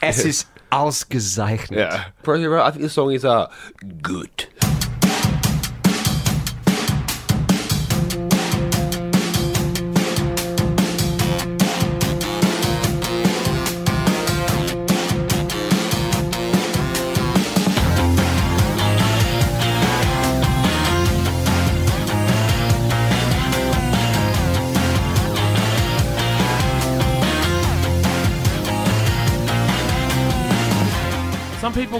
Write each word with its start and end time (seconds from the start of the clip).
Es 0.00 0.24
ist 0.24 0.48
ausgezeichnet. 0.70 1.78
Right. 2.26 2.68
I 2.68 2.70
think 2.72 2.82
the 2.82 2.88
song 2.88 3.12
is 3.12 3.24
uh 3.24 3.46
good. 4.02 4.48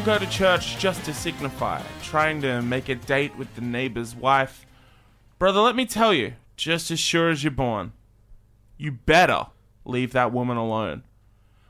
Go 0.06 0.16
to 0.16 0.26
church 0.30 0.78
just 0.78 1.04
to 1.04 1.12
signify, 1.12 1.82
trying 2.00 2.40
to 2.40 2.62
make 2.62 2.88
a 2.88 2.94
date 2.94 3.36
with 3.36 3.52
the 3.56 3.60
neighbor's 3.60 4.14
wife. 4.14 4.64
Brother, 5.36 5.58
let 5.58 5.74
me 5.74 5.84
tell 5.84 6.14
you, 6.14 6.34
just 6.56 6.92
as 6.92 7.00
sure 7.00 7.28
as 7.28 7.42
you're 7.42 7.50
born, 7.50 7.92
you 8.78 8.92
better 8.92 9.46
leave 9.84 10.12
that 10.12 10.32
woman 10.32 10.56
alone. 10.56 11.02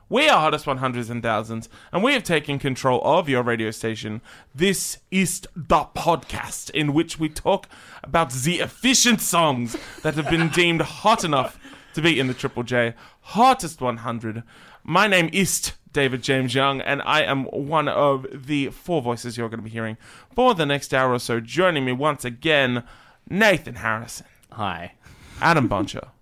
We 0.07 0.29
are 0.29 0.39
Hottest 0.39 0.67
100s 0.67 1.09
and 1.09 1.23
Thousands, 1.23 1.67
and 1.91 2.03
we 2.03 2.13
have 2.13 2.21
taken 2.21 2.59
control 2.59 3.01
of 3.03 3.27
your 3.27 3.41
radio 3.41 3.71
station. 3.71 4.21
This 4.53 4.99
is 5.09 5.41
the 5.55 5.85
podcast 5.95 6.69
in 6.69 6.93
which 6.93 7.17
we 7.17 7.29
talk 7.29 7.67
about 8.03 8.31
the 8.31 8.59
efficient 8.59 9.19
songs 9.19 9.75
that 10.03 10.13
have 10.13 10.29
been 10.29 10.49
deemed 10.49 10.81
hot 10.81 11.23
enough 11.23 11.57
to 11.95 12.03
be 12.03 12.19
in 12.19 12.27
the 12.27 12.35
Triple 12.35 12.61
J 12.61 12.93
Hottest 13.21 13.81
100. 13.81 14.43
My 14.83 15.07
name 15.07 15.31
is 15.33 15.71
David 15.93 16.21
James 16.21 16.53
Young, 16.53 16.81
and 16.81 17.01
I 17.03 17.21
am 17.23 17.45
one 17.45 17.87
of 17.87 18.25
the 18.45 18.69
four 18.69 19.01
voices 19.01 19.37
you're 19.37 19.49
going 19.49 19.59
to 19.59 19.63
be 19.63 19.69
hearing 19.69 19.97
for 20.35 20.53
the 20.53 20.65
next 20.65 20.93
hour 20.93 21.13
or 21.13 21.19
so. 21.19 21.39
Joining 21.39 21.85
me 21.85 21.91
once 21.91 22.23
again, 22.25 22.83
Nathan 23.29 23.75
Harrison, 23.75 24.25
Hi. 24.51 24.93
Adam 25.41 25.67
Buncher. 25.69 26.09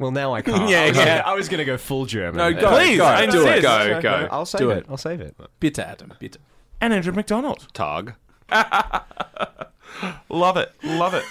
Well, 0.00 0.12
now 0.12 0.32
I 0.32 0.42
can't. 0.42 0.70
Yeah, 0.70 0.82
I 0.82 0.88
was, 0.90 0.96
yeah. 0.96 1.04
gonna, 1.04 1.30
I 1.30 1.34
was 1.34 1.48
gonna 1.48 1.64
go 1.64 1.76
full 1.76 2.06
German. 2.06 2.36
No, 2.36 2.52
go, 2.52 2.70
Please, 2.70 2.98
go, 2.98 3.04
I 3.04 3.26
do 3.26 3.44
it, 3.48 3.56
insist. 3.56 3.62
go, 3.62 4.00
go. 4.00 4.28
I'll 4.30 4.46
save 4.46 4.58
do 4.60 4.70
it. 4.70 4.76
it. 4.78 4.86
I'll 4.88 4.96
save 4.96 5.20
it. 5.20 5.34
Bitte, 5.58 5.80
Adam, 5.80 6.14
bitte. 6.20 6.36
and 6.80 6.92
Andrew 6.92 7.12
McDonald. 7.12 7.66
Tog. 7.72 8.12
Love 10.28 10.56
it. 10.56 10.72
Love 10.84 11.14
it. 11.14 11.24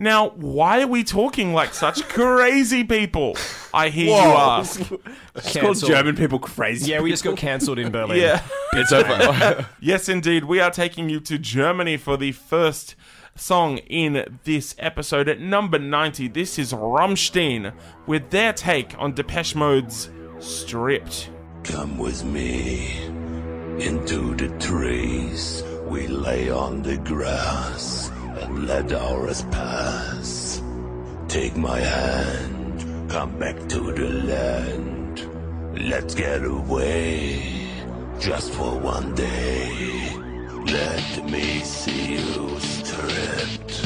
Now, 0.00 0.30
why 0.30 0.80
are 0.82 0.86
we 0.86 1.04
talking 1.04 1.52
like 1.52 1.74
such 1.74 2.08
crazy 2.08 2.84
people? 2.84 3.36
I 3.74 3.90
hear 3.90 4.06
you 4.06 4.12
ask. 4.12 4.80
It's 5.34 5.56
called 5.56 5.78
German 5.84 6.16
people 6.16 6.38
crazy. 6.38 6.90
Yeah, 6.90 7.02
we 7.02 7.10
just 7.10 7.22
got 7.22 7.36
cancelled 7.36 7.78
in 7.78 7.92
Berlin. 7.92 8.18
Yeah. 8.18 8.42
It's 8.72 8.92
over. 8.92 9.66
Yes, 9.80 10.08
indeed. 10.08 10.44
We 10.44 10.58
are 10.58 10.70
taking 10.70 11.10
you 11.10 11.20
to 11.20 11.38
Germany 11.38 11.98
for 11.98 12.16
the 12.16 12.32
first 12.32 12.96
song 13.36 13.76
in 13.78 14.38
this 14.44 14.74
episode. 14.78 15.28
At 15.28 15.38
number 15.38 15.78
90, 15.78 16.28
this 16.28 16.58
is 16.58 16.72
Rammstein 16.72 17.72
with 18.06 18.30
their 18.30 18.54
take 18.54 18.98
on 18.98 19.12
Depeche 19.12 19.54
Mode's 19.54 20.08
Stripped. 20.38 21.28
Come 21.62 21.98
with 21.98 22.24
me 22.24 22.96
into 23.78 24.34
the 24.34 24.48
trees. 24.58 25.62
We 25.84 26.06
lay 26.06 26.50
on 26.50 26.82
the 26.82 26.96
grass 26.96 28.10
and 28.38 28.66
let 28.66 28.92
hours 28.92 29.42
pass. 29.50 30.62
Take 31.28 31.56
my 31.56 31.78
hand, 31.78 33.10
come 33.10 33.38
back 33.38 33.56
to 33.68 33.92
the 33.92 34.08
land. 34.08 35.22
Let's 35.88 36.14
get 36.14 36.44
away 36.44 37.68
just 38.18 38.52
for 38.52 38.78
one 38.78 39.14
day. 39.14 40.12
Let 40.66 41.24
me 41.30 41.60
see 41.60 42.14
you 42.14 42.60
stripped. 42.60 43.79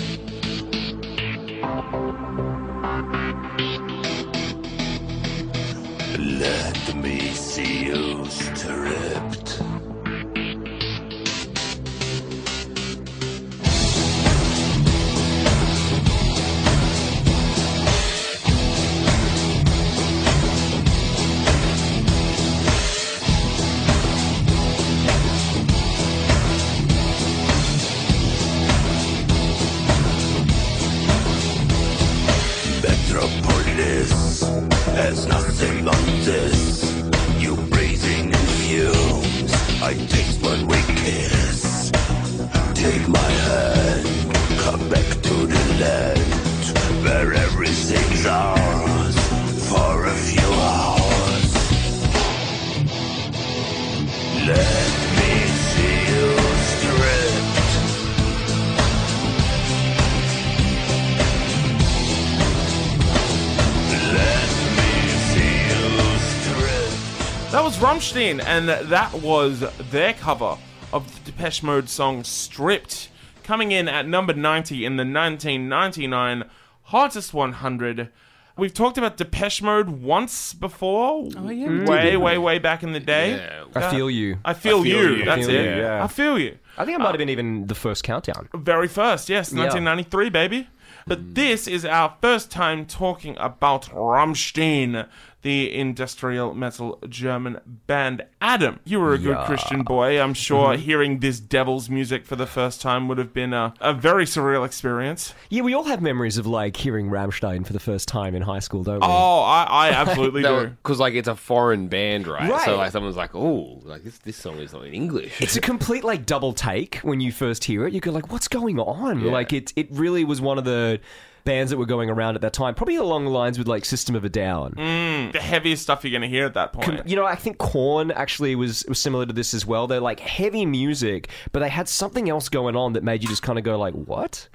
Rammstein, 67.94 68.42
and 68.44 68.68
that 68.68 69.14
was 69.14 69.60
their 69.92 70.14
cover 70.14 70.58
of 70.92 71.14
the 71.14 71.30
Depeche 71.30 71.62
Mode 71.62 71.88
song 71.88 72.24
Stripped, 72.24 73.08
coming 73.44 73.70
in 73.70 73.86
at 73.86 74.08
number 74.08 74.32
90 74.34 74.84
in 74.84 74.96
the 74.96 75.04
1999 75.04 76.50
Hottest 76.86 77.32
100. 77.32 78.10
We've 78.56 78.74
talked 78.74 78.98
about 78.98 79.16
Depeche 79.16 79.62
Mode 79.62 79.90
once 79.90 80.54
before. 80.54 81.28
Oh, 81.36 81.48
yeah, 81.48 81.84
Way, 81.84 82.16
way, 82.16 82.36
way 82.36 82.58
back 82.58 82.82
in 82.82 82.94
the 82.94 82.98
day. 82.98 83.36
Yeah. 83.36 83.64
I 83.76 83.88
feel 83.92 84.10
you. 84.10 84.38
I 84.44 84.54
feel, 84.54 84.80
I 84.80 84.82
feel 84.82 84.86
you. 84.86 85.16
you. 85.18 85.24
That's 85.24 85.46
Feel 85.46 85.54
it. 85.54 85.76
you, 85.76 85.82
yeah. 85.82 86.02
I 86.02 86.08
feel 86.08 86.36
you. 86.36 86.58
I 86.76 86.84
think 86.84 86.96
it 86.96 86.98
might 86.98 87.06
have 87.06 87.14
uh, 87.14 87.18
been 87.18 87.28
even 87.28 87.68
the 87.68 87.76
first 87.76 88.02
countdown. 88.02 88.48
Very 88.54 88.88
first, 88.88 89.28
yes, 89.28 89.52
1993, 89.52 90.30
baby. 90.30 90.66
But 91.06 91.20
mm. 91.20 91.34
this 91.34 91.68
is 91.68 91.84
our 91.84 92.16
first 92.20 92.50
time 92.50 92.86
talking 92.86 93.36
about 93.38 93.84
Rammstein, 93.90 95.06
the 95.44 95.72
industrial 95.72 96.54
metal 96.54 96.98
German 97.06 97.60
band. 97.86 98.24
Adam, 98.40 98.80
you 98.84 98.98
were 98.98 99.12
a 99.12 99.18
good 99.18 99.36
Yeah. 99.36 99.44
Christian 99.44 99.82
boy. 99.82 100.18
I'm 100.18 100.32
sure 100.32 100.68
mm-hmm. 100.68 100.82
hearing 100.82 101.18
this 101.20 101.38
devil's 101.38 101.90
music 101.90 102.24
for 102.24 102.34
the 102.34 102.46
first 102.46 102.80
time 102.80 103.08
would 103.08 103.18
have 103.18 103.34
been 103.34 103.52
a, 103.52 103.74
a 103.78 103.92
very 103.92 104.24
surreal 104.24 104.64
experience. 104.64 105.34
Yeah, 105.50 105.60
we 105.60 105.74
all 105.74 105.84
have 105.84 106.00
memories 106.00 106.38
of 106.38 106.46
like 106.46 106.78
hearing 106.78 107.10
Rammstein 107.10 107.66
for 107.66 107.74
the 107.74 107.78
first 107.78 108.08
time 108.08 108.34
in 108.34 108.40
high 108.40 108.58
school, 108.58 108.84
don't 108.84 109.00
we? 109.00 109.06
Oh, 109.06 109.40
I, 109.42 109.64
I 109.64 109.90
absolutely 109.92 110.42
do. 110.42 110.68
Because 110.82 110.98
like 110.98 111.12
it's 111.12 111.28
a 111.28 111.36
foreign 111.36 111.88
band, 111.88 112.26
right? 112.26 112.50
Right. 112.50 112.64
So 112.64 112.76
like 112.78 112.92
someone's 112.92 113.16
like, 113.16 113.34
oh, 113.34 113.82
like 113.84 114.02
this 114.02 114.16
this 114.20 114.38
song 114.38 114.56
is 114.56 114.72
not 114.72 114.86
in 114.86 114.94
English. 114.94 115.42
It's 115.42 115.56
a 115.56 115.60
complete 115.60 116.04
like 116.04 116.24
double 116.24 116.54
take 116.54 116.96
when 117.02 117.20
you 117.20 117.30
first 117.30 117.64
hear 117.64 117.86
it. 117.86 117.92
You 117.92 118.00
go 118.00 118.12
like, 118.12 118.32
"What's 118.32 118.48
going 118.48 118.80
on?" 118.80 119.20
Yeah. 119.20 119.30
Like 119.30 119.52
it. 119.52 119.74
It 119.76 119.88
really 119.90 120.24
was 120.24 120.40
one 120.40 120.56
of 120.56 120.64
the 120.64 121.00
bands 121.44 121.70
that 121.70 121.76
were 121.76 121.86
going 121.86 122.10
around 122.10 122.34
at 122.34 122.40
that 122.40 122.52
time, 122.52 122.74
probably 122.74 122.96
along 122.96 123.24
the 123.24 123.30
lines 123.30 123.58
with 123.58 123.68
like 123.68 123.84
System 123.84 124.14
of 124.14 124.24
a 124.24 124.28
Down. 124.28 124.72
Mm, 124.72 125.32
the 125.32 125.40
heaviest 125.40 125.82
stuff 125.82 126.02
you're 126.04 126.10
going 126.10 126.22
to 126.22 126.28
hear 126.28 126.46
at 126.46 126.54
that 126.54 126.72
point. 126.72 127.06
You 127.06 127.16
know, 127.16 127.26
I 127.26 127.36
think 127.36 127.58
Korn 127.58 128.10
actually 128.10 128.54
was 128.54 128.84
was 128.88 128.98
similar 128.98 129.26
to 129.26 129.32
this 129.32 129.54
as 129.54 129.64
well. 129.66 129.86
They're 129.86 130.00
like 130.00 130.20
heavy 130.20 130.66
music, 130.66 131.28
but 131.52 131.60
they 131.60 131.68
had 131.68 131.88
something 131.88 132.28
else 132.28 132.48
going 132.48 132.76
on 132.76 132.94
that 132.94 133.04
made 133.04 133.22
you 133.22 133.28
just 133.28 133.42
kind 133.42 133.58
of 133.58 133.64
go 133.64 133.78
like, 133.78 133.94
"What?" 133.94 134.48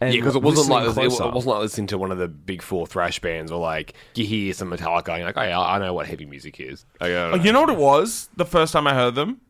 And 0.00 0.12
Yeah, 0.12 0.20
because 0.20 0.36
it 0.36 0.42
wasn't 0.42 0.68
like 0.70 0.86
listening 0.86 1.06
it, 1.06 1.34
wasn't 1.34 1.46
like 1.46 1.60
listening 1.60 1.86
to 1.88 1.98
one 1.98 2.10
of 2.12 2.18
the 2.18 2.28
big 2.28 2.62
four 2.62 2.86
thrash 2.86 3.20
bands, 3.20 3.50
or 3.52 3.60
like 3.60 3.94
you 4.14 4.26
hear 4.26 4.52
some 4.52 4.70
Metallica, 4.70 5.10
and 5.10 5.18
you're 5.18 5.26
like, 5.28 5.38
oh 5.38 5.42
yeah, 5.42 5.60
I 5.60 5.78
know 5.78 5.94
what 5.94 6.06
heavy 6.06 6.26
music 6.26 6.58
is. 6.60 6.84
Like, 7.00 7.12
Oh, 7.12 7.36
know. 7.36 7.42
you 7.42 7.52
know 7.52 7.60
what 7.60 7.70
it 7.70 7.78
was 7.78 8.28
the 8.36 8.44
first 8.44 8.72
time 8.72 8.86
I 8.86 8.94
heard 8.94 9.14
them? 9.14 9.40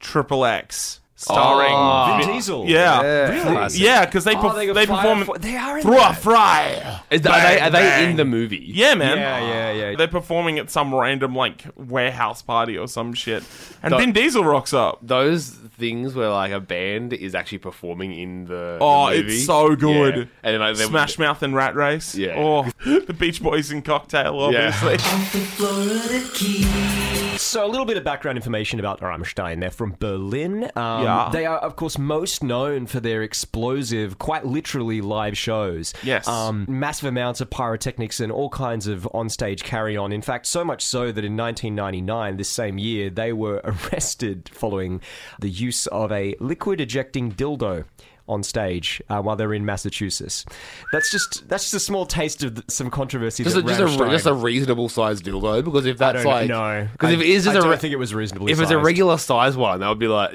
Triple 0.00 0.44
X. 0.44 1.00
Starring. 1.20 1.72
Oh. 1.74 2.16
Vin 2.20 2.32
Diesel. 2.32 2.64
Yeah. 2.68 3.00
Really? 3.28 3.74
Yeah, 3.74 4.04
because 4.06 4.22
they, 4.22 4.36
Oh, 4.36 4.38
perf- 4.38 4.54
they 4.54 4.72
they, 4.72 4.86
perform 4.86 5.24
for- 5.24 5.36
they 5.36 5.56
are 5.56 5.76
in 5.78 5.82
through 5.82 5.96
a 5.96 6.00
that. 6.00 6.18
fry. 6.18 7.00
Is 7.10 7.22
that- 7.22 7.32
are 7.32 7.40
they, 7.42 7.60
are 7.60 7.70
they 7.70 8.08
in 8.10 8.16
the 8.16 8.24
movie? 8.24 8.62
Yeah, 8.64 8.94
man. 8.94 9.18
Yeah, 9.18 9.38
yeah, 9.40 9.68
ah. 9.68 9.90
yeah. 9.90 9.96
They're 9.96 10.06
performing 10.06 10.60
at 10.60 10.70
some 10.70 10.94
random 10.94 11.34
like 11.34 11.64
warehouse 11.74 12.40
party 12.42 12.78
or 12.78 12.86
some 12.86 13.14
shit, 13.14 13.42
and 13.82 13.92
The- 13.92 13.98
Vin 13.98 14.12
Diesel 14.12 14.44
rocks 14.44 14.72
up. 14.72 15.00
Those 15.02 15.48
things 15.50 16.14
where 16.14 16.30
like 16.30 16.52
a 16.52 16.60
band 16.60 17.12
is 17.12 17.34
actually 17.34 17.58
performing 17.58 18.12
in 18.16 18.44
the, 18.44 18.76
the 18.78 18.78
Oh, 18.80 19.10
movie. 19.10 19.34
it's 19.34 19.44
so 19.44 19.74
good. 19.74 20.14
Yeah. 20.16 20.24
And 20.44 20.54
then, 20.54 20.60
like, 20.60 20.76
they- 20.76 20.84
Smash 20.84 21.18
Mouth 21.18 21.42
and 21.42 21.52
Rat 21.56 21.74
Race. 21.74 22.14
Yeah. 22.14 22.34
Oh, 22.36 22.70
the 22.84 23.12
Beach 23.12 23.42
Boys 23.42 23.72
and 23.72 23.84
Cocktail, 23.84 24.38
obviously. 24.38 24.98
Florida 24.98 26.24
Keys. 26.32 27.27
So 27.40 27.64
a 27.64 27.68
little 27.68 27.86
bit 27.86 27.96
of 27.96 28.04
background 28.04 28.36
information 28.36 28.78
about 28.80 29.00
Rammstein. 29.00 29.60
They're 29.60 29.70
from 29.70 29.96
Berlin. 29.98 30.70
Um, 30.76 31.02
Yeah. 31.04 31.30
They 31.32 31.46
are, 31.46 31.58
of 31.58 31.76
course, 31.76 31.98
most 31.98 32.42
known 32.42 32.86
for 32.86 33.00
their 33.00 33.22
explosive, 33.22 34.18
quite 34.18 34.44
literally, 34.44 35.00
live 35.00 35.36
shows. 35.36 35.94
Yes. 36.02 36.26
Um, 36.26 36.66
massive 36.68 37.06
amounts 37.08 37.40
of 37.40 37.50
pyrotechnics 37.50 38.20
and 38.20 38.32
all 38.32 38.48
kinds 38.50 38.86
of 38.86 39.08
onstage 39.14 39.62
carry 39.62 39.96
on. 39.96 40.12
In 40.12 40.22
fact, 40.22 40.46
so 40.46 40.64
much 40.64 40.84
so 40.84 41.12
that 41.12 41.24
in 41.24 41.36
1999, 41.36 42.36
this 42.36 42.48
same 42.48 42.78
year, 42.78 43.10
they 43.10 43.32
were 43.32 43.60
arrested 43.92 44.50
following 44.52 45.00
the 45.38 45.50
use 45.50 45.86
of 45.88 46.10
a 46.12 46.34
liquid 46.40 46.80
ejecting 46.80 47.32
dildo. 47.32 47.84
On 48.28 48.42
stage 48.42 49.00
uh, 49.08 49.22
while 49.22 49.36
they're 49.36 49.54
in 49.54 49.64
Massachusetts. 49.64 50.44
That's 50.92 51.10
just 51.10 51.48
that's 51.48 51.64
just 51.64 51.74
a 51.74 51.80
small 51.80 52.04
taste 52.04 52.44
of 52.44 52.56
the, 52.56 52.64
some 52.70 52.90
controversy. 52.90 53.42
Just 53.42 53.56
a, 53.56 53.62
that 53.62 53.78
just, 53.78 53.80
a, 53.80 53.84
Rammstein- 54.02 54.10
just 54.10 54.26
a 54.26 54.34
reasonable 54.34 54.88
sized 54.90 55.24
dildo 55.24 55.64
because 55.64 55.86
if 55.86 55.96
I 56.02 56.12
that's 56.12 56.24
don't 56.24 56.32
like 56.32 56.48
know. 56.48 56.88
because 56.92 57.12
if 57.14 57.20
it 57.20 57.26
is 57.26 57.46
I 57.46 57.52
I 57.52 57.54
a 57.54 57.60
don't 57.60 57.70
re- 57.70 57.76
think 57.78 57.92
it 57.92 57.98
was 57.98 58.14
reasonably. 58.14 58.52
if 58.52 58.60
it's 58.60 58.70
a 58.70 58.78
regular 58.78 59.16
size 59.16 59.56
one, 59.56 59.80
that 59.80 59.88
would 59.88 59.98
be 59.98 60.08
like, 60.08 60.32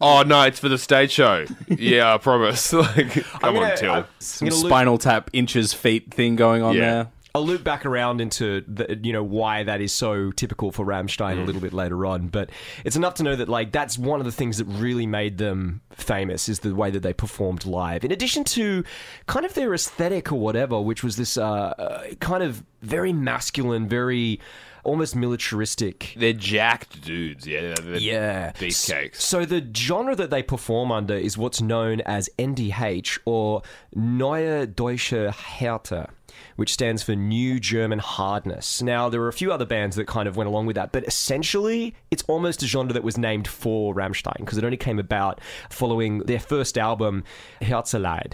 oh 0.00 0.22
no, 0.22 0.42
it's 0.42 0.58
for 0.58 0.68
the 0.68 0.78
stage 0.78 1.12
show. 1.12 1.46
yeah, 1.68 2.14
I 2.14 2.18
promise. 2.18 2.72
like, 2.72 3.12
come 3.12 3.54
gonna- 3.54 3.60
on, 3.60 3.76
Till. 3.76 3.92
I'm 3.92 4.04
Some 4.18 4.48
gonna 4.48 4.60
loop- 4.60 4.70
spinal 4.70 4.98
tap 4.98 5.30
inches 5.32 5.72
feet 5.72 6.12
thing 6.12 6.34
going 6.36 6.62
on 6.62 6.74
Yeah. 6.74 6.80
there. 6.80 7.08
I'll 7.34 7.46
loop 7.46 7.62
back 7.62 7.86
around 7.86 8.20
into 8.20 8.62
the, 8.66 8.98
you 9.02 9.12
know 9.12 9.22
why 9.22 9.62
that 9.62 9.80
is 9.80 9.92
so 9.92 10.30
typical 10.32 10.72
for 10.72 10.84
Rammstein 10.84 11.36
Mm. 11.36 11.42
a 11.42 11.44
little 11.44 11.60
bit 11.60 11.72
later 11.72 12.04
on, 12.06 12.28
but 12.28 12.50
it's 12.84 12.96
enough 12.96 13.14
to 13.14 13.22
know 13.22 13.36
that 13.36 13.48
like 13.48 13.70
that's 13.72 13.96
one 13.98 14.18
of 14.20 14.26
the 14.26 14.32
things 14.32 14.58
that 14.58 14.64
really 14.64 15.06
made 15.06 15.38
them 15.38 15.80
famous 15.92 16.48
is 16.48 16.60
the 16.60 16.74
way 16.74 16.90
that 16.90 17.00
they 17.02 17.12
performed 17.12 17.64
live. 17.66 18.04
In 18.04 18.10
addition 18.10 18.42
to 18.44 18.82
kind 19.26 19.46
of 19.46 19.54
their 19.54 19.72
aesthetic 19.74 20.32
or 20.32 20.40
whatever, 20.40 20.80
which 20.80 21.04
was 21.04 21.16
this 21.16 21.36
uh, 21.36 21.44
uh, 21.78 22.02
kind 22.20 22.42
of 22.42 22.64
very 22.82 23.12
masculine, 23.12 23.88
very 23.88 24.40
almost 24.82 25.14
militaristic 25.14 26.14
They're 26.16 26.32
jacked 26.32 27.02
dudes. 27.02 27.46
Yeah, 27.46 27.74
yeah. 27.98 28.52
beefcakes. 28.52 29.16
So 29.16 29.44
the 29.44 29.66
genre 29.76 30.16
that 30.16 30.30
they 30.30 30.42
perform 30.42 30.90
under 30.90 31.14
is 31.14 31.36
what's 31.36 31.60
known 31.60 32.00
as 32.02 32.30
NDH 32.38 33.18
or 33.26 33.60
Neue 33.94 34.66
Deutsche 34.66 35.10
Härte, 35.12 36.08
which 36.56 36.72
stands 36.72 37.02
for 37.02 37.14
New 37.14 37.58
German 37.60 37.98
Hardness. 37.98 38.82
Now, 38.82 39.08
there 39.08 39.20
are 39.22 39.28
a 39.28 39.32
few 39.32 39.52
other 39.52 39.64
bands 39.66 39.96
that 39.96 40.06
kind 40.06 40.28
of 40.28 40.36
went 40.36 40.48
along 40.48 40.66
with 40.66 40.76
that, 40.76 40.92
but 40.92 41.04
essentially, 41.06 41.94
it's 42.10 42.22
almost 42.28 42.62
a 42.62 42.66
genre 42.66 42.92
that 42.92 43.02
was 43.04 43.16
named 43.18 43.48
for 43.48 43.94
Rammstein 43.94 44.38
because 44.38 44.58
it 44.58 44.64
only 44.64 44.76
came 44.76 44.98
about 44.98 45.40
following 45.70 46.18
their 46.20 46.40
first 46.40 46.76
album, 46.78 47.24
Herzeleid. 47.62 48.32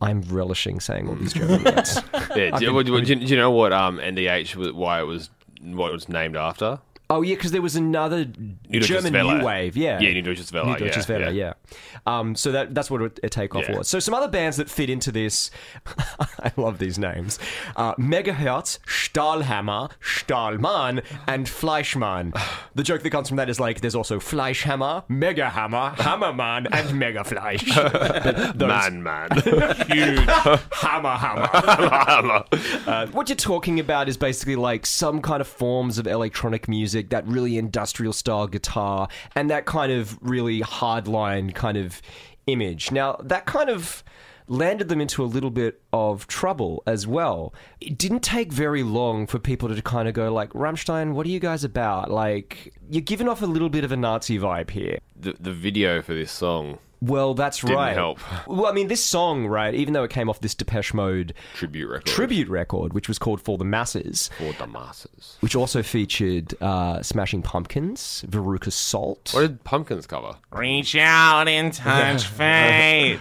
I'm 0.00 0.22
relishing 0.22 0.80
saying 0.80 1.08
all 1.08 1.14
these 1.14 1.32
German 1.32 1.62
words. 1.62 2.00
Yeah, 2.34 2.50
do, 2.58 2.64
you- 2.64 2.82
do 2.84 3.02
do 3.02 3.14
you 3.14 3.36
know 3.36 3.50
what 3.50 3.72
um, 3.72 3.98
NDH 3.98 4.56
was, 4.56 4.72
why 4.72 5.00
it 5.00 5.04
was 5.04 5.30
what 5.62 5.90
it 5.90 5.92
was 5.92 6.08
named 6.08 6.36
after? 6.36 6.80
Oh 7.14 7.20
yeah, 7.20 7.34
because 7.34 7.50
there 7.52 7.60
was 7.60 7.76
another 7.76 8.24
Deutsches 8.24 8.88
German 8.88 9.12
new 9.12 9.44
wave. 9.44 9.76
Yeah, 9.76 10.00
Yeah, 10.00 10.12
New 10.14 10.22
Deutsches 10.22 10.50
Welle, 10.50 10.64
New 10.64 10.76
Deutsches 10.78 11.06
yeah, 11.08 11.18
Welle, 11.18 11.32
yeah. 11.34 11.52
yeah. 11.66 12.18
Um, 12.18 12.34
so 12.34 12.52
that 12.52 12.74
that's 12.74 12.90
what 12.90 13.02
a, 13.22 13.28
takeoff 13.28 13.68
Yeah. 13.68 13.76
was. 13.78 13.88
So 13.88 13.98
some 13.98 14.14
other 14.14 14.28
bands 14.28 14.56
that 14.56 14.70
fit 14.70 14.88
into 14.88 15.12
this, 15.12 15.50
I 16.40 16.52
love 16.56 16.78
these 16.78 16.98
names: 16.98 17.38
uh, 17.76 17.94
Megaherz, 17.96 18.78
Stahlhammer, 18.86 19.90
Stahlmann, 20.02 21.04
and 21.26 21.46
Fleischmann. 21.48 22.32
The 22.74 22.82
joke 22.82 23.02
that 23.02 23.10
comes 23.10 23.28
from 23.28 23.36
that 23.36 23.50
is 23.50 23.60
like, 23.60 23.82
there's 23.82 23.94
also 23.94 24.18
Fleischhammer, 24.18 25.06
Megahammer, 25.10 25.94
Hammermann, 25.96 26.66
and 26.72 26.88
Megafleisch. 26.98 28.54
Those- 28.54 28.68
Man, 28.72 29.02
man. 29.02 29.28
Huge. 29.88 30.26
Hammer, 30.72 31.16
hammer. 31.16 32.44
Uh, 32.86 33.06
what 33.08 33.28
you're 33.28 33.36
talking 33.36 33.78
about 33.78 34.08
is 34.08 34.16
basically 34.16 34.56
like 34.56 34.86
some 34.86 35.20
kind 35.20 35.42
of 35.42 35.46
forms 35.48 35.98
of 35.98 36.06
electronic 36.06 36.66
music, 36.66 37.01
that 37.10 37.26
really 37.26 37.58
industrial 37.58 38.12
style 38.12 38.46
guitar, 38.46 39.08
and 39.34 39.50
that 39.50 39.66
kind 39.66 39.92
of 39.92 40.18
really 40.22 40.60
hardline 40.60 41.54
kind 41.54 41.76
of 41.76 42.00
image. 42.46 42.90
Now, 42.90 43.16
that 43.22 43.46
kind 43.46 43.70
of 43.70 44.02
landed 44.48 44.88
them 44.88 45.00
into 45.00 45.22
a 45.22 45.26
little 45.26 45.50
bit 45.50 45.80
of 45.92 46.26
trouble 46.26 46.82
as 46.86 47.06
well. 47.06 47.54
It 47.80 47.96
didn't 47.96 48.20
take 48.20 48.52
very 48.52 48.82
long 48.82 49.26
for 49.26 49.38
people 49.38 49.68
to 49.68 49.82
kind 49.82 50.08
of 50.08 50.14
go 50.14 50.32
like, 50.32 50.50
Rammstein, 50.50 51.12
what 51.12 51.26
are 51.26 51.30
you 51.30 51.40
guys 51.40 51.64
about? 51.64 52.10
Like, 52.10 52.74
you're 52.90 53.02
giving 53.02 53.28
off 53.28 53.40
a 53.40 53.46
little 53.46 53.70
bit 53.70 53.84
of 53.84 53.92
a 53.92 53.96
Nazi 53.96 54.38
vibe 54.38 54.70
here. 54.70 54.98
the, 55.16 55.34
the 55.38 55.52
video 55.52 56.02
for 56.02 56.14
this 56.14 56.30
song 56.30 56.78
Well, 57.04 57.34
that's 57.34 57.60
Didn't 57.60 57.74
right. 57.76 57.94
help. 57.96 58.20
Well, 58.46 58.66
I 58.66 58.72
mean, 58.72 58.86
this 58.86 59.04
song, 59.04 59.46
right, 59.48 59.74
even 59.74 59.92
though 59.92 60.04
it 60.04 60.10
came 60.12 60.30
off 60.30 60.38
this 60.40 60.54
Depeche 60.54 60.94
Mode 60.94 61.34
tribute 61.54 61.88
record 61.88 62.06
tribute 62.06 62.48
record, 62.48 62.92
which 62.92 63.08
was 63.08 63.18
called 63.18 63.40
For 63.40 63.58
the 63.58 63.64
Masses, 63.64 64.30
for 64.38 64.52
the 64.52 64.68
masses. 64.68 65.36
which 65.40 65.56
also 65.56 65.82
featured 65.82 66.54
uh, 66.62 67.02
Smashing 67.02 67.42
Pumpkins, 67.42 68.24
Veruca 68.28 68.70
Salt. 68.70 69.30
What 69.34 69.40
did 69.40 69.64
Pumpkins 69.64 70.06
cover? 70.06 70.36
Reach 70.52 70.94
out 70.94 71.48
and 71.48 71.72
touch 71.72 72.24
faith. 72.28 73.20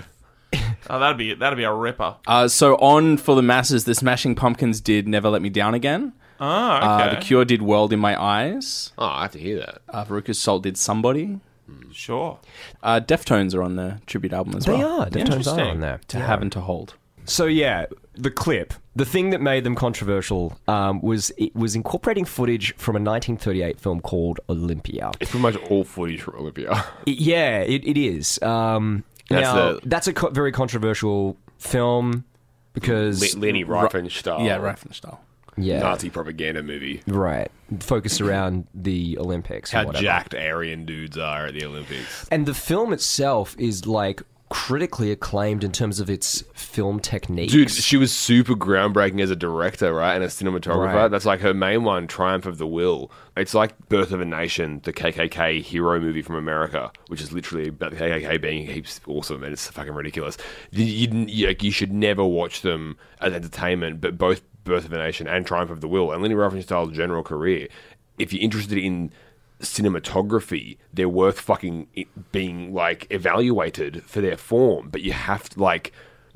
Oh, 0.89 0.99
that'd 0.99 1.17
be 1.17 1.33
that'd 1.33 1.57
be 1.57 1.63
a 1.63 1.73
ripper. 1.73 2.17
Uh, 2.27 2.47
so 2.47 2.75
on 2.75 3.17
for 3.17 3.35
the 3.35 3.41
masses, 3.41 3.85
the 3.85 3.95
Smashing 3.95 4.35
Pumpkins 4.35 4.79
did 4.79 5.07
"Never 5.07 5.29
Let 5.29 5.41
Me 5.41 5.49
Down 5.49 5.73
Again." 5.73 6.13
Oh, 6.39 6.45
Uh, 6.45 6.99
okay. 7.07 7.15
the 7.15 7.21
Cure 7.21 7.45
did 7.45 7.61
"World 7.61 7.93
in 7.93 7.99
My 7.99 8.21
Eyes." 8.21 8.91
Oh, 8.97 9.05
I 9.05 9.23
have 9.23 9.31
to 9.31 9.39
hear 9.39 9.57
that. 9.59 9.81
Uh, 9.89 10.05
Veruca's 10.05 10.37
Salt 10.39 10.63
did 10.63 10.77
"Somebody." 10.77 11.39
Sure. 11.93 12.39
Uh, 12.83 12.99
Deftones 12.99 13.53
are 13.55 13.63
on 13.63 13.75
the 13.75 13.99
tribute 14.07 14.33
album 14.33 14.55
as 14.55 14.65
They 14.65 14.73
well. 14.73 15.05
They 15.09 15.21
are. 15.21 15.25
Deftones 15.25 15.29
are 15.29 15.35
Interesting. 15.37 15.59
on 15.67 15.79
there. 15.81 15.99
To 16.09 16.17
Yeah. 16.17 16.27
have 16.27 16.41
and 16.41 16.51
to 16.53 16.61
hold. 16.61 16.95
So 17.25 17.45
yeah, 17.45 17.85
the 18.15 18.31
clip, 18.31 18.73
the 18.95 19.05
thing 19.05 19.29
that 19.29 19.41
made 19.41 19.63
them 19.63 19.75
controversial 19.75 20.57
um, 20.67 21.01
was 21.01 21.31
it 21.37 21.55
was 21.55 21.75
incorporating 21.75 22.25
footage 22.25 22.75
from 22.77 22.95
a 22.95 22.99
1938 22.99 23.79
film 23.79 24.01
called 24.01 24.39
Olympia. 24.49 25.11
It's 25.21 25.29
pretty 25.31 25.43
much 25.43 25.55
all 25.69 25.83
footage 25.83 26.21
from 26.21 26.35
Olympia. 26.35 26.83
It- 27.05 27.19
yeah, 27.19 27.59
it, 27.59 27.85
it 27.87 27.97
is. 27.97 28.41
Um, 28.41 29.03
That's 29.29 29.43
now 29.43 29.55
the- 29.73 29.79
that's 29.85 30.07
a 30.07 30.13
co- 30.13 30.29
very 30.31 30.51
controversial 30.51 31.37
film 31.59 32.25
because 32.73 33.35
Le- 33.35 33.39
Leni 33.39 33.63
Riefenstahl. 33.65 34.43
Yeah, 34.45 34.57
Riefenstahl. 34.57 35.19
Yeah, 35.57 35.79
Nazi 35.79 36.09
propaganda 36.09 36.63
movie. 36.63 37.01
right, 37.07 37.51
focused 37.79 38.21
around 38.21 38.67
the 38.73 39.17
Olympics. 39.17 39.71
How 39.71 39.85
whatever. 39.85 40.03
jacked 40.03 40.33
Aryan 40.35 40.85
dudes 40.85 41.17
are 41.17 41.47
at 41.47 41.53
the 41.53 41.65
Olympics. 41.65 42.27
And 42.31 42.45
the 42.45 42.53
film 42.53 42.93
itself 42.93 43.55
is 43.57 43.85
like 43.85 44.23
critically 44.51 45.13
acclaimed 45.13 45.63
in 45.63 45.71
terms 45.71 46.01
of 46.01 46.09
its 46.09 46.43
film 46.53 46.99
techniques. 46.99 47.53
Dude, 47.53 47.71
she 47.71 47.95
was 47.95 48.11
super 48.11 48.53
groundbreaking 48.53 49.21
as 49.21 49.31
a 49.31 49.35
director, 49.35 49.93
right? 49.93 50.13
And 50.13 50.25
a 50.25 50.27
cinematographer. 50.27 50.93
Right. 50.93 51.07
That's 51.07 51.25
like 51.25 51.39
her 51.39 51.53
main 51.53 51.85
one, 51.85 52.05
Triumph 52.05 52.45
of 52.45 52.57
the 52.57 52.67
Will. 52.67 53.09
It's 53.37 53.53
like 53.53 53.87
Birth 53.87 54.11
of 54.11 54.19
a 54.19 54.25
Nation, 54.25 54.81
the 54.83 54.91
KKK 54.91 55.61
hero 55.61 56.01
movie 56.01 56.21
from 56.21 56.35
America, 56.35 56.91
which 57.07 57.21
is 57.21 57.31
literally 57.31 57.69
about 57.69 57.91
the 57.91 57.97
KKK 57.97 58.41
being 58.41 58.67
heaps 58.67 58.99
awesome 59.07 59.41
and 59.41 59.53
it's 59.53 59.67
fucking 59.69 59.93
ridiculous. 59.93 60.37
You, 60.71 60.83
you, 60.83 61.25
you, 61.29 61.55
you 61.57 61.71
should 61.71 61.93
never 61.93 62.25
watch 62.25 62.61
them 62.61 62.97
as 63.21 63.31
entertainment, 63.31 64.01
but 64.01 64.17
both 64.17 64.41
Birth 64.63 64.85
of 64.85 64.93
a 64.93 64.97
Nation 64.97 65.27
and 65.27 65.45
Triumph 65.45 65.71
of 65.71 65.81
the 65.81 65.87
Will 65.87 66.11
and 66.11 66.21
Leni 66.21 66.35
Riefenstahl's 66.35 66.95
general 66.95 67.23
career, 67.23 67.67
if 68.17 68.31
you're 68.31 68.43
interested 68.43 68.77
in 68.77 69.11
cinematography, 69.59 70.77
they're 70.93 71.09
worth 71.09 71.39
fucking 71.39 71.87
being 72.31 72.73
like 72.73 73.07
evaluated 73.09 74.03
for 74.03 74.21
their 74.21 74.37
form. 74.37 74.89
But 74.89 75.01
you 75.01 75.13
have 75.13 75.49
to 75.49 75.59
like 75.59 75.91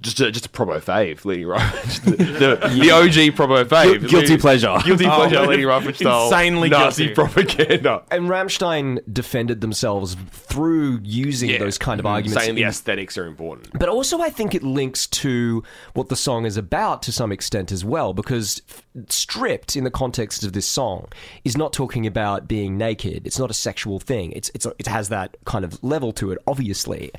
just 0.05 0.19
a, 0.21 0.31
just 0.31 0.45
a 0.45 0.49
probo 0.49 0.79
fave, 0.81 1.25
Leni 1.25 1.43
Riefenstahl, 1.43 2.05
the, 2.17 2.23
the, 2.57 2.79
the 2.79 2.91
OG 2.91 3.35
probo 3.35 3.65
fave, 3.65 4.07
Guilty 4.07 4.27
Leni- 4.29 4.37
pleasure. 4.37 4.77
guilty 4.85 5.05
Oh, 5.05 5.15
pleasure, 5.15 5.41
Leni 5.45 5.63
Riefenstahl, 5.71 6.25
insanely 6.25 6.69
Nazi 6.69 7.07
guilty. 7.13 7.15
propaganda. 7.15 8.03
and 8.11 8.29
Rammstein 8.29 8.99
defended 9.11 9.61
themselves 9.61 10.15
through 10.31 10.99
using 11.03 11.49
Yeah. 11.49 11.57
those 11.59 11.77
kind 11.77 11.99
of 11.99 12.05
mm-hmm. 12.05 12.13
arguments. 12.15 12.43
saying 12.43 12.55
the 12.55 12.63
aesthetics 12.63 13.17
are 13.17 13.25
important. 13.25 13.77
But 13.77 13.89
also, 13.89 14.21
I 14.21 14.29
think 14.29 14.55
it 14.55 14.63
links 14.63 15.07
to 15.07 15.63
what 15.93 16.09
the 16.09 16.15
song 16.15 16.45
is 16.45 16.57
about 16.57 17.01
to 17.03 17.11
some 17.11 17.31
extent 17.31 17.71
as 17.71 17.83
well, 17.83 18.13
because 18.13 18.61
stripped 19.09 19.75
in 19.75 19.83
the 19.83 19.91
context 19.91 20.43
of 20.43 20.53
this 20.53 20.65
song 20.65 21.07
is 21.43 21.57
not 21.57 21.73
talking 21.73 22.07
about 22.07 22.47
being 22.47 22.77
naked. 22.77 23.25
It's 23.27 23.37
not 23.39 23.49
a 23.51 23.53
sexual 23.53 23.99
thing. 23.99 24.31
It's, 24.31 24.49
it's 24.53 24.65
it 24.79 24.87
has 24.87 25.09
that 25.09 25.35
kind 25.45 25.65
of 25.65 25.83
level 25.83 26.13
to 26.13 26.31
it, 26.31 26.37
obviously, 26.47 27.11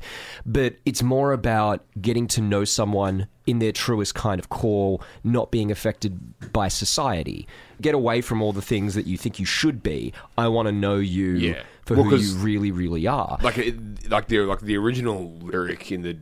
but 0.45 0.75
it's 0.85 1.03
more 1.03 1.33
about 1.33 1.83
getting 2.01 2.27
to 2.27 2.41
know 2.41 2.63
someone 2.77 3.27
in 3.45 3.59
their 3.59 3.71
truest 3.73 4.13
kind 4.15 4.39
of 4.39 4.47
core, 4.49 4.99
not 5.23 5.51
being 5.51 5.69
affected 5.71 6.11
by 6.53 6.67
society. 6.69 7.47
Get 7.81 7.93
away 7.95 8.21
from 8.21 8.41
all 8.41 8.53
the 8.53 8.61
things 8.61 8.93
that 8.95 9.05
you 9.07 9.17
think 9.17 9.39
you 9.39 9.45
should 9.45 9.83
be. 9.83 10.13
I 10.37 10.47
want 10.47 10.67
to 10.67 10.71
know 10.71 10.95
you 10.97 11.31
Yeah. 11.33 11.63
for 11.85 11.95
Well, 11.95 12.03
who 12.05 12.15
you 12.17 12.35
really, 12.37 12.71
really 12.71 13.05
are. 13.07 13.37
Like 13.41 13.57
it, 13.57 13.75
like 14.09 14.27
the 14.27 14.39
like 14.41 14.61
the 14.61 14.77
original 14.77 15.33
lyric 15.41 15.91
in 15.91 16.01
the 16.03 16.15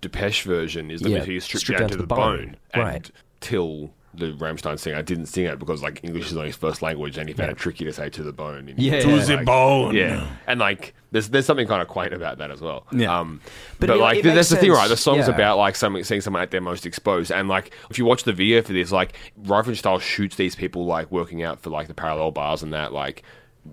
Depeche 0.00 0.42
version 0.42 0.90
is 0.90 1.00
that 1.00 1.08
Yeah, 1.10 1.24
hear 1.24 1.32
you 1.34 1.40
stripped, 1.40 1.80
down, 1.80 1.88
to 1.90 1.96
the, 1.96 2.06
bone." 2.06 2.56
And 2.74 2.82
Right. 2.82 3.10
Till 3.40 3.90
the 4.16 4.32
Rammstein 4.32 4.78
singer 4.78 4.96
I 4.96 5.02
didn't 5.02 5.26
sing 5.26 5.44
it 5.46 5.58
because 5.58 5.82
like 5.82 6.00
English 6.02 6.26
is 6.26 6.32
not 6.34 6.46
his 6.46 6.56
first 6.56 6.82
language, 6.82 7.18
and 7.18 7.28
he 7.28 7.34
found 7.34 7.50
it 7.50 7.56
tricky 7.56 7.84
to 7.84 7.92
say 7.92 8.08
"to 8.10 8.22
the 8.22 8.32
bone." 8.32 8.68
in- 8.68 8.76
Yeah. 8.78 9.00
To 9.00 9.20
the 9.20 9.38
bone. 9.44 9.94
Yeah, 9.94 10.26
and 10.46 10.60
like 10.60 10.94
there's 11.10 11.28
there's 11.28 11.46
something 11.46 11.66
kind 11.66 11.82
of 11.82 11.88
quaint 11.88 12.12
about 12.12 12.38
that 12.38 12.50
as 12.50 12.60
well. 12.60 12.86
Yeah. 12.92 13.18
Um, 13.18 13.40
But 13.78 13.88
but, 13.88 13.96
it- 13.96 14.00
like 14.00 14.18
it 14.18 14.22
that's 14.22 14.48
the 14.50 14.56
thing, 14.56 14.70
right? 14.72 14.88
The 14.88 14.96
song's 14.96 15.28
yeah. 15.28 15.34
about 15.34 15.58
like 15.58 15.76
someone 15.76 16.04
seeing 16.04 16.20
someone 16.20 16.42
at 16.42 16.50
their 16.50 16.60
most 16.60 16.86
exposed, 16.86 17.30
and 17.30 17.48
like 17.48 17.72
if 17.90 17.98
you 17.98 18.04
watch 18.04 18.24
the 18.24 18.32
video 18.32 18.62
for 18.62 18.72
this, 18.72 18.90
like 18.92 19.14
Riefenstahl 19.42 20.00
shoots 20.00 20.36
these 20.36 20.54
people 20.54 20.86
like 20.86 21.10
working 21.10 21.42
out 21.42 21.60
for 21.60 21.70
like 21.70 21.88
the 21.88 21.94
parallel 21.94 22.30
bars 22.30 22.62
and 22.62 22.72
that 22.72 22.92
like. 22.92 23.22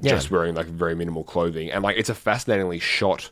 Yeah. 0.01 0.11
just 0.11 0.31
wearing 0.31 0.55
like 0.55 0.67
very 0.67 0.95
minimal 0.95 1.25
clothing, 1.25 1.69
and 1.69 1.83
like 1.83 1.97
it's 1.97 2.07
a 2.07 2.15
fascinatingly 2.15 2.79
shot 2.79 3.29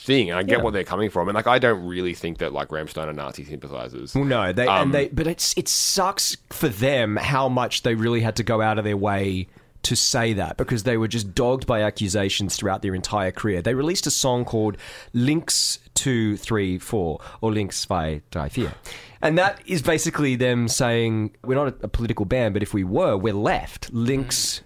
thing. 0.00 0.30
And 0.30 0.38
I 0.38 0.42
get 0.42 0.58
Yeah. 0.58 0.64
what 0.64 0.72
they're 0.72 0.84
coming 0.84 1.10
from, 1.10 1.28
and 1.28 1.34
like 1.34 1.46
I 1.46 1.58
don't 1.58 1.84
really 1.86 2.14
think 2.14 2.38
that 2.38 2.52
like 2.52 2.68
Rammstein 2.68 3.06
are 3.06 3.12
Nazi 3.12 3.44
sympathizers. 3.44 4.14
Well, 4.14 4.24
no, 4.24 4.52
they 4.52 4.66
Um, 4.66 4.82
and 4.82 4.94
they, 4.94 5.08
but 5.08 5.26
it's 5.26 5.54
it 5.56 5.68
sucks 5.68 6.36
for 6.50 6.68
them 6.68 7.16
how 7.16 7.48
much 7.48 7.82
they 7.82 7.94
really 7.94 8.20
had 8.20 8.36
to 8.36 8.42
go 8.42 8.60
out 8.62 8.78
of 8.78 8.84
their 8.84 8.96
way 8.96 9.46
to 9.82 9.96
say 9.96 10.34
that 10.34 10.58
because 10.58 10.82
they 10.82 10.98
were 10.98 11.08
just 11.08 11.34
dogged 11.34 11.66
by 11.66 11.80
accusations 11.80 12.54
throughout 12.54 12.82
their 12.82 12.94
entire 12.94 13.30
career. 13.30 13.62
They 13.62 13.72
released 13.74 14.06
a 14.06 14.10
song 14.10 14.44
called 14.44 14.76
Links 15.14 15.78
Two 15.94 16.36
Three 16.36 16.78
Four 16.78 17.18
or 17.40 17.52
Links 17.52 17.78
Zwei 17.78 18.20
Drei 18.30 18.48
Vier, 18.48 18.74
and 19.22 19.38
that 19.38 19.60
is 19.66 19.80
basically 19.82 20.36
them 20.36 20.68
saying 20.68 21.34
we're 21.44 21.54
not 21.54 21.68
a, 21.68 21.74
a 21.84 21.88
political 21.88 22.24
band, 22.26 22.52
but 22.54 22.62
if 22.62 22.74
we 22.74 22.84
were, 22.84 23.16
we're 23.16 23.32
left. 23.32 23.90
Links 23.92 24.60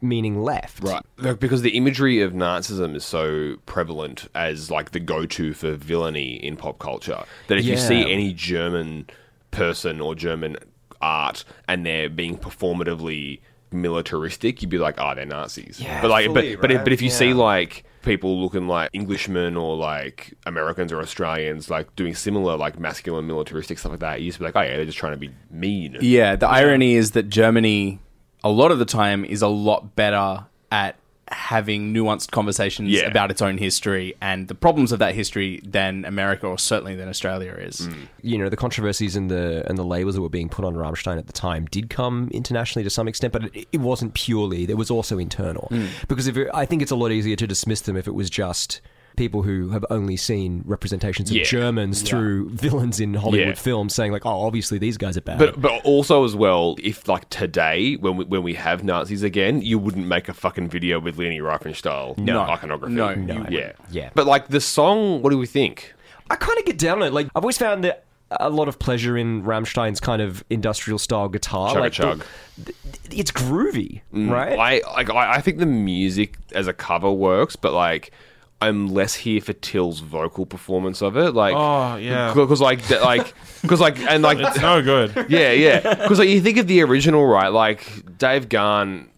meaning 0.00 0.42
left. 0.42 0.82
Right. 0.82 1.02
Look, 1.18 1.38
because 1.40 1.62
the 1.62 1.76
imagery 1.76 2.20
of 2.22 2.32
Nazism 2.32 2.94
is 2.94 3.04
so 3.04 3.56
prevalent 3.66 4.28
as 4.34 4.70
like 4.70 4.90
the 4.92 5.00
go-to 5.00 5.52
for 5.54 5.72
villainy 5.74 6.34
in 6.36 6.56
pop 6.56 6.78
culture 6.78 7.24
that 7.48 7.58
if 7.58 7.64
you 7.64 7.72
Yeah. 7.74 7.78
see 7.78 8.12
any 8.12 8.32
German 8.32 9.06
person 9.50 10.00
or 10.00 10.14
German 10.14 10.56
art 11.00 11.44
and 11.68 11.84
they're 11.84 12.08
being 12.08 12.38
performatively 12.38 13.40
militaristic, 13.70 14.62
you'd 14.62 14.70
be 14.70 14.78
like, 14.78 14.94
"Oh, 14.98 15.14
they're 15.14 15.26
Nazis." 15.26 15.80
Yeah, 15.80 16.00
but 16.00 16.10
like, 16.10 16.26
fully, 16.26 16.54
but 16.56 16.62
but 16.62 16.70
if, 16.70 16.76
right? 16.78 16.84
but 16.84 16.92
if 16.92 17.02
you 17.02 17.10
see 17.10 17.28
Yeah. 17.28 17.34
like 17.34 17.84
people 18.02 18.40
looking 18.40 18.68
like 18.68 18.88
Englishmen 18.94 19.56
or 19.56 19.76
like 19.76 20.32
Americans 20.46 20.92
or 20.92 21.00
Australians 21.00 21.68
like 21.68 21.94
doing 21.96 22.14
similar 22.14 22.56
like 22.56 22.78
masculine 22.78 23.26
militaristic 23.26 23.78
stuff 23.78 23.90
like 23.90 24.00
that, 24.00 24.20
you 24.20 24.28
just 24.28 24.38
be 24.38 24.44
like, 24.44 24.56
"Oh 24.56 24.60
yeah, 24.62 24.76
they're 24.76 24.84
just 24.86 24.98
trying 24.98 25.12
to 25.12 25.18
be 25.18 25.30
mean." 25.50 25.96
Yeah, 26.00 26.36
the 26.36 26.48
irony 26.48 26.94
is 26.94 27.10
that 27.12 27.28
Germany, 27.28 28.00
a 28.46 28.50
lot 28.50 28.70
of 28.70 28.78
the 28.78 28.84
time, 28.84 29.24
is 29.24 29.42
a 29.42 29.48
lot 29.48 29.96
better 29.96 30.46
at 30.70 30.96
having 31.28 31.92
nuanced 31.92 32.30
conversations 32.30 32.88
Yeah. 32.90 33.08
about 33.08 33.32
its 33.32 33.42
own 33.42 33.58
history 33.58 34.14
and 34.20 34.46
the 34.46 34.54
problems 34.54 34.92
of 34.92 35.00
that 35.00 35.16
history 35.16 35.60
than 35.64 36.04
America 36.04 36.46
or 36.46 36.56
certainly 36.56 36.94
than 36.94 37.08
Australia 37.08 37.52
is. 37.52 37.80
Mm. 37.88 37.94
you 38.22 38.38
know 38.38 38.48
the 38.48 38.56
controversies 38.56 39.16
and 39.16 39.28
the 39.28 39.64
and 39.68 39.76
the 39.76 39.84
labels 39.84 40.14
that 40.14 40.22
were 40.22 40.28
being 40.28 40.48
put 40.48 40.64
on 40.64 40.74
Rammstein 40.76 41.18
at 41.18 41.26
the 41.26 41.32
time 41.32 41.66
did 41.66 41.90
come 41.90 42.28
internationally 42.32 42.84
to 42.84 42.90
some 42.90 43.08
extent, 43.08 43.32
but 43.32 43.42
it, 43.56 43.66
it 43.72 43.80
wasn't 43.80 44.14
purely. 44.14 44.66
There 44.66 44.76
was 44.76 44.90
also 44.90 45.18
internal 45.18 45.66
mm. 45.72 45.88
because 46.06 46.28
if 46.28 46.36
it, 46.36 46.48
I 46.54 46.64
think 46.64 46.80
it's 46.80 46.92
a 46.92 46.96
lot 46.96 47.10
easier 47.10 47.34
to 47.36 47.46
dismiss 47.46 47.80
them 47.80 47.96
if 47.96 48.06
it 48.06 48.14
was 48.14 48.30
just 48.30 48.80
people 49.16 49.42
who 49.42 49.70
have 49.70 49.84
only 49.90 50.16
seen 50.16 50.62
representations 50.66 51.30
of 51.30 51.36
Yeah. 51.36 51.44
Germans 51.44 52.02
through 52.02 52.48
villains 52.50 53.00
in 53.00 53.14
Hollywood 53.14 53.48
Yeah. 53.48 53.54
films, 53.54 53.94
saying 53.94 54.12
like, 54.12 54.24
"Oh, 54.26 54.46
obviously 54.46 54.78
these 54.78 54.96
guys 54.96 55.16
are 55.16 55.22
bad." 55.22 55.38
But 55.38 55.60
but 55.60 55.72
also 55.84 56.24
as 56.24 56.36
well, 56.36 56.76
if 56.82 57.08
like 57.08 57.28
today 57.30 57.94
when 57.96 58.16
we, 58.18 58.24
when 58.26 58.42
we 58.42 58.54
have 58.54 58.84
Nazis 58.84 59.22
again, 59.22 59.62
you 59.62 59.78
wouldn't 59.78 60.06
make 60.06 60.28
a 60.28 60.34
fucking 60.34 60.68
video 60.68 61.00
with 61.00 61.18
Leni 61.18 61.40
Riefenstahl 61.40 62.16
No. 62.18 62.40
iconography. 62.40 62.94
No, 62.94 63.14
no, 63.14 63.34
You- 63.34 63.46
yeah. 63.58 63.72
Yeah. 63.90 64.10
But 64.14 64.26
like 64.26 64.48
the 64.48 64.60
song, 64.60 65.22
what 65.22 65.30
do 65.30 65.38
we 65.38 65.46
think? 65.46 65.94
I 66.30 66.36
kind 66.36 66.58
of 66.58 66.64
get 66.64 66.78
down 66.78 67.02
on 67.02 67.08
it. 67.08 67.12
Like 67.12 67.26
I've 67.34 67.42
always 67.44 67.58
found 67.58 67.84
that 67.84 68.04
a 68.30 68.50
lot 68.50 68.66
of 68.66 68.80
pleasure 68.80 69.16
in 69.16 69.44
Rammstein's 69.44 70.00
kind 70.00 70.20
of 70.20 70.42
industrial 70.50 70.98
style 70.98 71.28
guitar. 71.28 71.70
Chugga 71.74 71.80
like 71.80 71.92
the- 71.92 72.02
chug. 72.02 72.24
th- 72.64 72.76
it's 73.20 73.30
groovy, 73.30 74.00
mm. 74.12 74.28
right? 74.30 74.58
I 74.58 74.88
like 74.94 75.08
I, 75.10 75.34
I 75.34 75.40
think 75.40 75.58
the 75.58 75.66
music 75.66 76.36
as 76.52 76.66
a 76.66 76.72
cover 76.72 77.10
works, 77.10 77.54
but 77.56 77.72
like. 77.72 78.10
I'm 78.60 78.88
less 78.88 79.14
here 79.14 79.40
for 79.42 79.52
Till's 79.52 80.00
vocal 80.00 80.46
performance 80.46 81.02
of 81.02 81.16
it, 81.16 81.32
like 81.34 81.54
Oh, 81.54 81.96
yeah. 81.96 82.32
because 82.34 82.60
like 82.60 82.88
like 82.90 83.34
because 83.62 83.80
like 83.80 83.98
and 84.00 84.22
like 84.22 84.38
It's 84.40 84.60
no 84.60 84.82
good. 84.82 85.14
yeah, 85.28 85.52
yeah. 85.52 85.94
Because 85.94 86.18
like 86.18 86.28
you 86.30 86.40
think 86.40 86.56
of 86.58 86.66
the 86.66 86.82
original, 86.82 87.26
right? 87.26 87.48
Like 87.48 88.16
Dave 88.18 88.48
Gahan, 88.48 89.08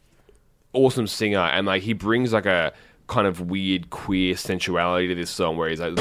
awesome 0.72 1.06
singer, 1.06 1.38
and 1.38 1.66
like 1.66 1.82
he 1.82 1.92
brings 1.92 2.32
like 2.32 2.46
a 2.46 2.72
kind 3.06 3.26
of 3.26 3.40
weird 3.48 3.90
queer 3.90 4.34
sensuality 4.34 5.08
to 5.08 5.14
this 5.14 5.30
song, 5.30 5.56
where 5.56 5.68
he's 5.68 5.80
like, 5.80 5.94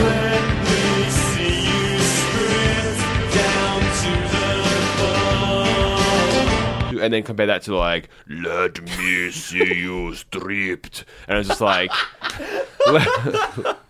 and 7.02 7.14
then 7.14 7.24
compare 7.24 7.48
that 7.48 7.62
to 7.64 7.76
like, 7.76 8.10
"Let 8.28 8.82
me 8.82 9.32
see 9.32 9.74
you 9.76 10.14
stripped," 10.16 11.06
and 11.28 11.38
it's 11.40 11.48
just 11.48 11.62
like, 11.62 11.92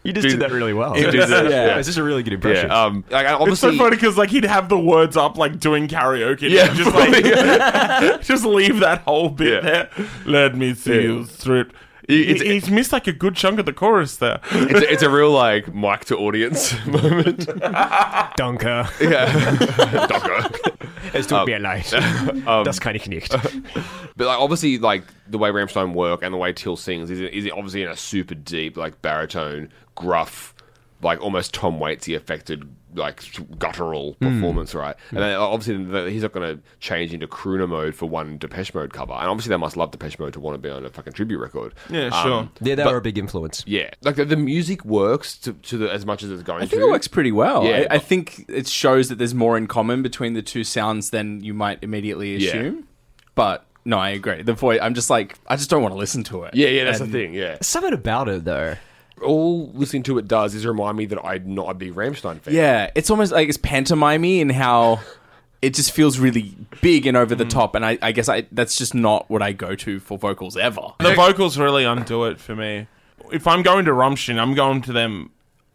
you 0.04 0.14
just 0.14 0.24
Dude, 0.24 0.32
did 0.32 0.40
that 0.40 0.52
really 0.52 0.74
well. 0.74 0.94
he 0.94 1.04
did 1.04 1.30
that, 1.30 1.50
yeah. 1.50 1.78
It's 1.78 1.88
just 1.88 1.98
a 1.98 2.04
really 2.04 2.24
good 2.24 2.34
impression. 2.34 2.70
yeah, 2.70 2.84
um, 2.84 3.04
like 3.10 3.26
I 3.26 3.38
It's 3.44 3.60
so 3.60 3.76
funny 3.76 3.92
because 3.96 4.18
like 4.18 4.30
he'd 4.30 4.46
have 4.46 4.70
the 4.70 4.80
words 4.80 5.18
up 5.18 5.38
like 5.38 5.60
doing 5.60 5.88
karaoke. 5.88 6.44
and 6.44 6.52
Yeah, 6.52 6.74
just 6.74 6.94
like 6.96 8.22
just 8.24 8.46
leave 8.46 8.80
that 8.80 9.02
whole 9.02 9.30
bit 9.30 9.64
Yeah. 9.64 9.70
there. 9.70 9.90
Let 10.26 10.56
me 10.56 10.74
see 10.74 10.96
Yeah. 10.96 11.02
you 11.02 11.26
strip. 11.26 11.74
It's- 12.08 12.42
He- 12.42 12.54
he's 12.54 12.70
missed 12.70 12.94
like 12.94 13.08
a 13.08 13.12
good 13.14 13.36
chunk 13.36 13.60
of 13.60 13.66
the 13.66 13.74
chorus 13.74 14.16
there. 14.18 14.40
it's, 14.52 14.80
a, 14.82 14.94
it's 14.94 15.04
a 15.04 15.10
real 15.10 15.32
like 15.32 15.74
mic 15.76 16.06
to 16.06 16.18
audience 16.18 16.74
moment. 16.88 17.48
Dunker. 18.38 18.88
Yeah, 19.02 20.08
Docker. 20.08 20.50
Es 21.14 21.28
tut 21.28 21.46
mir 21.48 21.60
leid. 21.60 21.86
das 22.66 22.80
kann 22.80 22.96
ich 22.96 23.08
nicht. 23.08 23.32
But 24.16 24.28
like 24.28 24.40
obviously, 24.40 24.78
like 24.78 25.04
the 25.30 25.38
way 25.38 25.50
Rammstein 25.52 25.94
work 25.94 26.24
and 26.24 26.34
the 26.34 26.38
way 26.38 26.54
Till 26.54 26.76
sings 26.78 27.10
is, 27.12 27.20
is 27.22 27.50
obviously 27.54 27.84
in 27.84 27.90
a 27.90 27.96
super 27.96 28.36
deep, 28.36 28.78
like 28.78 29.02
baritone, 29.02 29.70
gruff, 29.96 30.54
like 31.02 31.22
almost 31.22 31.54
Tom 31.54 31.80
Waitsy 31.80 32.16
affected, 32.16 32.68
like 32.98 33.24
guttural 33.58 34.13
hmm. 34.13 34.25
performance, 34.25 34.75
right? 34.75 34.96
Hmm. 35.10 35.18
And 35.18 35.24
then 35.24 35.36
uh, 35.36 35.42
obviously 35.42 35.84
the, 35.84 36.10
he's 36.10 36.24
not 36.24 36.32
going 36.34 36.58
to 36.58 36.63
change 36.80 37.13
into 37.13 37.27
crooner 37.27 37.68
mode 37.68 37.96
for 37.96 38.08
one 38.08 38.38
Depeche 38.38 38.74
Mode 38.74 38.94
cover, 38.94 39.13
and 39.13 39.27
obviously 39.27 39.50
they 39.50 39.58
must 39.58 39.77
love 39.77 39.92
Depeche 39.92 40.20
Mode 40.20 40.34
to 40.34 40.39
want 40.39 40.56
to 40.56 40.60
be 40.60 40.70
on 40.70 40.86
a 40.86 40.89
fucking 40.89 41.13
tribute 41.13 41.39
record. 41.39 41.74
Yeah, 41.89 42.08
Um, 42.08 42.24
sure. 42.24 42.50
Yeah, 42.62 42.75
they 42.75 42.84
But- 42.84 42.92
were 42.92 42.98
a 42.98 43.01
big 43.01 43.18
influence. 43.18 43.63
Yeah, 43.68 43.89
like 44.01 44.16
the, 44.16 44.25
the 44.25 44.36
music 44.36 44.84
works 44.84 45.38
to, 45.39 45.54
to 45.54 45.77
the, 45.77 45.92
as 45.92 46.06
much 46.06 46.24
as 46.24 46.32
it's 46.32 46.44
going 46.44 46.63
I 46.63 46.66
think 46.66 46.82
to. 46.82 46.88
it 46.88 46.92
works 46.92 47.08
pretty 47.08 47.32
well. 47.32 47.63
Yeah, 47.63 47.88
I, 47.89 47.96
I 47.96 48.00
think 48.00 48.46
it 48.50 48.68
shows 48.68 49.10
that 49.10 49.18
there's 49.18 49.36
more 49.36 49.58
in 49.58 49.68
common 49.68 50.01
between 50.01 50.34
the 50.34 50.42
two 50.42 50.63
sounds 50.63 51.12
than 51.12 51.44
you 51.44 51.54
might 51.54 51.80
immediately 51.82 52.38
Yeah. 52.38 52.50
assume. 52.50 52.88
But 53.36 53.66
no, 53.86 53.98
I 54.00 54.10
agree. 54.10 54.42
The 54.42 54.54
voice, 54.54 54.80
I'm 54.82 54.94
just 54.94 55.10
like, 55.10 55.38
I 55.48 55.56
just 55.56 55.70
don't 55.70 55.82
want 55.82 55.94
to 55.94 55.98
listen 55.98 56.24
to 56.25 56.44
it. 56.44 56.56
Yeah, 56.56 56.68
yeah, 56.70 56.84
that's 56.84 57.00
And- 57.00 57.12
the 57.12 57.18
thing. 57.18 57.34
Yeah, 57.34 57.58
Something 57.62 57.94
about 57.94 58.27
it, 58.27 58.44
though. 58.44 58.75
All 59.24 59.72
listening 59.74 60.04
to 60.04 60.18
it 60.18 60.28
does 60.28 60.54
is 60.54 60.66
remind 60.66 60.98
me 60.98 61.06
that 61.08 61.24
I'm 61.26 61.54
not 61.56 61.70
a 61.70 61.74
big 61.74 61.94
Rammstein 61.96 62.40
fan. 62.40 62.54
Yeah, 62.54 62.92
it's 62.96 63.10
almost 63.10 63.32
like 63.32 63.50
it's 63.50 63.58
pantomimey 63.58 64.40
in 64.40 64.50
how 64.50 65.00
it 65.62 65.74
just 65.74 65.92
feels 65.92 66.20
really 66.20 66.56
big 66.82 67.06
and 67.08 67.18
over 67.18 67.34
the 67.34 67.46
top. 67.46 67.74
And 67.76 67.86
I, 67.86 67.98
I 68.02 68.12
guess 68.12 68.30
I 68.30 68.46
that's 68.52 68.78
just 68.78 68.94
not 68.94 69.30
what 69.30 69.42
I 69.42 69.54
go 69.54 69.76
to 69.76 70.00
for 70.00 70.18
vocals 70.18 70.56
ever. 70.56 70.82
The 71.00 71.16
vocals 71.16 71.58
really 71.58 71.84
undo 71.84 72.26
it 72.26 72.40
for 72.40 72.56
me. 72.56 72.88
If 73.32 73.48
I'm 73.48 73.64
going 73.64 73.86
to 73.86 73.92
Rammstein, 73.92 74.40
I'm 74.40 74.54
going 74.54 74.82
to 74.84 74.94
them 74.94 75.32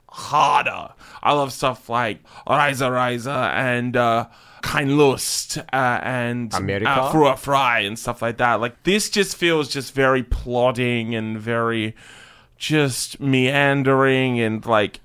harder. 0.09 0.91
I 1.23 1.33
love 1.33 1.53
stuff 1.53 1.89
like 1.89 2.21
Reise 2.49 2.81
Reise 2.81 3.27
and 3.27 3.97
uh, 3.97 4.29
Kein 4.63 4.97
Lust 4.97 5.59
uh, 5.59 6.01
and 6.03 6.53
America? 6.55 6.89
uh, 6.89 7.13
Feuer 7.13 7.37
Frei 7.37 7.87
and 7.87 7.99
stuff 7.99 8.23
like 8.23 8.37
that. 8.39 8.61
Like 8.61 8.83
this 8.85 9.11
just 9.11 9.37
feels 9.37 9.69
just 9.69 9.95
very 9.95 10.23
plodding 10.23 11.15
and 11.15 11.39
very 11.39 11.95
just 12.63 13.19
meandering 13.19 14.41
and 14.41 14.65
like 14.65 15.01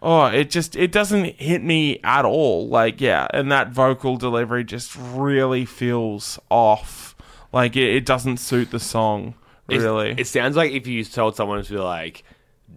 oh 0.00 0.24
it 0.24 0.50
just 0.50 0.74
it 0.74 0.90
doesn't 0.90 1.36
hit 1.36 1.62
me 1.62 2.00
at 2.02 2.24
all. 2.24 2.66
Like 2.66 3.00
yeah 3.00 3.28
and 3.30 3.52
that 3.52 3.68
vocal 3.68 4.16
delivery 4.16 4.64
just 4.64 4.96
really 4.96 5.66
feels 5.66 6.38
off. 6.50 7.14
Like 7.52 7.76
it, 7.76 7.94
it 7.94 8.06
doesn't 8.06 8.38
suit 8.38 8.70
the 8.70 8.80
song 8.80 9.34
really. 9.68 10.14
It 10.16 10.26
sounds 10.26 10.56
like 10.56 10.72
if 10.72 10.86
you 10.86 11.04
told 11.04 11.36
someone 11.36 11.62
to 11.62 11.72
be 11.72 11.78
like 11.78 12.24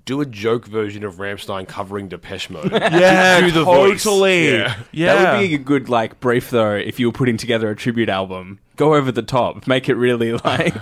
do 0.07 0.21
a 0.21 0.25
joke 0.25 0.65
version 0.65 1.03
of 1.03 1.15
Rammstein 1.17 1.67
covering 1.67 2.07
Depeche 2.07 2.49
Mode. 2.49 2.71
yeah 2.73 3.39
do 3.41 3.51
the 3.51 3.63
voice. 3.63 4.01
totally 4.03 4.51
Yeah. 4.53 4.75
yeah, 4.91 5.13
That 5.13 5.33
would 5.39 5.47
be 5.47 5.53
a 5.53 5.57
good 5.59 5.89
like 5.89 6.19
brief 6.19 6.49
though 6.49 6.73
if 6.73 6.99
you 6.99 7.07
were 7.07 7.11
putting 7.13 7.37
together 7.37 7.69
a 7.69 7.75
tribute 7.75 8.09
album. 8.09 8.59
Go 8.77 8.93
over 8.95 9.11
the 9.11 9.23
top, 9.23 9.65
make 9.67 9.89
it 9.89 9.95
really 9.95 10.33
like 10.45 10.75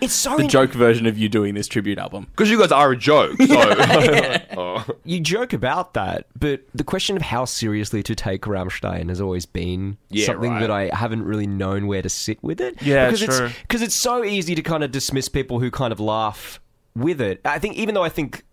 It's 0.00 0.14
so 0.14 0.36
the 0.36 0.46
joke 0.46 0.70
version 0.72 1.06
of 1.06 1.18
you 1.18 1.28
doing 1.28 1.54
this 1.54 1.68
tribute 1.68 1.98
album. 1.98 2.26
Because 2.30 2.50
you 2.50 2.58
guys 2.58 2.72
are 2.72 2.92
a 2.92 2.96
joke. 2.96 3.36
So. 3.40 3.74
Oh. 4.54 4.84
you 5.04 5.18
joke 5.20 5.52
about 5.54 5.94
that, 5.94 6.26
but 6.38 6.60
the 6.74 6.84
question 6.84 7.16
of 7.16 7.22
how 7.22 7.44
seriously 7.46 8.02
to 8.02 8.14
take 8.14 8.42
Rammstein 8.42 9.08
has 9.08 9.20
always 9.20 9.46
been 9.46 9.96
Yeah, 10.10 10.26
something 10.26 10.50
right. 10.50 10.60
that 10.60 10.70
I 10.70 10.90
haven't 10.94 11.24
really 11.24 11.46
known 11.46 11.86
where 11.86 12.02
to 12.02 12.08
sit 12.10 12.42
with 12.42 12.60
it. 12.60 12.80
Yeah, 12.82 13.06
because 13.10 13.20
true. 13.36 13.46
it's 13.46 13.58
because 13.62 13.82
it's 13.82 13.94
so 13.94 14.24
easy 14.24 14.54
to 14.54 14.62
kind 14.62 14.84
of 14.84 14.90
dismiss 14.90 15.28
people 15.28 15.58
who 15.60 15.70
kind 15.70 15.90
of 15.92 16.00
laugh 16.00 16.60
with 16.94 17.20
it. 17.20 17.40
I 17.46 17.58
think 17.58 17.76
even 17.76 17.94
though 17.94 18.02
I 18.04 18.08
think 18.10 18.44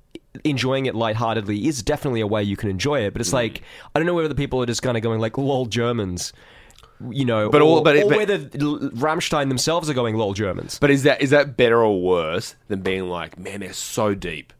enjoying 0.43 0.86
it 0.86 0.95
lightheartedly 0.95 1.67
is 1.67 1.81
definitely 1.81 2.21
a 2.21 2.27
way 2.27 2.43
you 2.43 2.55
can 2.55 2.69
enjoy 2.69 3.01
it, 3.01 3.13
but 3.13 3.21
it's 3.21 3.29
mm-hmm. 3.29 3.38
like 3.38 3.62
I 3.95 4.00
don't 4.00 4.05
know 4.05 4.13
whether 4.13 4.27
the 4.27 4.36
people 4.36 4.62
are 4.62 4.65
just 4.65 4.81
kind 4.81 4.95
of 4.98 5.03
going 5.03 5.19
like 5.19 5.38
lol 5.38 5.65
Germans. 5.65 6.33
You 7.09 7.24
know, 7.24 7.50
But 7.50 7.62
or, 7.62 7.65
all- 7.65 7.81
but 7.81 7.95
or 7.95 8.09
but- 8.09 8.17
whether 8.17 8.39
Rammstein 8.39 9.48
themselves 9.48 9.89
are 9.89 9.93
going 9.93 10.15
lol 10.17 10.33
Germans. 10.33 10.79
But 10.79 10.91
is 10.91 11.03
that 11.03 11.21
is 11.21 11.29
that 11.29 11.55
better 11.55 11.81
or 11.81 12.01
worse 12.01 12.55
than 12.67 12.81
being 12.81 13.07
like, 13.07 13.39
man, 13.39 13.62
they're 13.62 13.71
so 13.71 14.13
deep? 14.13 14.51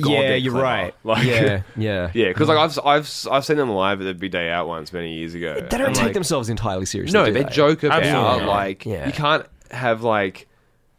God, 0.00 0.10
yeah, 0.10 0.34
you're 0.34 0.52
clever. 0.52 0.64
right. 0.64 0.94
Like- 1.04 1.26
yeah, 1.26 1.62
yeah, 1.76 2.10
Yeah, 2.12 2.28
because 2.28 2.48
like 2.48 2.58
I've 2.58 2.78
I've 2.84 3.26
I've 3.30 3.44
seen 3.44 3.56
them 3.56 3.70
live 3.70 4.00
at 4.00 4.04
the 4.04 4.14
Big 4.14 4.32
Day 4.32 4.50
Out 4.50 4.66
once 4.66 4.92
many 4.92 5.14
years 5.14 5.34
ago. 5.34 5.54
They 5.54 5.78
don't 5.78 5.88
and, 5.88 5.94
take 5.94 6.06
like, 6.06 6.14
themselves 6.14 6.48
entirely 6.48 6.86
seriously. 6.86 7.16
No, 7.18 7.26
they 7.26 7.44
they 7.44 7.50
joke 7.50 7.84
about 7.84 8.02
Absolutely. 8.02 8.46
like 8.46 8.86
Yeah. 8.86 9.06
you 9.06 9.12
can't 9.12 9.46
have 9.70 10.02
like 10.02 10.48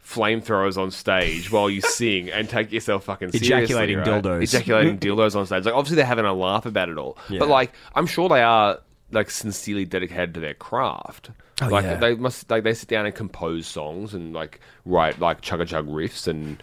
flamethrowers 0.04 0.76
on 0.76 0.90
stage 0.90 1.50
while 1.50 1.70
you 1.70 1.80
sing 1.80 2.30
and 2.30 2.48
take 2.48 2.72
yourself 2.72 3.04
fucking 3.04 3.30
seriously, 3.32 3.56
Ejaculating 3.56 3.98
right? 3.98 4.06
dildos. 4.06 4.42
ejaculating 4.42 4.98
dildos 4.98 5.36
on 5.36 5.46
stage. 5.46 5.64
Like 5.64 5.74
obviously 5.74 5.96
they're 5.96 6.06
having 6.06 6.24
a 6.24 6.34
laugh 6.34 6.66
about 6.66 6.88
it 6.88 6.98
all, 6.98 7.16
Yeah. 7.28 7.38
but 7.40 7.48
like 7.48 7.72
I'm 7.94 8.06
sure 8.06 8.28
they 8.28 8.42
are 8.42 8.80
like 9.10 9.30
sincerely 9.30 9.84
dedicated 9.84 10.34
to 10.34 10.40
their 10.40 10.54
craft. 10.54 11.30
Oh, 11.60 11.68
like 11.68 11.84
yeah. 11.84 11.96
they 11.96 12.14
must 12.14 12.50
like 12.50 12.64
they 12.64 12.74
sit 12.74 12.88
down 12.88 13.06
and 13.06 13.14
compose 13.14 13.66
songs 13.66 14.14
and 14.14 14.32
like 14.32 14.60
write 14.84 15.20
like 15.20 15.40
chugga 15.42 15.66
chug 15.66 15.86
riffs 15.88 16.26
and 16.26 16.62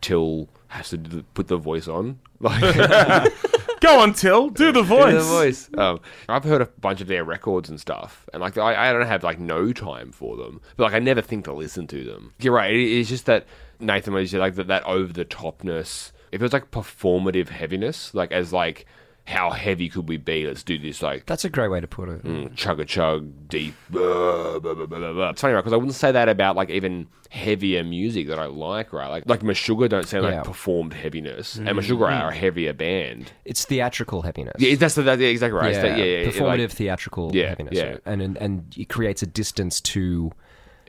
Till 0.00 0.48
has 0.68 0.90
to 0.90 0.98
put 1.34 1.46
the 1.48 1.56
voice 1.56 1.86
on. 1.88 2.18
Like 2.40 2.62
Go 3.80 4.00
on, 4.00 4.12
Till. 4.12 4.50
Do 4.50 4.72
the 4.72 4.82
voice. 4.82 5.14
the 5.14 5.20
voice. 5.20 5.70
Um, 5.76 6.00
I've 6.28 6.44
heard 6.44 6.62
a 6.62 6.66
bunch 6.66 7.00
of 7.00 7.06
their 7.06 7.24
records 7.24 7.68
and 7.68 7.80
stuff, 7.80 8.28
and 8.32 8.40
like 8.40 8.58
I, 8.58 8.90
I 8.90 8.92
don't 8.92 9.06
have 9.06 9.22
like 9.22 9.38
no 9.38 9.72
time 9.72 10.12
for 10.12 10.36
them, 10.36 10.60
but 10.76 10.84
like 10.84 10.94
I 10.94 10.98
never 10.98 11.20
think 11.22 11.44
to 11.44 11.52
listen 11.52 11.86
to 11.88 12.04
them. 12.04 12.32
You're 12.40 12.54
right. 12.54 12.74
It, 12.74 12.98
it's 12.98 13.08
just 13.08 13.26
that 13.26 13.46
Nathan 13.80 14.14
was 14.14 14.32
like 14.34 14.54
that, 14.56 14.66
that 14.68 14.84
over 14.84 15.12
the 15.12 15.24
topness. 15.24 16.12
If 16.30 16.40
it 16.40 16.44
was 16.44 16.52
like 16.52 16.70
performative 16.70 17.48
heaviness, 17.48 18.12
like 18.14 18.32
as 18.32 18.52
like 18.52 18.86
how 19.28 19.50
heavy 19.50 19.90
could 19.90 20.08
we 20.08 20.16
be? 20.16 20.46
Let's 20.46 20.62
do 20.62 20.78
this 20.78 21.02
like 21.02 21.26
That's 21.26 21.44
a 21.44 21.50
great 21.50 21.68
way 21.68 21.80
to 21.80 21.86
put 21.86 22.08
it. 22.08 22.24
mm, 22.24 22.56
chug 22.56 22.80
a 22.80 22.84
chug 22.86 23.48
deep. 23.48 23.74
Blah, 23.90 24.58
blah, 24.58 24.74
blah. 24.86 25.28
It's 25.30 25.40
funny, 25.42 25.52
right? 25.52 25.60
Because 25.60 25.74
I 25.74 25.76
wouldn't 25.76 25.94
say 25.94 26.12
that 26.12 26.30
about 26.30 26.56
like 26.56 26.70
even 26.70 27.08
heavier 27.28 27.84
music 27.84 28.28
that 28.28 28.38
I 28.38 28.46
like, 28.46 28.92
right? 28.92 29.08
Like 29.08 29.24
like 29.26 29.40
Meshuggah 29.40 29.90
don't 29.90 30.08
sound 30.08 30.24
Yeah. 30.24 30.36
like 30.36 30.44
performed 30.44 30.94
heaviness, 30.94 31.56
and 31.56 31.68
Meshuggah 31.68 32.08
are 32.22 32.30
a 32.30 32.34
heavier 32.34 32.72
band. 32.72 33.32
It's 33.44 33.66
theatrical 33.66 34.22
heaviness. 34.22 34.54
Yeah, 34.58 34.74
that's 34.76 34.94
the, 34.94 35.02
that's 35.02 35.18
the 35.18 35.26
exactly 35.26 35.58
right. 35.60 35.72
yeah, 35.74 35.78
It's 35.78 35.82
that- 35.88 35.98
yeah, 35.98 36.04
yeah, 36.04 36.20
yeah, 36.22 36.30
performative 36.30 36.68
like 36.68 36.72
theatrical 36.72 37.30
Yeah, 37.36 37.48
heaviness. 37.50 37.74
yeah. 37.76 37.96
And, 38.06 38.22
and 38.22 38.36
and 38.38 38.74
it 38.78 38.88
creates 38.88 39.22
a 39.22 39.26
distance 39.26 39.80
to 39.82 40.32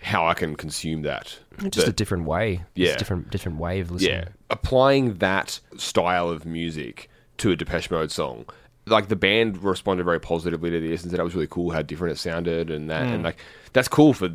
how 0.02 0.26
I 0.26 0.34
can 0.34 0.56
consume 0.56 1.02
that. 1.02 1.38
just 1.72 1.90
a 1.90 1.92
different 1.92 2.24
way. 2.24 2.62
It's 2.74 2.88
Yeah. 2.88 2.94
a 2.94 2.98
different 2.98 3.32
different 3.32 3.58
way 3.60 3.82
of 3.82 3.92
listening. 3.92 4.12
yeah, 4.14 4.26
applying 4.50 5.16
that 5.16 5.60
style 5.76 6.30
of 6.30 6.46
music 6.46 7.10
to 7.40 7.52
a 7.52 7.56
Depeche 7.56 7.90
Mode 7.92 8.12
song. 8.12 8.46
Like 8.86 9.08
the 9.08 9.16
band 9.16 9.62
responded 9.64 10.04
very 10.04 10.20
positively 10.20 10.70
to 10.72 10.80
this 10.80 11.04
and 11.04 11.12
said 11.12 11.20
that 11.20 11.24
was 11.24 11.36
really 11.36 11.48
cool 11.48 11.72
how 11.72 11.82
different 11.82 12.14
it 12.14 12.20
sounded 12.20 12.72
and 12.72 12.90
that 12.90 13.06
and 13.08 13.24
like 13.24 13.38
that's 13.74 13.88
cool 13.88 14.14
for 14.14 14.30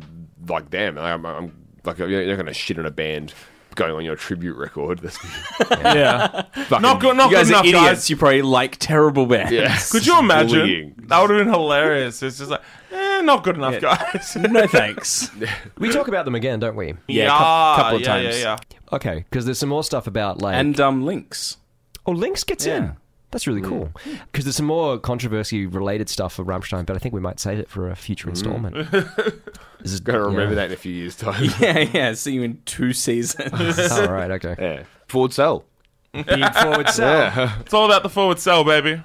like 0.47 0.69
them. 0.69 0.97
I'm, 0.97 1.25
I'm 1.25 1.65
like 1.83 1.97
you're 1.97 2.25
not 2.25 2.35
going 2.35 2.45
to 2.45 2.53
shit 2.53 2.79
on 2.79 2.85
a 2.85 2.91
band 2.91 3.33
going 3.75 3.93
on 3.93 4.05
your 4.05 4.15
tribute 4.15 4.55
record. 4.55 4.99
That's 4.99 5.17
Yeah. 5.71 6.43
fucking, 6.53 6.81
Not 6.81 7.01
good. 7.01 7.17
Not 7.17 7.29
You 7.29 7.35
guys 7.35 7.47
good 7.49 7.55
are 7.55 7.59
enough, 7.59 7.65
idiots. 7.65 7.85
guys. 7.85 8.09
You 8.09 8.15
probably 8.17 8.41
like 8.43 8.77
terrible 8.77 9.25
bands. 9.25 9.51
Yeah. 9.51 9.77
Could 9.91 10.07
you 10.07 10.17
imagine? 10.17 10.59
Bullying. 10.59 10.95
That 11.07 11.21
would 11.21 11.29
have 11.31 11.39
been 11.39 11.53
hilarious. 11.53 12.23
It's 12.23 12.37
just 12.37 12.49
like, 12.49 12.61
eh, 12.93 13.21
not 13.21 13.43
good 13.43 13.57
enough, 13.57 13.81
guys. 13.81 14.35
no 14.39 14.65
thanks. 14.67 15.29
We 15.77 15.91
talk 15.91 16.07
about 16.07 16.23
them 16.23 16.35
again, 16.35 16.59
don't 16.61 16.77
we? 16.77 16.93
Yeah, 17.09 17.25
a 17.25 17.29
cou- 17.37 17.81
couple 17.81 17.95
of 17.97 18.01
yeah, 18.03 18.07
times. 18.07 18.39
Yeah, 18.39 18.57
yeah, 18.71 18.77
Okay, 18.93 19.25
because 19.29 19.43
there's 19.43 19.59
some 19.59 19.69
more 19.69 19.83
stuff 19.83 20.07
about 20.07 20.41
like 20.41 20.55
And 20.55 20.79
um, 20.79 21.03
links. 21.05 21.57
Oh, 22.05 22.11
Links 22.11 22.43
gets 22.43 22.65
Yeah. 22.65 22.77
in. 22.77 22.97
That's 23.31 23.47
really 23.47 23.61
cool. 23.61 23.89
Because 24.31 24.45
there's 24.45 24.55
some 24.55 24.67
more 24.67 24.97
controversy 24.97 25.65
related 25.65 26.07
stuff 26.07 26.33
for 26.33 26.45
Rammstein, 26.45 26.85
but 26.85 26.95
I 26.95 26.99
think 26.99 27.13
we 27.13 27.19
might 27.19 27.39
save 27.39 27.59
it 27.59 27.67
for 27.67 27.89
a 27.89 27.95
future 27.95 28.27
mm. 28.27 28.29
installment. 28.29 28.91
this 28.91 29.91
is 29.91 29.99
Going 29.99 30.19
to 30.19 30.25
remember 30.25 30.53
yeah. 30.53 30.55
that 30.55 30.65
in 30.67 30.71
a 30.71 30.77
few 30.77 30.93
years' 30.93 31.17
time. 31.17 31.43
Yeah, 31.59 31.79
yeah. 31.79 32.13
See 32.13 32.33
you 32.33 32.43
in 32.43 32.61
two 32.63 32.93
seasons. 32.93 33.79
All 33.91 34.07
right, 34.07 34.31
okay. 34.31 34.55
yeah. 34.57 34.83
Forward 35.07 35.33
sell. 35.33 35.65
Big 36.13 36.53
forward 36.53 36.89
sell. 36.89 37.13
Yeah. 37.13 37.59
It's 37.59 37.73
all 37.73 37.85
about 37.85 38.03
the 38.03 38.09
forward 38.09 38.39
sell, 38.39 38.63
baby. 38.63 39.01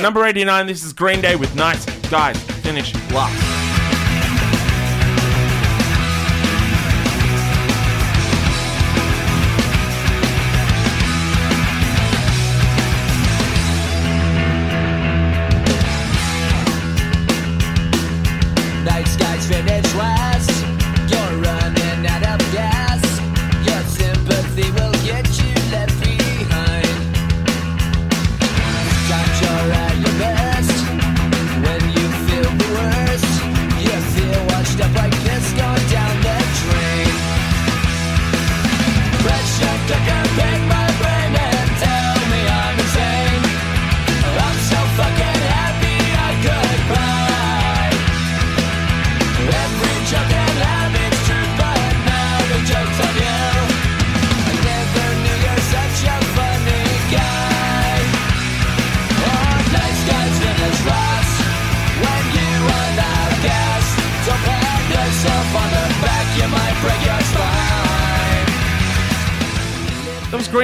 Number 0.00 0.24
89, 0.24 0.66
this 0.66 0.82
is 0.82 0.94
Green 0.94 1.20
Day 1.20 1.36
with 1.36 1.54
Nice 1.54 1.84
Guys 2.08 2.42
Finish 2.62 2.94
Last. 3.12 3.53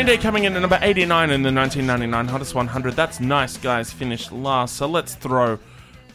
Green 0.01 0.17
Day 0.17 0.23
coming 0.23 0.45
in 0.45 0.57
at 0.57 0.61
number 0.61 0.79
89 0.81 1.29
in 1.29 1.43
the 1.43 1.53
1999 1.53 2.29
Hottest 2.29 2.55
100. 2.55 2.97
That's 2.97 3.21
Nice 3.21 3.59
Guys 3.59 3.93
finished 3.93 4.33
last. 4.33 4.77
So 4.77 4.87
let's 4.87 5.15
throw 5.15 5.59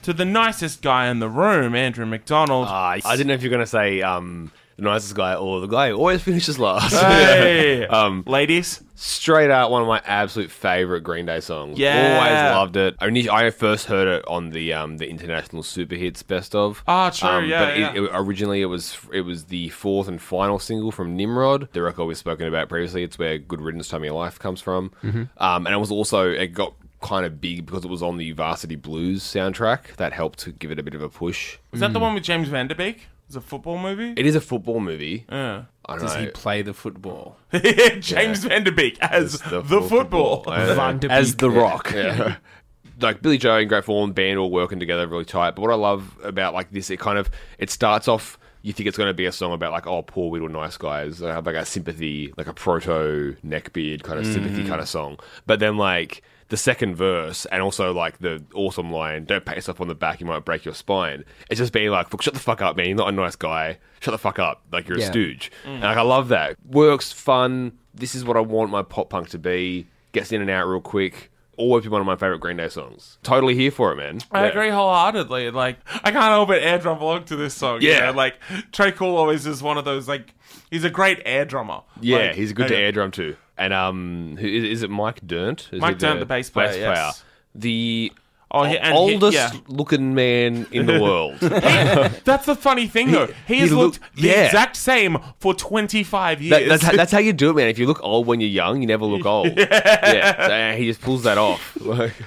to 0.02 0.12
the 0.12 0.26
nicest 0.26 0.82
guy 0.82 1.10
in 1.10 1.20
the 1.20 1.30
room, 1.30 1.76
Andrew 1.76 2.08
McDonald. 2.08 2.68
Uh, 2.68 2.72
I 2.72 3.00
didn't 3.12 3.28
know 3.28 3.36
if 3.36 3.44
you 3.44 3.50
were 3.52 3.58
going 3.58 3.64
to 3.64 3.70
say 3.70 4.02
um, 4.02 4.52
the 4.78 4.84
nicest 4.84 5.16
guy 5.16 5.36
or 5.36 5.62
the 5.62 5.68
guy 5.68 5.90
who 5.90 5.96
always 5.96 6.22
finishes 6.30 6.60
last. 6.60 6.94
Hey, 6.94 7.86
um, 7.88 8.24
ladies. 8.28 8.82
straight 8.96 9.50
out 9.52 9.72
one 9.72 9.82
of 9.82 9.88
my 9.88 10.02
absolute 10.06 10.52
favorite 10.52 11.02
Green 11.02 11.26
Day 11.26 11.40
songs. 11.40 11.78
Yeah. 11.78 12.18
always 12.18 12.56
loved 12.56 12.78
it. 12.78 12.96
I, 13.32 13.50
first 13.52 13.86
heard 13.88 14.08
it 14.08 14.28
on 14.28 14.50
the 14.50 14.74
um, 14.74 14.98
the 14.98 15.08
International 15.10 15.64
Super 15.64 15.96
Hits 15.96 16.24
Best 16.24 16.56
of. 16.56 16.84
Ah, 16.88 17.10
true, 17.10 17.30
Um, 17.30 17.46
yeah, 17.46 17.66
but 17.66 17.78
yeah. 17.80 17.94
It, 17.94 18.04
it, 18.04 18.10
originally 18.14 18.62
it 18.62 18.66
was 18.66 18.98
it 19.14 19.22
was 19.22 19.46
the 19.46 19.70
fourth 19.70 20.08
and 20.08 20.22
final 20.22 20.60
single 20.60 20.92
from 20.92 21.16
Nimrod, 21.16 21.70
the 21.74 21.82
record 21.82 22.06
we've 22.06 22.18
spoken 22.18 22.48
about 22.48 22.70
previously. 22.70 23.04
It's 23.04 23.18
where 23.18 23.38
Good 23.38 23.62
Riddance, 23.62 23.88
Time 23.88 24.02
of 24.02 24.06
Your 24.06 24.14
Life 24.16 24.40
comes 24.40 24.62
from, 24.62 24.92
Mm-hmm. 25.04 25.24
um, 25.38 25.66
and 25.66 25.74
it 25.74 25.78
was 25.80 25.92
also 25.92 26.30
it 26.30 26.48
got 26.48 26.74
kind 27.02 27.26
of 27.26 27.40
big 27.40 27.66
because 27.68 27.86
it 27.86 27.90
was 27.90 28.02
on 28.02 28.18
the 28.18 28.32
Varsity 28.32 28.76
Blues 28.76 29.24
soundtrack. 29.24 29.96
That 29.98 30.12
helped 30.14 30.40
to 30.40 30.52
give 30.52 30.72
it 30.72 30.80
a 30.80 30.84
bit 30.84 30.96
of 30.96 31.02
a 31.02 31.10
push. 31.10 31.58
Is 31.72 31.80
that 31.82 31.94
the 31.94 32.00
one 32.00 32.14
with 32.16 32.24
James 32.24 32.48
Van 32.48 32.68
Der 32.68 32.76
Beek? 32.76 33.08
It's 33.28 33.36
a 33.36 33.42
football 33.42 33.78
movie? 33.80 34.14
It 34.18 34.26
is 34.26 34.36
a 34.36 34.42
football 34.42 34.80
movie. 34.80 35.26
yeah. 35.32 35.64
I 35.88 35.94
don't 35.94 36.02
Does 36.02 36.16
know. 36.16 36.22
he 36.22 36.28
play 36.28 36.62
the 36.62 36.74
football? 36.74 37.38
James 38.00 38.44
Van 38.44 38.64
Der 38.64 38.72
Beek 38.72 38.98
as 39.02 39.36
It's 39.36 39.44
the, 39.50 39.64
full 39.64 39.82
football. 39.82 40.44
I 40.48 40.58
don't 40.60 40.68
know. 40.70 40.76
Van 40.76 41.00
de 41.00 41.12
As 41.12 41.32
Beek. 41.32 41.38
The 41.40 41.50
Rock. 41.52 41.92
Yeah. 41.94 42.36
like 43.02 43.22
Billie 43.22 43.38
Joe 43.38 43.58
and 43.58 43.70
Great 43.70 43.84
Fallen 43.84 44.12
band 44.14 44.40
all 44.40 44.50
working 44.52 44.80
together 44.80 45.08
really 45.08 45.26
tight. 45.26 45.52
But 45.56 45.62
what 45.62 45.72
I 45.72 45.76
love 45.76 46.18
about 46.24 46.54
like 46.54 46.72
this, 46.72 46.90
it 46.90 47.00
kind 47.00 47.18
of 47.20 47.30
it 47.60 47.70
starts 47.70 48.08
off. 48.08 48.38
You 48.66 48.74
think 48.74 48.88
it's 48.88 48.98
going 48.98 49.10
to 49.10 49.14
be 49.14 49.26
a 49.28 49.32
song 49.32 49.54
about 49.54 49.72
like 49.72 49.86
oh 49.86 50.02
poor 50.02 50.32
little 50.32 50.50
nice 50.50 50.76
guys, 50.76 51.22
uh, 51.22 51.40
like 51.46 51.56
a 51.56 51.66
sympathy, 51.66 52.34
like 52.36 52.48
a 52.48 52.54
proto 52.54 53.36
neckbeard 53.46 54.02
kind 54.04 54.20
of 54.20 54.26
sympathy 54.26 54.66
kind 54.68 54.82
of 54.82 54.90
song. 54.90 55.20
But 55.46 55.60
then 55.60 55.78
like 55.78 56.24
the 56.50 56.58
second 56.58 56.96
verse 56.96 57.46
and 57.48 57.62
also 57.62 57.94
like 57.94 58.18
the 58.20 58.44
awesome 58.56 58.92
line, 58.92 59.26
"Don't 59.26 59.46
pat 59.46 59.56
yourself 59.56 59.82
on 59.82 59.88
the 59.88 59.94
back, 59.94 60.20
you 60.20 60.26
might 60.26 60.46
break 60.46 60.66
your 60.66 60.74
spine." 60.74 61.24
It's 61.50 61.60
just 61.60 61.74
being 61.74 61.92
like, 61.92 62.12
"Look, 62.12 62.24
shut 62.24 62.34
the 62.34 62.40
fuck 62.40 62.62
up, 62.64 62.76
man. 62.76 62.88
You're 62.88 62.98
not 62.98 63.10
a 63.10 63.12
nice 63.12 63.36
guy. 63.36 63.78
Shut 64.00 64.14
the 64.14 64.18
fuck 64.18 64.40
up. 64.40 64.64
Like 64.72 64.88
you're 64.88 64.98
Yeah. 64.98 65.06
a 65.06 65.12
stooge." 65.12 65.52
And 65.66 65.82
like 65.84 65.98
I 65.98 66.02
love 66.02 66.30
that. 66.30 66.56
Works 66.68 67.12
fun. 67.12 67.74
This 67.94 68.16
is 68.16 68.26
what 68.26 68.36
I 68.36 68.40
want 68.42 68.72
my 68.72 68.82
pop 68.82 69.12
punk 69.12 69.30
to 69.30 69.38
be. 69.38 69.86
Gets 70.12 70.32
in 70.32 70.42
and 70.42 70.50
out 70.50 70.68
real 70.68 70.82
quick 70.82 71.30
always 71.58 71.84
been 71.84 71.92
one 71.92 72.02
of 72.02 72.08
my 72.08 72.16
favorite 72.16 72.40
Green 72.40 72.58
Day 72.58 72.70
songs. 72.70 73.18
Totally 73.24 73.56
here 73.56 73.72
for 73.72 73.92
it, 73.92 73.96
man. 73.96 74.20
I 74.32 74.44
Yeah. 74.44 74.50
agree 74.50 74.70
wholeheartedly. 74.70 75.52
Like, 75.52 75.78
I 76.04 76.12
can't 76.12 76.16
help 76.24 76.50
but 76.50 76.62
air 76.62 76.78
drum 76.80 77.02
along 77.02 77.26
to 77.26 77.36
this 77.36 77.54
song. 77.54 77.82
you 77.82 77.90
Yeah. 77.90 78.08
know? 78.08 78.18
Like, 78.18 78.36
Tré 78.72 78.94
Cool 78.96 79.16
always 79.18 79.46
is 79.46 79.62
one 79.64 79.78
of 79.78 79.86
those, 79.86 80.08
like, 80.08 80.34
he's 80.70 80.84
a 80.84 80.90
great 80.90 81.22
air 81.26 81.46
drummer. 81.46 81.82
Yeah, 82.02 82.18
Like, 82.18 82.36
he's 82.36 82.54
good 82.54 82.68
to 82.70 82.74
yeah. 82.74 82.80
air 82.82 82.92
drum 82.92 83.12
too. 83.12 83.36
And 83.58 83.74
um, 83.74 84.38
who, 84.40 84.48
is, 84.48 84.64
is 84.66 84.84
it 84.84 84.90
Mike 84.90 85.26
Dirnt? 85.26 85.70
Is 85.72 85.80
Mike 85.82 85.96
he 85.96 86.00
Dirnt, 86.00 86.20
the 86.20 86.26
bass 86.26 86.50
player, 86.50 86.74
yes. 86.78 87.24
The 87.54 88.12
Oh, 88.52 88.64
he- 88.64 88.78
and 88.78 88.94
he- 88.94 88.94
oldest 88.94 89.36
yeah. 89.36 89.52
looking 89.68 90.14
man 90.16 90.68
in 90.72 90.86
the 90.86 91.00
world. 91.02 91.38
That's 91.40 92.46
the 92.46 92.56
funny 92.56 92.88
thing, 92.88 93.12
though. 93.12 93.28
He, 93.48 93.56
he 93.56 93.60
has 93.62 93.72
looked- 93.74 94.00
looked 94.02 94.16
the 94.16 94.28
yeah. 94.30 94.46
exact 94.46 94.76
same 94.78 95.18
for 95.40 95.54
25 95.54 96.42
years. 96.42 96.50
That, 96.52 96.68
that's, 96.70 96.84
how, 96.84 96.92
that's 96.96 97.12
how 97.12 97.18
you 97.20 97.34
do 97.34 97.50
it, 97.50 97.56
man. 97.56 97.68
If 97.68 97.80
you 97.80 97.88
look 97.88 98.00
old 98.04 98.28
when 98.28 98.40
you're 98.40 98.50
young, 98.50 98.82
you 98.82 98.88
never 98.88 99.06
look 99.06 99.26
old. 99.26 99.48
Yeah, 99.58 100.48
So, 100.48 100.54
uh, 100.54 100.74
he 100.78 100.86
just 100.86 101.02
pulls 101.02 101.24
that 101.24 101.38
off. 101.38 101.78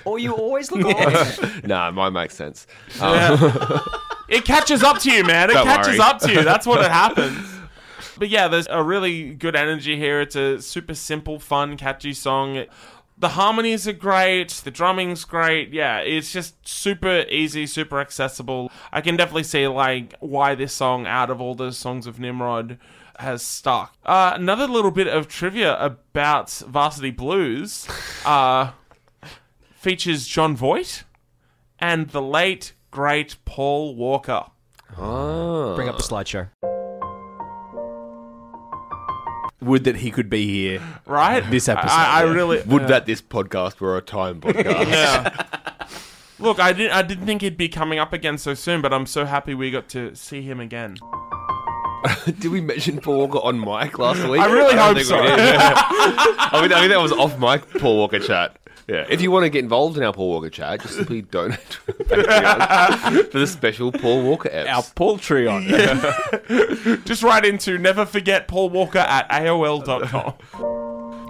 Or 0.05 0.19
you 0.19 0.33
always 0.35 0.71
look 0.73 0.85
old. 0.85 1.65
nah, 1.65 1.91
mine 1.93 2.13
makes 2.13 2.35
sense. 2.35 2.67
Um, 3.01 3.81
it 4.29 4.45
catches 4.45 4.83
up 4.83 4.99
to 5.01 5.11
you, 5.11 5.25
man. 5.25 5.51
It 5.51 5.55
Don't 5.55 5.67
catches 5.67 5.99
worry. 5.99 6.01
up 6.01 6.19
to 6.21 6.33
you. 6.33 6.43
That's 6.43 6.67
what 6.67 6.85
it 6.85 6.91
happens. 6.91 7.47
But 8.19 8.29
yeah, 8.29 8.49
there's 8.49 8.67
a 8.69 8.83
really 8.83 9.33
good 9.35 9.55
energy 9.55 9.97
here. 9.97 10.21
It's 10.21 10.35
a 10.37 10.61
super 10.61 10.95
simple, 10.95 11.39
fun, 11.39 11.77
catchy 11.77 12.13
song. 12.13 12.65
The 13.21 13.31
harmonies 13.31 13.89
are 13.89 13.93
great. 13.93 14.51
The 14.51 14.71
drumming's 14.71 15.25
great. 15.25 15.73
Yeah, 15.73 15.99
it's 15.99 16.33
just 16.33 16.67
super 16.67 17.25
easy, 17.29 17.67
super 17.67 17.99
accessible. 18.01 18.71
I 18.93 19.01
can 19.01 19.17
definitely 19.17 19.43
see 19.43 19.67
like 19.67 20.15
why 20.21 20.55
this 20.55 20.73
song, 20.73 21.07
out 21.07 21.29
of 21.29 21.41
all 21.41 21.57
the 21.57 21.73
songs 21.73 22.07
of 22.07 22.21
Nimrod, 22.21 22.79
has 23.19 23.43
stuck. 23.43 23.97
Uh, 24.07 24.33
another 24.35 24.69
little 24.69 24.93
bit 24.93 25.09
of 25.09 25.27
trivia 25.27 25.77
about 25.81 26.51
Varsity 26.51 27.11
Blues 27.11 27.89
uh, 28.25 28.71
features 29.75 30.27
Jon 30.29 30.57
Voight 30.57 31.03
and 31.81 32.11
the 32.11 32.23
late 32.23 32.73
great 32.93 33.37
Paul 33.45 33.97
Walker. 33.97 34.45
Bring 35.75 35.89
up 35.89 35.97
the 35.97 36.05
slideshow. 36.05 36.49
Would 39.61 39.85
that 39.85 39.97
he 39.97 40.11
could 40.11 40.31
be 40.31 40.47
here. 40.47 40.81
Right? 41.05 41.41
This 41.51 41.69
episode, 41.69 41.91
I, 41.91 42.21
I 42.21 42.23
really 42.23 42.63
Would 42.63 42.87
that 42.89 43.07
this 43.07 43.21
podcast 43.21 43.81
were 43.81 43.97
a 43.97 44.03
time 44.03 44.41
podcast? 44.41 44.87
Yeah. 44.89 45.47
Look, 46.39 46.61
I 46.61 46.73
didn't. 46.73 46.93
I 46.93 47.03
didn't 47.03 47.27
think 47.27 47.43
he'd 47.43 47.57
be 47.57 47.69
coming 47.69 47.99
up 47.99 48.13
again 48.13 48.39
so 48.39 48.55
soon, 48.55 48.81
but 48.81 48.93
I'm 48.93 49.07
so 49.07 49.25
happy 49.25 49.55
we 49.55 49.73
got 49.73 49.89
to 49.91 50.15
see 50.15 50.43
him 50.43 50.61
again. 50.61 50.97
Did 52.27 52.47
we 52.47 52.61
mention 52.61 53.01
Paul 53.01 53.19
Walker 53.19 53.39
on 53.39 53.59
mic 53.59 53.99
last 53.99 54.27
week? 54.29 54.41
I 54.41 54.47
really 54.47 54.75
don't 54.75 54.95
hope 54.95 54.97
think 54.97 55.07
so. 55.09 55.21
we 55.21 55.27
did. 55.29 55.39
I 55.39 56.61
mean, 56.63 56.73
I 56.73 56.81
mean, 56.83 56.91
that 56.91 57.01
was 57.01 57.11
off 57.11 57.39
mic 57.41 57.69
Paul 57.81 57.97
Walker 57.97 58.21
chat. 58.21 58.57
Yeah. 58.89 59.07
If 59.09 59.21
you 59.21 59.31
want 59.31 59.45
to 59.45 59.51
get 59.51 59.63
involved 59.63 59.99
in 59.99 60.03
our 60.03 60.15
Paul 60.15 60.31
Walker 60.31 60.49
chat, 60.49 60.81
just 60.81 60.97
simply 60.97 61.21
donate 61.31 61.61
to 61.87 61.93
Patreon 61.93 63.31
for 63.31 63.39
the 63.39 63.47
special 63.47 63.93
Paul 63.93 64.23
Walker 64.23 64.49
apps. 64.49 64.69
Our 64.69 64.83
Patreon. 64.83 65.69
Just 67.05 67.23
write 67.23 67.45
into 67.45 67.77
never 67.77 68.07
forget 68.07 68.49
Paul 68.49 68.71
Walker 68.71 68.99
at 69.01 69.29
AOL.com. 69.29 70.88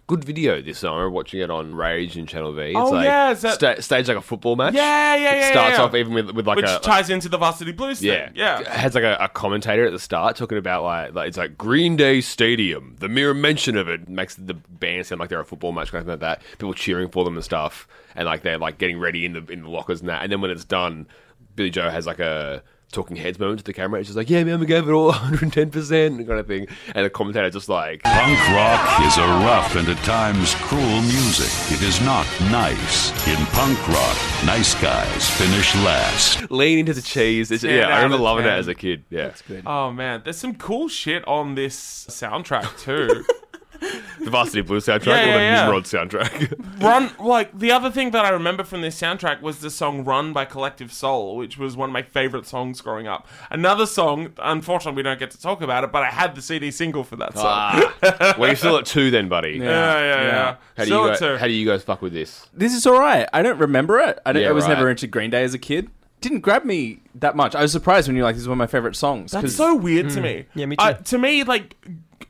Good 0.09 0.25
video 0.25 0.63
this 0.63 0.79
summer. 0.79 1.11
Watching 1.11 1.41
it 1.41 1.51
on 1.51 1.75
Rage 1.75 2.17
and 2.17 2.27
Channel 2.27 2.55
V. 2.55 2.63
It's 2.63 2.77
Oh, 2.79 2.91
like 2.93 3.05
yeah, 3.05 3.35
that- 3.35 3.55
sta- 3.55 3.81
staged 3.83 4.09
like 4.09 4.17
a 4.17 4.23
football 4.23 4.57
match. 4.57 4.73
Yeah, 4.73 5.15
yeah, 5.15 5.23
yeah. 5.35 5.47
It 5.49 5.51
starts 5.53 5.73
yeah, 5.73 5.77
yeah. 5.81 5.85
off 5.85 5.95
even 5.95 6.15
with, 6.15 6.31
with 6.31 6.47
like 6.47 6.57
a 6.57 6.63
which 6.63 6.71
a 6.71 6.79
ties 6.81 7.11
into 7.11 7.29
the 7.29 7.37
Varsity 7.37 7.73
Blues 7.73 8.03
Yeah, 8.03 8.25
thing. 8.29 8.37
Yeah. 8.37 8.61
It 8.61 8.67
has 8.69 8.95
like 8.95 9.05
a, 9.05 9.19
a 9.21 9.29
commentator 9.29 9.85
at 9.85 9.93
the 9.93 9.99
start 9.99 10.35
talking 10.37 10.57
about 10.57 10.83
like, 10.83 11.13
like 11.15 11.29
it's 11.29 11.37
like 11.37 11.59
Green 11.59 11.95
Day 11.97 12.23
Stadium. 12.23 12.97
The 13.01 13.09
mere 13.11 13.35
mention 13.35 13.77
of 13.77 13.87
it 13.91 14.09
makes 14.09 14.35
the 14.35 14.55
band 14.55 15.05
sound 15.07 15.21
like 15.21 15.29
they're 15.29 15.41
a 15.41 15.45
football 15.45 15.73
match, 15.73 15.93
kind 15.93 16.01
of 16.01 16.09
like 16.09 16.21
that. 16.21 16.41
People 16.53 16.73
cheering 16.73 17.11
for 17.11 17.23
them 17.25 17.37
and 17.37 17.45
stuff, 17.45 17.87
and 18.17 18.25
like 18.25 18.41
they're 18.43 18.57
like 18.57 18.79
getting 18.79 18.99
ready 18.99 19.27
in 19.27 19.35
the 19.35 19.45
in 19.53 19.63
the 19.63 19.69
lockers 19.69 20.01
and 20.01 20.09
that. 20.09 20.23
And 20.23 20.33
then 20.33 20.41
when 20.41 20.51
it's 20.51 20.65
done, 20.65 21.07
Billie 21.55 21.69
Joe 21.69 21.91
has 21.91 22.07
like 22.07 22.19
a 22.19 22.63
talking 22.93 23.17
heads 23.17 23.39
moment 23.39 23.59
to 23.61 23.65
the 23.65 23.73
camera. 23.73 24.01
It's 24.01 24.09
just 24.09 24.17
like, 24.17 24.31
yeah, 24.31 24.43
man, 24.45 24.61
we 24.61 24.67
gave 24.67 24.89
it 24.89 24.93
all 24.93 25.07
110 25.09 25.71
percent 25.71 26.27
kind 26.27 26.41
of 26.41 26.47
thing. 26.47 26.67
And 26.95 27.05
the 27.05 27.11
commentator 27.11 27.51
just 27.51 27.69
like, 27.69 28.03
Punk 28.03 28.39
rock 28.51 29.01
is 29.07 29.17
a 29.19 29.27
rough 29.27 29.77
and 29.77 29.89
at 29.89 29.99
times 30.05 30.55
cruel 30.57 31.01
music. 31.03 31.51
It 31.77 31.83
is 31.83 32.01
not 32.01 32.27
nice. 32.51 33.11
In 33.29 33.37
punk 33.47 33.79
rock, 33.89 34.17
nice 34.45 34.75
guys 34.81 35.29
finish 35.31 35.75
last. 35.77 36.51
lean 36.51 36.79
into 36.81 36.95
the 36.95 37.03
cheese. 37.03 37.51
It's, 37.51 37.63
yeah, 37.65 37.89
I 37.89 37.97
remember 37.97 38.17
of 38.17 38.21
loving 38.23 38.45
it 38.45 38.49
10. 38.51 38.59
as 38.59 38.69
a 38.69 38.75
kid. 38.75 39.05
Yeah, 39.11 39.33
Oh 39.67 39.91
man, 39.93 40.23
there's 40.25 40.39
some 40.39 40.55
cool 40.57 40.89
shit 40.89 41.27
on 41.29 41.55
this 41.55 42.07
soundtrack 42.09 42.79
too. 42.79 43.25
the 43.81 44.31
Varsity 44.31 44.61
Blues 44.63 44.87
soundtrack 44.87 45.07
Yeah, 45.07 45.23
or 45.23 45.25
the 45.25 45.29
yeah, 45.31 45.37
yeah. 45.39 45.63
Nimrod 45.65 45.85
soundtrack. 45.85 46.81
Run 46.83 47.11
like 47.19 47.57
the 47.59 47.71
other 47.73 47.91
thing 47.91 48.11
that 48.13 48.25
I 48.25 48.31
remember 48.31 48.65
from 48.65 48.81
this 48.83 49.01
soundtrack 49.01 49.41
was 49.41 49.59
the 49.61 49.71
song 49.71 50.05
"Run" 50.05 50.33
by 50.33 50.45
Collective 50.45 50.93
Soul, 50.93 51.37
which 51.37 51.59
was 51.59 51.77
one 51.77 51.89
of 51.91 51.93
my 51.93 52.03
favorite 52.03 52.47
songs 52.47 52.81
growing 52.81 53.07
up. 53.07 53.27
Another 53.51 53.87
song, 53.87 54.33
unfortunately, 54.39 54.97
we 54.97 55.03
don't 55.03 55.19
get 55.19 55.31
to 55.33 55.41
talk 55.41 55.63
about 55.63 55.85
it, 55.85 55.93
but 55.93 56.03
I 56.03 56.11
had 56.11 56.35
the 56.35 56.43
CD 56.43 56.71
single 56.71 57.05
for 57.05 57.17
that 57.17 57.35
song. 57.35 57.45
ah, 57.47 58.35
well, 58.39 58.49
you're 58.49 58.57
still 58.57 58.77
at 58.79 58.87
two 58.87 59.11
then, 59.11 59.29
buddy. 59.29 59.53
yeah, 59.53 59.65
yeah, 59.65 60.01
yeah. 60.01 60.23
Yeah. 60.29 60.57
How 60.77 60.85
do 60.85 60.87
Still 60.87 60.99
you 61.01 61.05
at 61.07 61.11
guys, 61.11 61.19
two. 61.21 61.37
how 61.39 61.47
do 61.47 61.53
you 61.53 61.67
guys 61.67 61.83
fuck 61.83 62.03
with 62.03 62.13
this? 62.13 62.47
this 62.55 62.75
is 62.75 62.87
all 62.87 62.99
right. 62.99 63.29
I 63.33 63.43
don't 63.43 63.59
remember 63.59 63.99
it. 63.99 64.19
I, 64.27 64.33
don't, 64.33 64.43
Yeah, 64.43 64.49
I 64.49 64.53
was 64.53 64.65
right. 64.65 64.75
never 64.75 64.91
into 64.91 65.07
Green 65.07 65.31
Day 65.31 65.43
as 65.45 65.55
a 65.55 65.59
kid. 65.59 65.91
Didn't 66.21 66.41
grab 66.41 66.65
me 66.65 66.99
that 67.15 67.37
much. 67.37 67.55
I 67.55 67.63
was 67.63 67.71
surprised 67.71 68.09
when 68.09 68.17
you're 68.17 68.25
like, 68.25 68.35
"This 68.35 68.43
is 68.43 68.49
one 68.49 68.57
of 68.57 68.59
my 68.59 68.67
favorite 68.67 68.97
songs." 68.97 69.31
That's 69.31 69.55
so 69.55 69.77
weird 69.77 70.11
to 70.11 70.21
me. 70.21 70.47
Yeah, 70.55 70.67
me 70.67 70.75
Uh, 70.77 70.95
too. 70.95 71.05
to 71.05 71.19
me, 71.19 71.45
like 71.45 71.77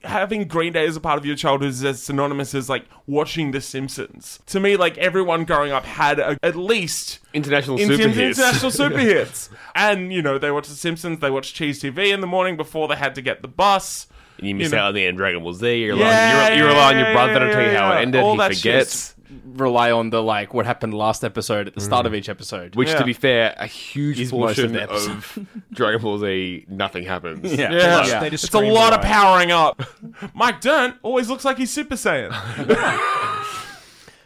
having 0.09 0.47
Green 0.49 0.73
Day 0.73 0.87
as 0.87 0.97
a 0.97 1.01
part 1.01 1.19
of 1.19 1.25
your 1.27 1.37
childhood 1.37 1.71
is 1.71 1.85
as 1.85 2.03
synonymous 2.03 2.55
as 2.55 2.69
like 2.69 2.85
watching 3.07 3.51
The 3.53 3.61
Simpsons. 3.61 4.41
To 4.47 4.61
me, 4.61 4.77
like 4.77 4.99
everyone 4.99 5.45
growing 5.45 5.73
up 5.73 5.85
had 5.85 6.19
a, 6.19 6.39
at 6.43 6.57
least 6.57 7.19
International 7.35 7.79
in- 7.79 7.89
super 7.89 8.03
in- 8.03 8.11
hits. 8.13 8.39
international 8.39 8.71
super 8.73 8.99
hits, 8.99 9.51
and 9.75 10.13
you 10.13 10.23
know 10.23 10.39
they 10.39 10.51
watched 10.51 10.69
The 10.71 10.77
Simpsons. 10.77 11.21
They 11.21 11.31
watched 11.31 11.57
Cheez 11.57 11.81
TV 11.81 12.13
in 12.13 12.21
the 12.21 12.27
morning 12.27 12.57
before 12.57 12.89
they 12.89 12.97
had 12.97 13.15
to 13.17 13.23
get 13.23 13.43
the 13.43 13.49
bus. 13.49 14.07
And 14.39 14.47
you 14.49 14.55
miss 14.55 14.71
You 14.71 14.77
know. 14.77 14.83
out 14.85 14.89
on 14.89 14.95
the 14.95 15.05
end. 15.05 15.17
Dragon 15.17 15.43
Ball 15.43 15.53
Z. 15.53 15.67
You're 15.83 15.97
Yeah, 15.97 16.33
relying, 16.33 16.59
you're, 16.59 16.59
you're 16.59 16.69
yeah, 16.69 16.75
relying 16.75 16.97
on 16.99 17.05
your 17.05 17.13
brother 17.13 17.33
yeah, 17.33 17.39
to 17.41 17.53
tell 17.53 17.63
you 17.73 17.77
how 17.77 17.93
it 17.93 18.03
ended. 18.03 18.21
All 18.23 18.33
he 18.35 18.39
that 18.39 18.57
shit. 18.57 19.15
Forgets. 19.29 19.61
rely 19.61 19.91
on 19.93 20.11
the 20.11 20.23
like 20.23 20.55
what 20.55 20.67
happened 20.67 20.95
last 20.95 21.23
episode 21.25 21.67
at 21.67 21.75
the 21.75 21.81
start 21.81 22.07
of 22.07 22.13
mm. 22.13 22.17
each 22.17 22.29
episode. 22.29 22.75
Which, 22.77 22.89
Yeah. 22.89 22.99
to 22.99 23.05
be 23.05 23.13
fair, 23.13 23.55
a 23.59 23.67
huge 23.67 24.19
Is 24.21 24.33
most 24.33 24.59
of 24.59 24.71
portion 24.71 24.73
the 24.73 24.89
of. 24.91 25.39
Dragon 25.73 26.01
Ball 26.01 26.19
Z, 26.19 26.65
nothing 26.69 27.05
happens. 27.05 27.53
yeah, 27.53 27.73
Yeah, 27.73 28.03
just- 28.05 28.21
they 28.21 28.31
just 28.31 28.45
it's 28.45 28.55
a 28.55 28.57
scream 28.57 28.73
lot 28.73 28.93
it 28.93 28.99
of 29.01 29.05
out. 29.05 29.11
powering 29.13 29.53
up. 29.53 29.83
Mike 30.35 30.61
Dirnt 30.61 30.97
always 31.03 31.29
looks 31.29 31.45
like 31.45 31.59
he's 31.59 31.71
Super 31.71 31.95
Saiyan. 31.97 32.33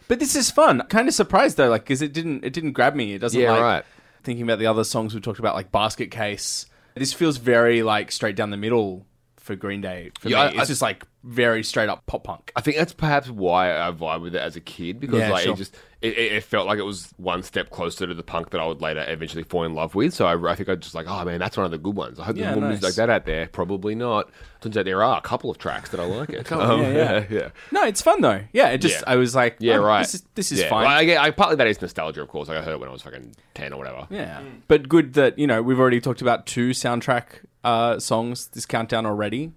But 0.09 0.19
this 0.19 0.37
is 0.37 0.51
fun. 0.51 0.83
Kind 0.89 1.09
of 1.09 1.15
surprised 1.15 1.57
though, 1.57 1.71
like 1.71 1.85
because 1.85 2.03
it 2.03 2.13
didn't 2.13 2.45
it 2.45 2.53
didn't 2.53 2.73
grab 2.73 2.95
me. 2.95 3.15
It 3.15 3.21
doesn't. 3.21 3.41
Yeah, 3.41 3.53
like, 3.53 3.61
right. 3.63 3.85
Thinking 4.23 4.45
about 4.45 4.59
the 4.59 4.67
other 4.67 4.85
songs 4.85 5.15
we 5.15 5.21
talked 5.23 5.39
about, 5.39 5.55
like 5.55 5.73
Basket 5.73 6.11
Case. 6.11 6.67
This 6.95 7.15
feels 7.15 7.39
very 7.39 7.83
like 7.83 8.13
straight 8.13 8.37
down 8.37 8.51
the 8.51 8.59
middle 8.59 9.07
for 9.39 9.57
Green 9.57 9.81
Day. 9.81 10.11
For 10.21 10.29
Yeah, 10.29 10.51
me, 10.51 10.59
I- 10.59 10.61
it's 10.61 10.69
just 10.69 10.83
like 10.83 11.05
very 11.25 11.63
straight 11.63 11.89
up 11.89 12.05
pop 12.07 12.25
punk. 12.25 12.53
I 12.57 12.61
think 12.61 12.77
that's 12.77 12.93
perhaps 12.93 13.29
why 13.29 13.71
I 13.71 13.91
vibe 13.93 14.23
with 14.23 14.35
it 14.35 14.41
as 14.41 14.57
a 14.57 14.61
kid 14.61 14.99
because 15.01 15.21
Yeah, 15.21 15.31
like 15.31 15.45
sure. 15.45 15.55
it 15.55 15.57
just 15.57 15.77
it, 16.01 16.19
it 16.19 16.43
felt 16.43 16.67
like 16.67 16.81
it 16.81 16.85
was 16.85 17.13
one 17.17 17.45
step 17.45 17.71
closer 17.71 18.09
to 18.09 18.15
the 18.15 18.25
punk 18.25 18.51
that 18.51 18.61
I 18.61 18.67
would 18.67 18.81
later 18.81 19.05
eventually 19.07 19.45
fall 19.45 19.63
in 19.63 19.75
love 19.75 19.95
with. 19.95 20.13
So 20.15 20.27
I, 20.27 20.51
I 20.51 20.57
think 20.57 20.69
I 20.69 20.75
just 20.75 20.97
like, 20.97 21.07
oh 21.09 21.25
man, 21.25 21.39
that's 21.39 21.57
one 21.57 21.65
of 21.65 21.71
the 21.71 21.79
good 21.79 21.95
ones. 21.95 22.19
I 22.19 22.25
hope 22.25 22.37
Yeah, 22.37 22.47
there's 22.47 22.57
more 22.59 22.69
music 22.69 22.85
like 22.85 22.95
that 22.97 23.09
out 23.09 23.25
there. 23.25 23.47
Probably 23.47 23.95
not. 23.95 24.31
Turns 24.61 24.77
out 24.77 24.85
there 24.85 25.03
are 25.03 25.19
a 25.19 25.21
couple 25.21 25.49
of 25.49 25.59
tracks 25.59 25.91
that 25.91 26.01
I 26.01 26.05
like 26.05 26.31
it. 26.31 26.51
Um, 26.53 26.83
yeah, 26.83 26.93
yeah. 26.93 27.25
yeah. 27.31 27.49
No, 27.71 27.85
it's 27.85 28.03
fun 28.03 28.21
though. 28.21 28.43
Yeah, 28.53 28.69
it 28.69 28.79
just. 28.79 29.03
I 29.07 29.17
was 29.17 29.35
like, 29.35 29.57
Yeah, 29.59 29.77
oh, 29.77 29.85
right. 29.85 30.01
This 30.03 30.15
is 30.15 30.25
this 30.35 30.53
is 30.53 30.63
fine. 30.65 30.85
Well, 30.85 31.19
I, 31.21 31.27
I, 31.27 31.31
partly 31.31 31.57
that 31.57 31.67
is 31.67 31.81
nostalgia, 31.81 32.21
of 32.23 32.29
course. 32.29 32.49
Like 32.49 32.59
I 32.59 32.63
heard 32.63 32.75
it 32.75 32.81
when 32.81 32.89
I 32.89 32.93
was 32.93 33.03
fucking 33.03 33.35
ten 33.55 33.73
or 33.73 33.79
whatever. 33.79 34.07
Yeah, 34.11 34.43
but 34.69 34.89
good 34.89 35.15
that 35.15 35.39
you 35.39 35.47
know 35.47 35.63
we've 35.63 35.81
already 35.81 36.01
talked 36.01 36.21
about 36.21 36.47
two 36.47 36.71
soundtrack 36.71 37.25
uh, 37.65 37.99
songs 37.99 38.49
this 38.49 38.67
countdown 38.67 39.07
already. 39.07 39.53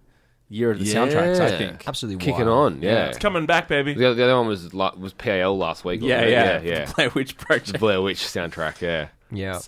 Year 0.47 0.69
of 0.71 0.77
the 0.79 0.85
soundtracks, 0.85 1.39
I 1.39 1.57
think. 1.57 1.87
Absolutely 1.87 2.23
Kicking 2.23 2.45
wild. 2.45 2.73
on, 2.75 2.81
yeah. 2.81 3.07
It's 3.07 3.17
coming 3.17 3.45
back, 3.47 3.67
baby. 3.67 3.93
The, 3.95 4.05
other- 4.05 4.15
the 4.15 4.23
other 4.25 4.37
one 4.37 4.47
was 4.47 4.73
la- 4.75 4.93
was 4.95 5.11
PAL 5.13 5.57
last 5.57 5.83
week. 5.83 6.01
Yeah, 6.03 6.17
wasn't 6.17 6.27
it? 6.27 6.31
yeah, 6.31 6.61
yeah, 6.61 6.79
yeah. 6.81 6.91
Blair 6.95 7.09
Witch 7.15 7.35
Project. 7.37 7.79
Blair 7.79 8.01
Witch 8.01 8.19
soundtrack, 8.19 8.79
yeah, 8.81 9.07
Yeah. 9.31 9.59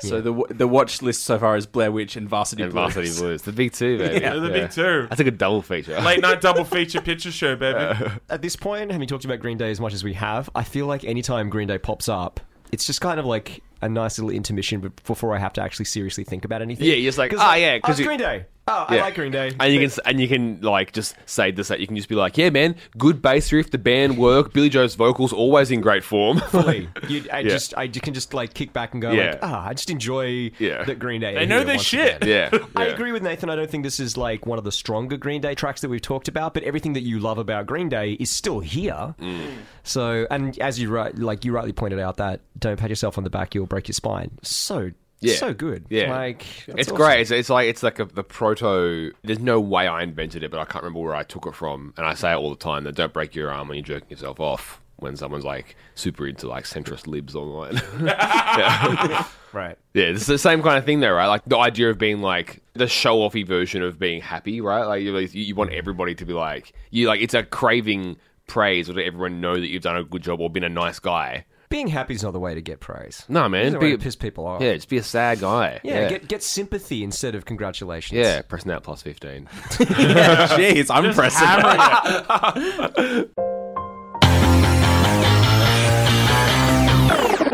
So 0.00 0.20
the 0.20 0.32
the 0.54 0.68
watch 0.68 1.02
list 1.02 1.24
so 1.24 1.38
far 1.40 1.56
is 1.56 1.66
Blair 1.66 1.90
Witch 1.90 2.14
and 2.16 2.28
Varsity 2.28 2.62
and 2.62 2.72
Blues. 2.72 2.94
Varsity 2.94 3.20
Blues, 3.20 3.42
the 3.42 3.50
big 3.52 3.72
two, 3.72 3.98
baby. 3.98 4.20
Yeah, 4.20 4.34
the 4.34 4.48
big 4.48 4.70
two. 4.70 5.06
That's 5.08 5.20
a 5.20 5.24
good 5.24 5.38
double 5.38 5.60
feature. 5.62 6.00
Late 6.02 6.20
night 6.20 6.40
double 6.40 6.64
feature 6.64 7.00
picture 7.00 7.32
show, 7.32 7.56
baby. 7.56 7.78
Uh, 7.78 8.10
At 8.28 8.40
this 8.42 8.54
point, 8.54 8.92
having 8.92 9.08
talked 9.08 9.24
about 9.24 9.40
Green 9.40 9.58
Day 9.58 9.70
as 9.72 9.80
much 9.80 9.92
as 9.94 10.04
we 10.04 10.14
have, 10.14 10.48
I 10.54 10.62
feel 10.62 10.86
like 10.86 11.02
anytime 11.04 11.48
Green 11.50 11.66
Day 11.66 11.78
pops 11.78 12.08
up, 12.08 12.38
it's 12.70 12.86
just 12.86 13.00
kind 13.00 13.18
of 13.18 13.26
like 13.26 13.60
a 13.80 13.88
nice 13.88 14.18
little 14.18 14.30
intermission 14.30 14.80
be- 14.80 14.88
before 15.06 15.34
I 15.34 15.38
have 15.38 15.52
to 15.54 15.62
actually 15.62 15.84
seriously 15.86 16.24
think 16.24 16.44
about 16.44 16.62
anything. 16.62 16.86
Yeah, 16.86 16.94
you're 16.94 17.08
just 17.08 17.18
like, 17.18 17.32
ah, 17.36 17.54
yeah, 17.54 17.78
'cause 17.78 17.88
oh, 17.88 17.90
it's 17.92 18.00
you- 18.00 18.06
Green 18.06 18.18
Day. 18.18 18.46
Oh, 18.70 18.84
I 18.86 18.96
like 19.00 19.14
Green 19.14 19.32
Day. 19.32 19.50
And 19.58 19.72
you 19.72 19.88
can 19.88 19.98
and 20.04 20.20
you 20.20 20.28
can 20.28 20.60
like 20.60 20.92
just 20.92 21.14
say 21.24 21.50
this 21.52 21.68
that 21.68 21.80
you 21.80 21.86
can 21.86 21.96
just 21.96 22.06
be 22.10 22.14
like, 22.14 22.36
yeah, 22.36 22.50
man, 22.50 22.76
good 22.98 23.22
bass 23.22 23.50
riff, 23.50 23.70
the 23.70 23.78
band 23.78 24.18
work, 24.18 24.52
Billie 24.52 24.68
Joe's 24.68 24.94
vocals 24.94 25.32
always 25.32 25.70
in 25.70 25.80
great 25.80 26.04
form. 26.04 26.38
Fully. 26.50 26.86
You, 27.08 27.24
I 27.32 27.38
Yeah. 27.40 27.48
just, 27.48 27.72
I 27.78 27.84
you 27.84 28.00
can 28.02 28.12
just 28.12 28.34
like 28.34 28.52
kick 28.52 28.74
back 28.74 28.92
and 28.92 29.00
go, 29.00 29.10
Yeah. 29.12 29.30
like, 29.30 29.38
ah, 29.40 29.68
I 29.68 29.72
just 29.72 29.88
enjoy 29.88 30.50
Yeah. 30.58 30.84
that 30.84 30.98
Green 30.98 31.22
Day. 31.22 31.32
They 31.32 31.46
know 31.46 31.56
here 31.60 31.64
their 31.64 31.78
shit. 31.78 32.16
again. 32.22 32.50
yeah, 32.52 32.58
I 32.76 32.84
agree 32.88 33.10
with 33.12 33.22
Nathan. 33.22 33.48
I 33.48 33.56
don't 33.56 33.70
think 33.70 33.84
this 33.84 34.00
is 34.00 34.18
like 34.18 34.44
one 34.44 34.58
of 34.58 34.64
the 34.64 34.72
stronger 34.72 35.16
Green 35.16 35.40
Day 35.40 35.54
tracks 35.54 35.80
that 35.80 35.88
we've 35.88 36.02
talked 36.02 36.28
about, 36.28 36.52
but 36.52 36.62
everything 36.62 36.92
that 36.92 37.04
you 37.04 37.20
love 37.20 37.38
about 37.38 37.64
Green 37.64 37.88
Day 37.88 38.18
is 38.20 38.28
still 38.28 38.60
here. 38.60 39.14
Mm. 39.18 39.46
So, 39.82 40.26
and 40.30 40.58
as 40.58 40.78
you 40.78 40.90
right, 40.90 41.16
like 41.18 41.46
you 41.46 41.52
rightly 41.52 41.72
pointed 41.72 42.00
out, 42.00 42.18
that 42.18 42.40
don't 42.58 42.76
pat 42.78 42.90
yourself 42.90 43.16
on 43.16 43.24
the 43.24 43.30
back, 43.30 43.54
you'll 43.54 43.64
break 43.68 43.88
your 43.88 43.94
spine. 43.94 44.30
So, 44.42 44.90
Yeah. 45.20 45.34
so 45.36 45.52
good. 45.54 45.86
Yeah. 45.90 46.10
like 46.10 46.44
It's 46.68 46.88
awesome. 46.88 46.96
great. 46.96 47.20
It's, 47.22 47.30
it's 47.30 47.50
like 47.50 47.68
it's 47.68 47.82
like 47.82 47.98
a, 47.98 48.04
the 48.06 48.22
proto. 48.24 49.12
There's 49.22 49.40
no 49.40 49.60
way 49.60 49.86
I 49.86 50.02
invented 50.02 50.42
it, 50.42 50.50
but 50.50 50.60
I 50.60 50.64
can't 50.64 50.82
remember 50.84 51.00
where 51.00 51.14
I 51.14 51.22
took 51.22 51.46
it 51.46 51.54
from. 51.54 51.92
And 51.96 52.06
I 52.06 52.14
say 52.14 52.32
it 52.32 52.36
all 52.36 52.50
the 52.50 52.56
time 52.56 52.84
that 52.84 52.94
don't 52.94 53.12
break 53.12 53.34
your 53.34 53.50
arm 53.50 53.68
when 53.68 53.76
you're 53.76 53.84
jerking 53.84 54.10
yourself 54.10 54.40
off. 54.40 54.80
When 55.00 55.16
someone's 55.16 55.44
like 55.44 55.76
super 55.94 56.26
into 56.26 56.48
like 56.48 56.64
centrist 56.64 57.06
libs 57.06 57.36
online. 57.36 57.80
Right. 59.52 59.78
Yeah, 59.94 60.04
it's 60.04 60.26
the 60.26 60.36
same 60.36 60.62
kind 60.62 60.76
of 60.76 60.84
thing 60.84 61.00
though, 61.00 61.12
right? 61.12 61.26
Like 61.26 61.42
the 61.46 61.56
idea 61.56 61.88
of 61.88 61.96
being 61.98 62.20
like 62.20 62.62
the 62.74 62.86
show 62.86 63.18
offy 63.20 63.46
version 63.46 63.82
of 63.82 63.98
being 63.98 64.20
happy, 64.20 64.60
right? 64.60 64.84
Like 64.84 65.02
you, 65.02 65.16
you 65.18 65.54
want 65.54 65.72
everybody 65.72 66.14
to 66.16 66.26
be 66.26 66.34
like 66.34 66.72
you 66.90 67.08
like 67.08 67.22
it's 67.22 67.32
a 67.32 67.42
craving 67.42 68.16
praise 68.46 68.90
or 68.90 68.94
to 68.94 69.02
everyone 69.04 69.40
know 69.40 69.54
that 69.54 69.66
you've 69.68 69.82
done 69.82 69.96
a 69.96 70.04
good 70.04 70.22
job 70.22 70.40
or 70.40 70.50
been 70.50 70.64
a 70.64 70.68
nice 70.68 70.98
guy. 70.98 71.46
Being 71.68 71.88
happy 71.88 72.14
is 72.14 72.22
not 72.22 72.32
the 72.32 72.40
way 72.40 72.54
to 72.54 72.62
get 72.62 72.80
praise. 72.80 73.24
No, 73.28 73.48
man. 73.48 73.72
the 73.72 73.78
way 73.78 73.90
Be, 73.92 73.96
to 73.96 74.02
piss 74.02 74.16
people 74.16 74.46
off. 74.46 74.62
yeah, 74.62 74.74
just 74.74 74.88
be 74.88 74.96
a 74.98 75.02
sad 75.02 75.40
guy. 75.40 75.80
Yeah, 75.82 76.00
yeah. 76.00 76.08
Get, 76.08 76.28
get 76.28 76.42
sympathy 76.42 77.04
instead 77.04 77.34
of 77.34 77.44
congratulations. 77.44 78.18
yeah, 78.18 78.42
pressing 78.42 78.70
out 78.72 78.82
plus 78.82 79.02
15. 79.02 79.46
Jeez, 79.68 80.86
I'm 80.90 81.12
pressing. 81.14 81.46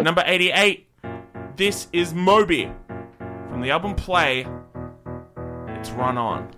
Number 0.02 0.22
88. 0.26 0.86
This 1.56 1.88
is 1.92 2.12
Moby. 2.12 2.70
From 3.18 3.62
the 3.62 3.70
album 3.70 3.94
Play. 3.94 4.46
It's 5.68 5.90
Run 5.92 6.18
On. 6.18 6.48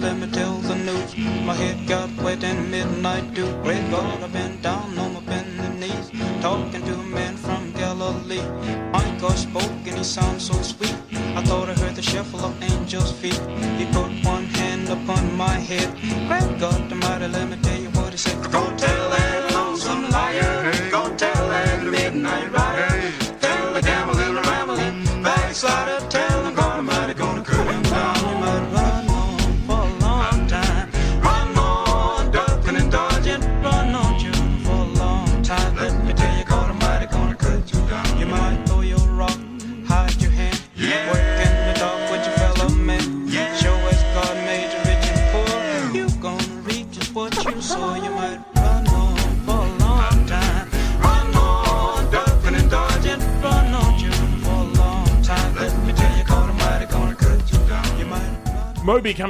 Let 0.00 0.16
me 0.16 0.26
tell 0.30 0.56
the 0.56 0.76
news. 0.76 1.16
My 1.44 1.54
head 1.54 1.86
got 1.86 2.10
wet 2.22 2.42
in 2.42 2.70
midnight 2.70 3.34
dew. 3.34 3.46
Great 3.62 3.90
God, 3.90 4.22
I've 4.22 4.32
been 4.32 4.60
down 4.62 4.98
on 4.98 5.14
my 5.14 5.20
bending 5.20 5.80
knees, 5.80 6.10
talking 6.40 6.82
to 6.82 6.94
a 6.94 7.02
man 7.02 7.36
from 7.36 7.72
Galilee. 7.72 8.42
My 8.92 9.04
God 9.20 9.36
spoke 9.36 9.70
and 9.88 9.98
he 9.98 10.04
sounded 10.04 10.40
so 10.40 10.54
sweet. 10.62 10.96
I 11.36 11.42
thought 11.44 11.68
I 11.68 11.74
heard 11.74 11.96
the 11.96 12.02
shuffle 12.02 12.40
of 12.40 12.62
angels' 12.62 13.12
feet. 13.12 13.40
He 13.78 13.84
put 13.86 14.10
one 14.24 14.46
hand 14.60 14.88
upon 14.88 15.36
my 15.36 15.56
head. 15.70 15.88
Great 16.28 16.58
God, 16.58 16.88
the 16.88 16.94
mighty, 16.94 17.28
let 17.28 17.48
me 17.50 17.56
tell 17.62 17.69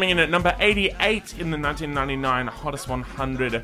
coming 0.00 0.08
in 0.12 0.18
at 0.18 0.30
number 0.30 0.56
88 0.58 1.34
in 1.38 1.50
the 1.50 1.58
1999 1.58 2.46
Hottest 2.46 2.88
100. 2.88 3.62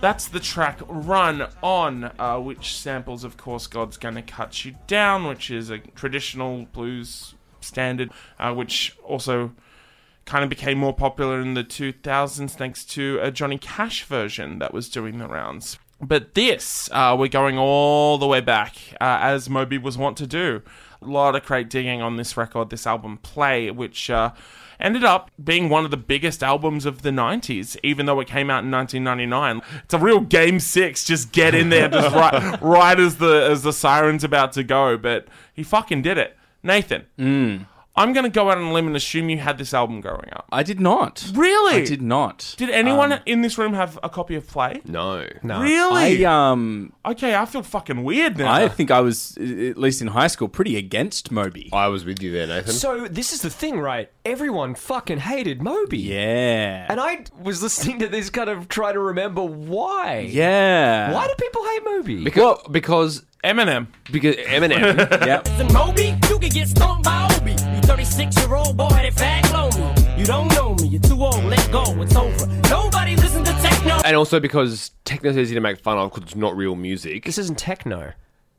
That's 0.00 0.26
the 0.26 0.40
track 0.40 0.78
Run 0.88 1.46
On, 1.62 2.10
uh, 2.18 2.38
which 2.38 2.74
samples, 2.74 3.22
of 3.22 3.36
course, 3.36 3.66
God's 3.66 3.98
Gonna 3.98 4.22
Cut 4.22 4.64
You 4.64 4.76
Down, 4.86 5.26
which 5.26 5.50
is 5.50 5.68
a 5.68 5.76
traditional 5.76 6.64
blues 6.72 7.34
standard, 7.60 8.10
uh, 8.38 8.54
which 8.54 8.96
also 9.04 9.52
kind 10.24 10.42
of 10.42 10.48
became 10.48 10.78
more 10.78 10.94
popular 10.94 11.38
in 11.38 11.52
the 11.52 11.64
2000s 11.64 12.52
thanks 12.52 12.82
to 12.86 13.18
a 13.20 13.30
Johnny 13.30 13.58
Cash 13.58 14.04
version 14.04 14.60
that 14.60 14.72
was 14.72 14.88
doing 14.88 15.18
the 15.18 15.28
rounds. 15.28 15.78
But 16.00 16.32
this, 16.32 16.88
uh, 16.92 17.14
we're 17.18 17.28
going 17.28 17.58
all 17.58 18.16
the 18.16 18.26
way 18.26 18.40
back, 18.40 18.76
uh, 19.02 19.18
as 19.20 19.50
Moby 19.50 19.76
was 19.76 19.98
wont 19.98 20.16
to 20.16 20.26
do. 20.26 20.62
A 21.02 21.06
lot 21.06 21.36
of 21.36 21.44
crate 21.44 21.68
digging 21.68 22.00
on 22.00 22.16
this 22.16 22.38
record, 22.38 22.70
this 22.70 22.86
album 22.86 23.18
Play, 23.18 23.70
which 23.70 24.08
uh, 24.08 24.30
ended 24.80 25.04
up 25.04 25.30
being 25.42 25.68
one 25.68 25.84
of 25.84 25.90
the 25.90 25.96
biggest 25.96 26.42
albums 26.42 26.86
of 26.86 27.02
the 27.02 27.10
90s, 27.10 27.76
even 27.82 28.06
though 28.06 28.20
it 28.20 28.28
came 28.28 28.50
out 28.50 28.64
in 28.64 28.70
1999. 28.70 29.62
It's 29.84 29.94
a 29.94 29.98
real 29.98 30.20
game 30.20 30.60
six, 30.60 31.04
just 31.04 31.32
get 31.32 31.54
in 31.54 31.70
there, 31.70 31.88
just 31.88 32.14
right, 32.14 32.58
right 32.62 32.98
as 32.98 33.16
the 33.16 33.48
as 33.50 33.62
the 33.62 33.72
siren's 33.72 34.24
about 34.24 34.52
to 34.52 34.62
go. 34.62 34.96
But 34.96 35.28
he 35.52 35.62
fucking 35.62 36.02
did 36.02 36.18
it. 36.18 36.36
Nathan, 36.62 37.06
hmm. 37.16 37.56
I'm 37.98 38.12
going 38.12 38.24
to 38.24 38.30
go 38.30 38.50
out 38.50 38.58
on 38.58 38.64
a 38.64 38.72
limb 38.72 38.86
and 38.86 38.96
assume 38.96 39.28
you 39.28 39.38
had 39.38 39.58
this 39.58 39.74
album 39.74 40.00
growing 40.00 40.28
up. 40.32 40.46
I 40.52 40.62
did 40.62 40.80
not. 40.80 41.30
Really? 41.34 41.82
I 41.82 41.84
did 41.84 42.00
not. 42.00 42.54
Did 42.56 42.70
anyone 42.70 43.20
in 43.26 43.42
this 43.42 43.58
room 43.58 43.74
have 43.74 43.98
a 44.02 44.08
copy 44.08 44.34
of 44.36 44.46
Play? 44.46 44.80
No. 44.86 45.26
No. 45.42 45.60
Really? 45.60 46.24
I 46.24 46.50
um 46.50 46.92
okay, 47.04 47.34
I 47.34 47.44
feel 47.44 47.62
fucking 47.62 48.04
weird 48.04 48.38
now. 48.38 48.52
I 48.52 48.68
think 48.68 48.90
I 48.90 49.00
was 49.00 49.36
at 49.38 49.76
least 49.76 50.00
in 50.00 50.08
high 50.08 50.28
school 50.28 50.48
pretty 50.48 50.76
against 50.76 51.30
Moby. 51.30 51.68
I 51.72 51.88
was 51.88 52.04
with 52.04 52.22
you 52.22 52.32
there, 52.32 52.46
Nathan. 52.46 52.72
So 52.72 53.08
this 53.08 53.32
is 53.32 53.42
the 53.42 53.50
thing, 53.50 53.80
right? 53.80 54.10
Everyone 54.24 54.74
fucking 54.74 55.18
hated 55.18 55.60
Moby. 55.62 55.98
Yeah. 55.98 56.86
And 56.88 57.00
I 57.00 57.24
was 57.42 57.62
listening 57.62 57.98
to 58.00 58.08
this 58.08 58.30
kind 58.30 58.48
of 58.50 58.68
try 58.68 58.92
to 58.92 59.00
remember 59.00 59.42
why. 59.42 60.20
yeah. 60.20 61.12
Why 61.12 61.26
do 61.26 61.34
people 61.38 61.64
hate 61.64 61.84
Moby? 61.84 62.24
because, 62.24 62.58
because 62.70 63.22
Eminem. 63.44 63.86
because 64.10 64.36
Eminem. 64.36 65.26
Yep. 65.26 65.48
Listen, 65.48 65.72
Moby, 65.72 66.16
you 66.28 66.38
can 66.38 66.48
get 66.50 66.68
stumped 66.68 67.04
by 67.04 67.28
Obie. 67.38 67.52
You 67.52 67.80
36 67.82 68.36
year 68.36 68.54
old 68.54 68.76
boy 68.76 68.88
that 68.88 69.12
fag 69.14 69.52
low 69.52 69.68
me. 69.78 70.18
You 70.20 70.24
don't 70.26 70.48
know 70.54 70.74
me, 70.74 70.88
you're 70.88 71.00
too 71.00 71.22
old, 71.22 71.44
let 71.44 71.70
go, 71.70 71.82
it's 72.02 72.16
over. 72.16 72.46
Nobody 72.68 73.14
listen 73.16 73.44
to 73.44 73.52
techno. 73.52 74.00
and 74.04 74.16
also 74.16 74.40
because 74.40 74.90
techno's 75.04 75.36
easy 75.38 75.54
to 75.54 75.60
make 75.60 75.78
fun 75.78 75.96
of 75.98 76.10
because 76.12 76.24
it's 76.24 76.36
not 76.36 76.56
real 76.56 76.74
music. 76.74 77.24
This 77.24 77.38
isn't 77.38 77.58
techno. 77.58 78.12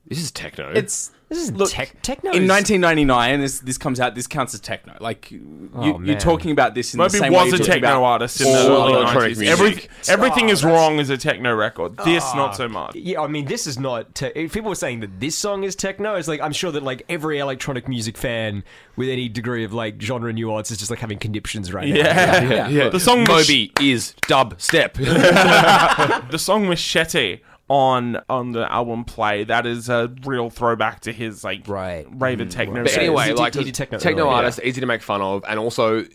This 0.10 0.19
is 0.19 0.32
techno. 0.32 0.72
It's 0.74 1.12
This 1.30 1.38
isn't 1.38 1.58
Look, 1.60 1.69
tech. 1.69 1.95
Techno. 2.02 2.32
in 2.32 2.48
1999 2.48 3.39
this 3.41 3.60
this 3.60 3.78
comes 3.78 4.00
out 4.00 4.15
this 4.15 4.26
counts 4.26 4.56
as 4.56 4.60
techno. 4.60 4.98
Like 5.00 5.30
you, 5.30 5.69
Oh, 5.76 5.86
you're 5.86 6.00
man. 6.00 6.17
talking 6.17 6.50
about 6.50 6.74
this 6.74 6.95
in 6.95 6.98
Moby 6.98 7.12
the 7.12 7.17
same 7.19 7.32
way 7.34 7.43
was 7.43 7.52
you're 7.52 7.62
a 7.62 7.63
techno 7.63 8.04
artist 8.04 8.41
in 8.41 8.48
the 8.52 8.58
early 8.58 8.93
90s. 9.06 9.38
music. 9.38 9.48
Every, 9.48 9.88
everything 10.08 10.45
Oh, 10.50 10.54
is 10.54 10.63
wrong 10.65 11.00
as 11.00 11.12
a 11.12 11.17
techno 11.17 11.54
record. 11.54 11.95
This, 11.98 12.24
Ah. 12.26 12.36
not 12.36 12.56
so 12.56 12.67
much. 12.67 12.95
Yeah, 12.95 13.22
I 13.22 13.28
mean, 13.28 13.45
this 13.45 13.67
is 13.67 13.78
not. 13.78 14.15
Te- 14.15 14.32
if 14.34 14.52
people 14.54 14.69
were 14.69 14.76
saying 14.76 15.02
that 15.02 15.19
this 15.19 15.38
song 15.38 15.63
is 15.63 15.76
techno, 15.76 16.15
it's 16.15 16.28
like 16.28 16.41
I'm 16.41 16.54
sure 16.54 16.72
that 16.72 16.82
like 16.82 17.04
every 17.08 17.38
electronic 17.38 17.88
music 17.88 18.17
fan 18.17 18.63
with 18.95 19.10
any 19.10 19.30
degree 19.30 19.63
of 19.63 19.72
like 19.74 20.02
genre 20.02 20.34
nuance 20.34 20.72
is 20.72 20.80
just 20.80 20.89
like 20.89 21.00
having 21.00 21.19
conniptions 21.19 21.72
right 21.72 21.88
now. 21.88 21.95
Yeah. 21.95 22.67
yeah. 22.69 22.89
The 23.00 23.00
song 23.00 23.19
was- 23.26 23.48
Moby 23.48 23.72
is 23.80 24.15
dub 24.28 24.60
step. 24.60 24.98
The 26.32 26.38
song 26.39 26.67
Machete 26.67 27.41
on 27.69 28.19
on 28.29 28.51
the 28.51 28.69
album 28.71 29.05
Play, 29.05 29.43
that 29.45 29.65
is 29.65 29.88
a 29.89 30.12
real 30.25 30.49
throwback 30.49 31.01
to 31.01 31.13
his 31.13 31.43
like 31.43 31.67
Right. 31.67 32.05
raven 32.12 32.47
mm, 32.47 32.51
techno. 32.51 32.75
But 32.84 32.88
days. 32.88 32.97
anyway, 32.97 33.27
He 33.27 33.34
like 33.34 33.53
he 33.55 33.71
techno 33.71 33.97
techno, 33.99 34.23
earlier, 34.23 34.36
artist, 34.36 34.60
easy 34.63 34.82
to 34.82 34.88
make 34.88 35.01
fun 35.01 35.21
of, 35.21 35.43
and 35.47 35.60
also 35.60 36.05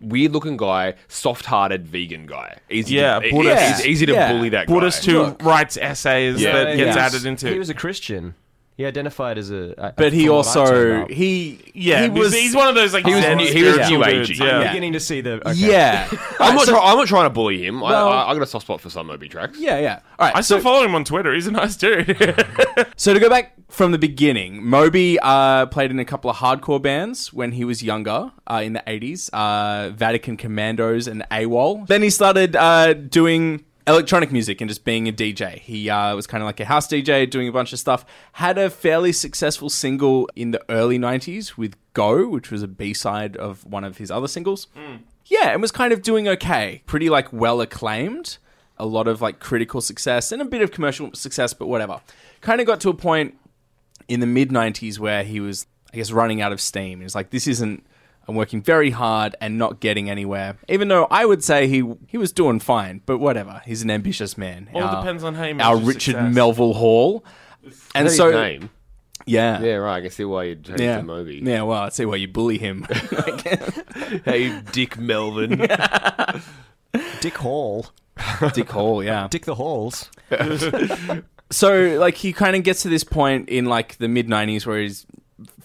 weird 0.00 0.32
looking 0.32 0.56
guy, 0.56 0.94
soft 1.08 1.44
hearted 1.44 1.86
vegan 1.86 2.24
guy. 2.26 2.56
Easy 2.70 2.94
Yeah, 2.96 3.18
to, 3.20 3.30
Buddhist. 3.30 3.78
It's 3.80 3.86
easy 3.86 4.06
to 4.06 4.12
Yeah. 4.14 4.32
bully 4.32 4.48
that 4.48 4.66
Buddhist 4.66 5.06
guy. 5.06 5.12
who 5.12 5.36
writes 5.42 5.76
essays 5.76 6.40
Yeah. 6.42 6.52
that 6.64 6.76
gets 6.76 6.96
he 6.96 7.00
added 7.00 7.26
into. 7.26 7.48
He 7.50 7.58
was 7.58 7.68
a 7.68 7.74
Christian. 7.74 8.34
He 8.80 8.86
identified 8.86 9.36
as 9.36 9.50
a. 9.50 9.74
a- 9.76 9.92
But 9.94 10.14
he 10.14 10.24
from 10.26 10.36
what 10.36 10.46
I 10.46 10.60
also 10.60 11.06
he 11.08 11.58
yeah, 11.74 12.04
he 12.04 12.08
was 12.08 12.32
he's 12.32 12.56
one 12.56 12.66
of 12.66 12.74
those 12.74 12.94
like 12.94 13.04
He 13.04 13.12
was 13.12 13.22
new- 13.22 13.46
he 13.52 13.62
was 13.62 13.74
spiritual 13.74 13.98
new 13.98 14.04
agey. 14.04 14.38
Yeah. 14.38 14.56
I'm 14.60 14.66
beginning 14.68 14.94
to 14.94 15.00
see 15.00 15.20
the. 15.20 15.32
Okay. 15.46 15.52
yeah 15.54 16.08
I'm 16.40 16.54
not. 16.54 16.64
So- 16.64 16.72
try- 16.72 16.80
I'm 16.90 16.96
not 16.96 17.06
trying 17.06 17.24
to 17.26 17.30
bully 17.30 17.62
him. 17.62 17.80
Well- 17.80 18.08
I, 18.08 18.22
I, 18.22 18.30
I 18.30 18.32
got 18.34 18.42
a 18.42 18.46
soft 18.46 18.64
spot 18.64 18.80
for 18.80 18.88
some 18.88 19.06
Moby 19.08 19.28
tracks. 19.28 19.58
yeah 19.60 19.78
yeah. 19.78 20.00
All 20.18 20.26
right. 20.26 20.34
I 20.36 20.40
still 20.40 20.58
so, 20.60 20.62
follow 20.62 20.82
him 20.82 20.94
on 20.94 21.04
Twitter. 21.04 21.34
He's 21.34 21.46
a 21.46 21.50
nice 21.50 21.76
dude. 21.76 22.16
so 22.96 23.12
to 23.12 23.20
go 23.20 23.28
back 23.28 23.52
from 23.68 23.92
the 23.92 23.98
beginning, 23.98 24.64
Moby 24.64 25.18
uh, 25.20 25.66
played 25.66 25.90
in 25.90 25.98
a 25.98 26.04
couple 26.06 26.30
of 26.30 26.36
hardcore 26.38 26.80
bands 26.80 27.34
when 27.34 27.52
he 27.52 27.64
was 27.66 27.82
younger 27.82 28.32
uh, 28.50 28.62
in 28.64 28.72
the 28.72 28.82
80s, 28.86 29.28
uh, 29.34 29.90
Vatican 29.90 30.38
Commandos 30.38 31.06
and 31.06 31.22
AWOL. 31.30 31.86
Then 31.86 32.02
he 32.02 32.08
started 32.08 32.56
uh, 32.56 32.94
doing 32.94 33.64
electronic 33.90 34.32
music 34.32 34.60
and 34.60 34.68
just 34.68 34.84
being 34.84 35.08
a 35.08 35.12
DJ. 35.12 35.58
He 35.58 35.90
uh, 35.90 36.14
was 36.14 36.26
kind 36.26 36.42
of 36.42 36.46
like 36.46 36.60
a 36.60 36.64
house 36.64 36.86
DJ, 36.88 37.28
doing 37.28 37.48
a 37.48 37.52
bunch 37.52 37.72
of 37.72 37.78
stuff. 37.78 38.04
Had 38.34 38.56
a 38.58 38.70
fairly 38.70 39.12
successful 39.12 39.68
single 39.68 40.28
in 40.34 40.52
the 40.52 40.62
early 40.68 40.98
90s 40.98 41.56
with 41.56 41.76
Go, 41.92 42.28
which 42.28 42.50
was 42.50 42.62
a 42.62 42.68
B-side 42.68 43.36
of 43.36 43.64
one 43.66 43.84
of 43.84 43.98
his 43.98 44.10
other 44.10 44.28
singles. 44.28 44.68
Yeah, 45.26 45.50
and 45.50 45.60
was 45.60 45.72
kind 45.72 45.92
of 45.92 46.02
doing 46.02 46.28
okay. 46.28 46.82
Pretty 46.86 47.10
like 47.10 47.32
well 47.32 47.60
acclaimed. 47.60 48.38
A 48.78 48.86
lot 48.86 49.06
of 49.08 49.20
like 49.20 49.40
critical 49.40 49.80
success 49.80 50.32
and 50.32 50.40
a 50.40 50.44
bit 50.46 50.62
of 50.62 50.70
commercial 50.70 51.12
success, 51.12 51.52
but 51.52 51.66
whatever. 51.66 52.00
Kind 52.40 52.60
of 52.60 52.66
got 52.66 52.80
to 52.80 52.88
a 52.88 52.94
point 52.94 53.34
in 54.08 54.20
the 54.20 54.26
mid 54.26 54.50
90s 54.50 54.98
where 54.98 55.22
he 55.22 55.40
was, 55.40 55.66
I 55.92 55.96
guess, 55.96 56.10
running 56.10 56.40
out 56.40 56.52
of 56.52 56.60
steam. 56.60 57.00
He's 57.00 57.14
like, 57.14 57.30
this 57.30 57.46
isn't, 57.46 57.86
I'm 58.28 58.34
working 58.36 58.62
very 58.62 58.90
hard 58.90 59.34
and 59.40 59.58
not 59.58 59.80
getting 59.80 60.08
anywhere. 60.08 60.56
Even 60.68 60.88
though 60.88 61.06
I 61.10 61.24
would 61.26 61.42
say 61.42 61.66
he 61.66 61.82
he 62.06 62.16
was 62.18 62.32
doing 62.32 62.60
fine, 62.60 63.02
but 63.06 63.18
whatever. 63.18 63.60
He's 63.66 63.82
an 63.82 63.90
ambitious 63.90 64.38
man. 64.38 64.68
All 64.72 64.82
Our- 64.82 65.02
depends 65.02 65.24
on 65.24 65.34
how 65.34 65.44
you 65.44 65.58
Our 65.60 65.76
Richard 65.76 66.12
success. 66.14 66.34
Melville 66.34 66.74
Hall. 66.74 67.24
And 67.94 68.06
That's 68.06 68.16
so, 68.16 68.26
his 68.26 68.34
name. 68.36 68.70
yeah. 69.26 69.60
Yeah, 69.60 69.74
right. 69.74 69.96
I 69.96 70.00
can 70.00 70.10
see 70.10 70.24
why 70.24 70.44
you'd 70.44 70.64
change 70.64 70.80
Yeah. 70.80 70.96
to 70.98 71.02
Moby. 71.02 71.40
Yeah, 71.44 71.62
well, 71.62 71.82
I'd 71.82 71.92
see 71.92 72.04
why 72.06 72.16
you 72.16 72.28
bully 72.28 72.56
him. 72.58 72.86
Hey, 74.24 74.60
Dick 74.72 74.96
Melvin. 74.98 75.58
Dick 77.20 77.36
Hall. 77.38 77.86
Dick 78.54 78.70
Hall, 78.70 79.02
yeah. 79.04 79.28
Dick 79.30 79.44
the 79.44 79.54
Halls. 79.54 80.10
so 81.50 81.96
like 81.98 82.16
he 82.16 82.32
kind 82.32 82.56
of 82.56 82.62
gets 82.62 82.82
to 82.82 82.88
this 82.88 83.04
point 83.04 83.48
in 83.48 83.64
like 83.66 83.96
the 83.98 84.08
mid 84.08 84.26
90s 84.28 84.66
where 84.66 84.80
he's 84.80 85.06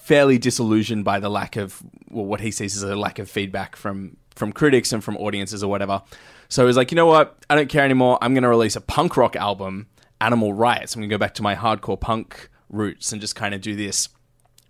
fairly 0.06 0.38
disillusioned 0.38 1.04
by 1.04 1.20
the 1.20 1.30
lack 1.30 1.56
of 1.56 1.82
well, 2.12 2.26
what 2.26 2.39
he 2.39 2.52
sees 2.52 2.78
as 2.78 2.84
a 2.84 2.96
lack 2.96 3.18
of 3.18 3.28
feedback 3.28 3.76
from 3.76 4.18
from 4.36 4.52
critics 4.52 4.94
and 4.94 5.04
from 5.04 5.18
audiences 5.18 5.63
or 5.63 5.68
whatever. 5.68 6.04
So 6.48 6.68
he's 6.68 6.78
like, 6.78 6.91
you 6.91 6.96
know 6.96 7.08
what? 7.08 7.38
I 7.50 7.56
don't 7.56 7.70
care 7.70 7.84
anymore. 7.84 8.20
I'm 8.22 8.34
going 8.34 8.44
to 8.44 8.50
release 8.50 8.76
a 8.76 8.82
punk 8.82 9.18
rock 9.18 9.36
album, 9.36 9.88
Animal 10.22 10.54
Rights. 10.54 10.94
I'm 10.94 11.02
going 11.02 11.10
to 11.10 11.13
go 11.13 11.18
back 11.18 11.34
to 11.36 11.41
my 11.41 11.56
hardcore 11.56 12.00
punk 12.00 12.50
roots 12.70 13.12
and 13.12 13.20
just 13.20 13.36
kind 13.36 13.56
of 13.56 13.62
do 13.62 13.76
this. 13.76 14.10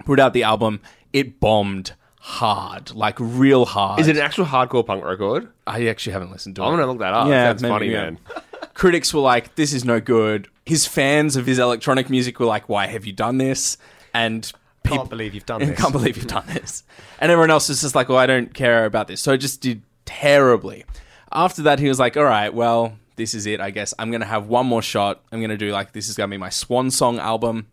Put 0.06 0.20
out 0.22 0.32
the 0.34 0.44
album. 0.44 0.80
It 1.12 1.42
bombed 1.42 1.96
hard, 2.20 2.94
like 2.96 3.18
real 3.20 3.66
hard. 3.66 4.00
Is 4.00 4.08
it 4.08 4.16
an 4.16 4.22
actual 4.22 4.46
hardcore 4.46 4.86
punk 4.86 5.04
record? 5.04 5.50
I 5.68 5.88
actually 5.88 6.14
haven't 6.14 6.32
listened 6.32 6.56
to 6.56 6.62
it. 6.62 6.66
I'm 6.66 6.72
gonna 6.74 6.88
look 6.88 7.00
that 7.00 7.14
up. 7.14 7.28
Yeah, 7.28 7.46
That's 7.46 7.62
maybe, 7.62 7.72
funny, 7.72 7.92
yeah. 7.92 8.04
man. 8.04 8.20
critics 8.74 9.14
were 9.14 9.22
like, 9.22 9.56
"This 9.56 9.74
is 9.74 9.84
no 9.84 10.00
good." 10.00 10.48
His 10.66 10.88
fans 10.88 11.36
of 11.36 11.46
his 11.46 11.60
electronic 11.60 12.10
music 12.10 12.40
were 12.40 12.46
like, 12.46 12.70
"Why 12.70 12.88
have 12.88 13.06
you 13.06 13.14
done 13.14 13.38
this?" 13.38 13.78
And 14.14 14.52
people 14.86 14.98
Can't 15.00 15.10
believe 15.10 15.34
you've 15.34 15.46
done 15.46 15.60
this. 15.66 15.80
can't 15.80 15.92
believe 15.92 16.18
you've 16.18 16.28
done 16.28 16.46
this. 16.48 16.84
And 17.20 17.32
everyone 17.32 17.52
else 17.52 17.70
was 17.70 17.82
just 17.82 17.96
like, 17.96 18.10
"Well, 18.10 18.18
I 18.18 18.26
don't 18.26 18.54
care 18.54 18.86
about 18.86 19.08
this." 19.08 19.22
So 19.22 19.34
it 19.34 19.40
just 19.40 19.62
did 19.62 19.82
terribly. 20.06 20.86
After 21.32 21.62
that, 21.64 21.80
he 21.80 21.88
was 21.88 22.00
like, 22.00 22.16
"All 22.18 22.24
right, 22.24 22.54
well, 22.54 22.98
this 23.16 23.34
is 23.34 23.46
it. 23.46 23.60
I 23.60 23.72
guess 23.72 23.94
I'm 24.00 24.12
gonna 24.12 24.26
have 24.26 24.48
one 24.48 24.66
more 24.66 24.82
shot. 24.82 25.22
I'm 25.32 25.42
gonna 25.42 25.58
do 25.58 25.72
like 25.72 25.92
this 25.92 26.10
is 26.10 26.16
gonna 26.16 26.30
be 26.32 26.38
my 26.38 26.50
swan 26.50 26.92
song 26.92 27.20
album, 27.20 27.68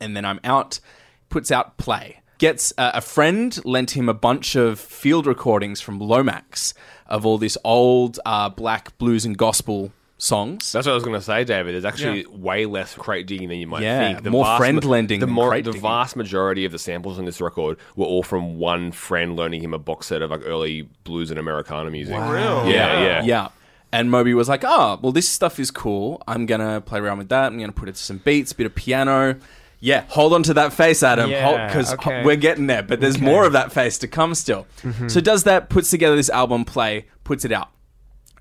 and 0.00 0.16
then 0.16 0.24
I'm 0.24 0.40
out." 0.44 0.80
Puts 1.28 1.50
out 1.50 1.78
play. 1.78 2.20
Gets 2.36 2.74
uh, 2.76 2.90
a 2.92 3.00
friend 3.00 3.58
lent 3.64 3.92
him 3.92 4.06
a 4.08 4.12
bunch 4.14 4.54
of 4.54 4.78
field 4.78 5.26
recordings 5.26 5.80
from 5.80 5.98
Lomax 5.98 6.74
of 7.06 7.24
all 7.24 7.38
this 7.38 7.56
old 7.64 8.20
uh, 8.26 8.50
black 8.50 8.98
blues 8.98 9.24
and 9.24 9.38
gospel 9.38 9.92
songs. 10.22 10.70
That's 10.70 10.86
what 10.86 10.92
I 10.92 10.94
was 10.94 11.02
going 11.04 11.18
to 11.18 11.24
say, 11.24 11.42
David. 11.44 11.74
There's 11.74 11.84
actually 11.84 12.20
Yeah. 12.22 12.28
way 12.36 12.64
less 12.64 12.94
crate 12.94 13.26
digging 13.26 13.48
than 13.48 13.58
you 13.58 13.66
might 13.66 13.82
Yeah, 13.82 14.14
think. 14.14 14.26
more 14.30 14.56
friend 14.56 14.80
ma- 14.82 14.90
lending 14.90 15.18
The, 15.20 15.26
than 15.26 15.34
more, 15.34 15.60
the 15.60 15.72
vast 15.72 16.14
majority 16.16 16.64
of 16.64 16.70
the 16.72 16.78
samples 16.78 17.18
on 17.18 17.24
this 17.24 17.40
record 17.40 17.76
were 17.96 18.06
all 18.06 18.22
from 18.22 18.58
one 18.58 18.92
friend 18.92 19.34
loaning 19.36 19.62
him 19.62 19.74
a 19.74 19.78
box 19.78 20.06
set 20.06 20.22
of 20.22 20.30
like 20.30 20.42
early 20.44 20.88
blues 21.04 21.30
and 21.30 21.40
Americana 21.40 21.90
music. 21.90 22.14
Real. 22.14 22.68
Yeah, 22.68 23.02
yeah. 23.02 23.22
Yeah. 23.24 23.48
And 23.92 24.10
Moby 24.10 24.32
was 24.32 24.48
like, 24.48 24.62
oh, 24.64 24.98
well, 25.02 25.12
this 25.12 25.28
stuff 25.28 25.58
is 25.58 25.70
cool. 25.70 26.22
I'm 26.26 26.46
going 26.46 26.60
to 26.60 26.80
play 26.80 27.00
around 27.00 27.18
with 27.18 27.28
that. 27.28 27.46
I'm 27.52 27.58
going 27.58 27.68
to 27.70 27.74
put 27.78 27.88
it 27.88 27.96
to 27.96 28.02
some 28.02 28.18
beats, 28.18 28.52
a 28.52 28.54
bit 28.54 28.64
of 28.66 28.74
piano. 28.74 29.36
Yeah, 29.80 30.04
hold 30.08 30.32
on 30.32 30.44
to 30.44 30.54
that 30.54 30.72
face, 30.72 31.02
Adam, 31.02 31.28
Yeah, 31.28 31.66
because 31.66 31.92
okay. 31.94 32.22
we're 32.24 32.36
getting 32.36 32.68
there, 32.68 32.84
but 32.84 33.00
there's 33.00 33.20
more 33.20 33.44
of 33.44 33.52
that 33.54 33.72
face 33.72 33.98
to 33.98 34.06
come 34.06 34.36
still. 34.36 34.66
Mm-hmm. 34.82 35.08
So 35.08 35.20
does 35.20 35.42
that, 35.42 35.68
puts 35.68 35.90
together 35.90 36.14
this 36.14 36.30
album, 36.30 36.64
play, 36.64 37.06
puts 37.24 37.44
it 37.44 37.50
out. 37.50 37.68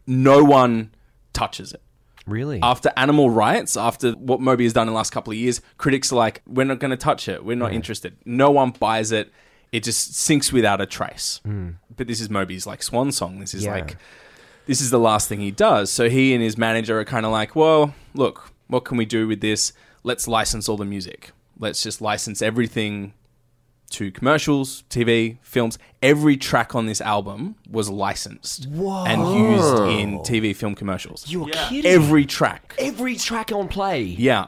No 0.06 0.44
one 0.44 0.92
touches 1.34 1.74
it. 1.74 1.82
Really? 2.28 2.60
After 2.62 2.92
Animal 2.96 3.30
Rights, 3.30 3.76
after 3.76 4.12
what 4.12 4.40
Moby 4.40 4.64
has 4.66 4.74
done 4.74 4.88
in 4.88 4.94
the 4.94 4.98
last 4.98 5.12
couple 5.12 5.32
of 5.32 5.38
years, 5.38 5.60
critics 5.78 6.12
are 6.14 6.18
like, 6.18 6.42
we're 6.46 6.66
not 6.66 6.80
going 6.80 6.92
to 6.92 6.98
touch 6.98 7.28
it. 7.28 7.44
We're 7.44 7.56
not 7.56 7.74
interested. 7.74 8.16
No 8.26 8.52
one 8.52 8.72
buys 8.72 9.12
it. 9.12 9.32
It 9.72 9.84
just 9.84 10.14
sinks 10.16 10.52
without 10.54 10.82
a 10.82 10.86
trace. 10.86 11.40
Hmm. 11.44 11.72
But 11.96 12.08
this 12.08 12.22
is 12.22 12.30
Moby's 12.30 12.68
like 12.68 12.84
swan 12.84 13.12
song. 13.12 13.40
This 13.40 13.54
is 13.54 13.64
Yeah. 13.66 13.72
like, 13.72 13.98
this 14.68 14.82
is 14.82 14.92
the 14.92 15.00
last 15.00 15.30
thing 15.30 15.40
he 15.40 15.50
does. 15.52 15.92
So 15.92 16.10
he 16.10 16.34
and 16.34 16.44
his 16.44 16.58
manager 16.58 17.00
are 17.00 17.06
kind 17.06 17.26
of 17.26 17.32
like, 17.32 17.56
well, 17.56 17.96
look, 18.14 18.52
what 18.68 18.86
can 18.86 18.98
we 18.98 19.06
do 19.06 19.28
with 19.28 19.42
this? 19.42 19.74
Let's 20.04 20.28
license 20.28 20.70
all 20.70 20.78
the 20.78 20.86
music. 20.86 21.32
Let's 21.58 21.82
just 21.82 22.02
license 22.02 22.42
everything 22.42 23.14
to 23.92 24.12
commercials, 24.12 24.84
TV, 24.90 25.38
films. 25.42 25.78
Every 26.02 26.38
track 26.38 26.74
on 26.76 26.86
this 26.86 27.02
album 27.02 27.56
was 27.70 27.90
licensed 27.90 28.66
and 28.66 29.22
used 29.36 29.78
in 29.84 30.20
TV, 30.20 30.56
film 30.56 30.76
commercials. 30.76 31.26
You're 31.30 31.48
Yeah. 31.50 31.70
kidding. 31.70 31.92
Every 31.92 32.26
track. 32.26 32.76
Every 32.80 33.16
track 33.16 33.52
on 33.52 33.68
play. 33.68 34.04
Yeah. 34.04 34.48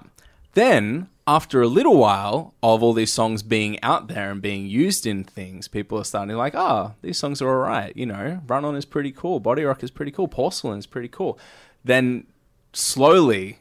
Then, 0.54 1.08
after 1.26 1.62
a 1.62 1.68
little 1.68 1.98
while 1.98 2.54
of 2.62 2.84
all 2.84 2.94
these 2.94 3.12
songs 3.14 3.44
being 3.44 3.82
out 3.82 4.08
there 4.08 4.32
and 4.32 4.42
being 4.42 4.66
used 4.68 5.06
in 5.06 5.24
things, 5.24 5.68
people 5.68 5.98
are 5.98 6.04
starting 6.04 6.30
to 6.32 6.38
like, 6.38 6.54
oh, 6.56 6.94
these 7.02 7.18
songs 7.18 7.42
are 7.42 7.50
all 7.50 7.56
right. 7.70 7.96
You 7.96 8.06
know, 8.06 8.42
Run 8.48 8.66
On 8.66 8.76
is 8.76 8.86
pretty 8.86 9.12
cool. 9.12 9.40
Body 9.40 9.64
Rock 9.64 9.84
is 9.84 9.92
pretty 9.92 10.12
cool. 10.12 10.28
Porcelain 10.28 10.80
is 10.80 10.86
pretty 10.86 11.08
cool. 11.08 11.40
Then, 11.84 12.28
slowly, 12.74 13.60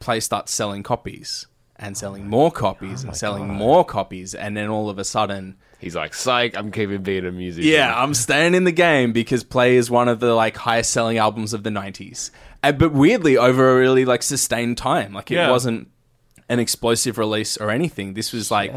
Play 0.00 0.18
starts 0.20 0.52
selling 0.52 0.82
copies 0.82 1.46
and 1.82 1.96
selling 1.96 2.26
more 2.28 2.50
copies 2.50 3.02
and 3.04 3.14
selling 3.16 3.48
more 3.48 3.84
copies. 3.84 4.34
And 4.34 4.56
then 4.56 4.68
all 4.68 4.88
of 4.88 4.98
a 4.98 5.04
sudden, 5.04 5.56
He's 5.80 5.96
like, 5.96 6.14
psych, 6.14 6.56
I'm 6.56 6.70
keeping 6.70 7.02
being 7.02 7.26
a 7.26 7.32
musician. 7.32 7.68
yeah, 7.70 7.92
I'm 8.00 8.14
staying 8.14 8.54
in 8.54 8.62
the 8.64 8.70
game 8.72 9.12
because 9.12 9.42
Play 9.42 9.74
is 9.76 9.90
one 9.90 10.08
of 10.08 10.20
the 10.20 10.32
like 10.32 10.56
highest 10.56 10.92
selling 10.92 11.18
albums 11.18 11.52
of 11.52 11.64
the 11.64 11.70
90s. 11.70 12.30
Uh, 12.62 12.70
but 12.70 12.92
weirdly, 12.92 13.36
over 13.36 13.72
a 13.72 13.80
really 13.80 14.04
like 14.04 14.22
sustained 14.22 14.78
time. 14.78 15.12
Like 15.12 15.30
it 15.32 15.34
Yeah. 15.34 15.50
wasn't 15.50 15.88
an 16.48 16.60
explosive 16.60 17.18
release 17.18 17.56
or 17.56 17.70
anything. 17.70 18.14
This 18.14 18.32
was 18.32 18.50
like 18.50 18.72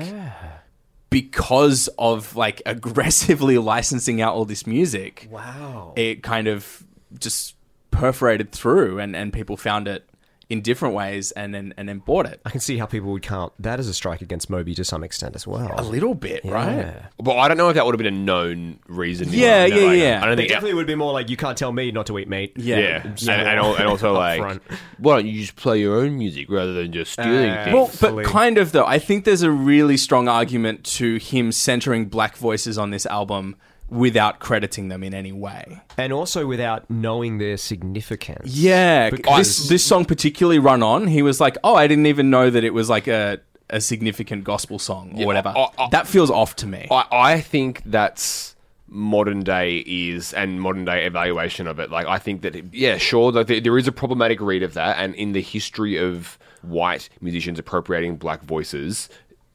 because 1.10 1.88
of 2.00 2.36
like 2.36 2.62
aggressively 2.66 3.58
licensing 3.58 4.22
out 4.22 4.34
all 4.34 4.46
this 4.46 4.66
music. 4.66 5.28
Wow. 5.30 5.94
It 5.96 6.24
kind 6.24 6.48
of 6.48 6.84
just 7.20 7.56
perforated 7.92 8.52
through 8.52 9.00
and, 9.00 9.16
and 9.16 9.32
people 9.32 9.56
found 9.58 9.88
it 9.88 10.10
in 10.50 10.62
different 10.62 10.94
ways 10.94 11.32
and 11.32 11.54
then 11.56 11.74
and 11.78 11.90
then 11.90 12.00
bought 12.00 12.26
it. 12.28 12.40
I 12.46 12.50
can 12.52 12.60
see 12.60 12.78
how 12.78 12.86
people 12.86 13.12
would 13.12 13.24
count 13.24 13.54
that 13.60 13.80
as 13.80 13.88
a 13.88 13.94
strike 13.94 14.22
against 14.22 14.50
Moby 14.50 14.76
to 14.76 14.84
some 14.84 15.04
extent 15.04 15.36
as 15.36 15.48
well. 15.48 15.74
A 15.78 15.82
little 15.84 16.14
bit, 16.14 16.42
right? 16.46 16.76
Yeah. 16.78 17.06
But 17.18 17.38
I 17.38 17.48
don't 17.48 17.58
know 17.58 17.70
if 17.70 17.76
that 17.76 17.86
would 17.86 17.94
have 17.94 17.98
been 17.98 18.14
a 18.14 18.18
known 18.18 18.80
reason. 18.88 19.30
Yeah, 19.32 19.66
No, 19.68 19.76
yeah, 19.76 19.88
like, 19.88 19.98
yeah. 20.00 20.20
I 20.22 20.26
don't 20.26 20.34
It 20.34 20.36
think. 20.38 20.50
definitely 20.50 20.76
would 20.76 20.86
be 20.88 20.94
more 20.96 21.14
like 21.14 21.30
you 21.30 21.38
can't 21.38 21.58
tell 21.58 21.72
me 21.72 21.92
not 21.92 22.06
to 22.08 22.20
eat 22.20 22.30
meat. 22.30 22.54
Yeah. 22.58 22.78
yeah, 22.78 23.02
and, 23.08 23.30
and, 23.30 23.60
and 23.60 23.88
also 23.88 24.14
like, 24.26 24.40
Upfront. 24.42 24.62
why 25.00 25.16
don't 25.18 25.26
you 25.28 25.40
just 25.42 25.56
play 25.56 25.80
your 25.80 25.98
own 25.98 26.18
music 26.18 26.50
rather 26.50 26.74
than 26.74 26.92
just 26.94 27.14
stealing 27.14 27.50
Uh, 27.50 27.64
things? 27.64 28.02
Well, 28.02 28.14
but 28.14 28.26
kind 28.26 28.58
of 28.60 28.72
though. 28.72 28.86
I 28.86 29.00
think 29.00 29.26
there's 29.26 29.42
a 29.42 29.52
really 29.52 29.98
strong 29.98 30.28
argument 30.28 30.84
to 30.86 31.18
him 31.18 31.52
centering 31.52 32.06
black 32.06 32.38
voices 32.38 32.78
on 32.78 32.92
this 32.92 33.06
album 33.08 33.56
without 33.90 34.40
crediting 34.40 34.88
them 34.88 35.04
in 35.04 35.14
any 35.14 35.32
way. 35.32 35.80
And 35.98 36.12
also 36.12 36.46
without 36.48 36.90
knowing 36.90 37.38
their 37.38 37.58
significance. 37.58 38.56
Yeah, 38.56 39.10
Because- 39.12 39.38
this 39.60 39.70
this 39.70 39.84
song 39.84 40.06
particularly 40.06 40.60
run 40.60 40.82
on. 40.84 41.08
He 41.08 41.22
was 41.22 41.40
like, 41.40 41.58
"Oh, 41.64 41.76
I 41.76 41.88
didn't 41.88 42.08
even 42.08 42.30
know 42.30 42.50
that 42.50 42.64
it 42.64 42.74
was 42.74 42.90
like 42.90 43.08
a 43.08 43.40
a 43.70 43.82
significant 43.82 44.44
gospel 44.44 44.78
song 44.80 45.12
or 45.16 45.20
Yeah, 45.22 45.26
whatever." 45.26 45.50
I- 45.56 45.70
I- 45.78 45.90
that 45.92 46.08
feels 46.08 46.30
off 46.32 46.56
to 46.58 46.68
me. 46.68 46.88
I, 46.92 47.06
I 47.12 47.42
think 47.42 47.82
that's 47.86 48.56
modern 48.88 49.42
day 49.44 49.78
is 49.86 50.32
and 50.34 50.62
modern 50.62 50.86
day 50.86 51.06
evaluation 51.06 51.68
of 51.68 51.80
it. 51.80 51.90
Like 51.92 52.08
I 52.08 52.18
think 52.18 52.42
that 52.42 52.74
yeah, 52.74 52.98
sure, 52.98 53.32
like 53.32 53.48
there, 53.48 53.60
there 53.60 53.78
is 53.78 53.88
a 53.88 53.92
problematic 53.92 54.40
read 54.42 54.64
of 54.64 54.74
that, 54.74 54.98
and 54.98 55.14
in 55.16 55.34
the 55.34 55.42
history 55.42 55.98
of 55.98 56.38
white 56.62 57.10
musicians 57.22 57.60
appropriating 57.60 58.16
black 58.16 58.44
voices. 58.44 59.10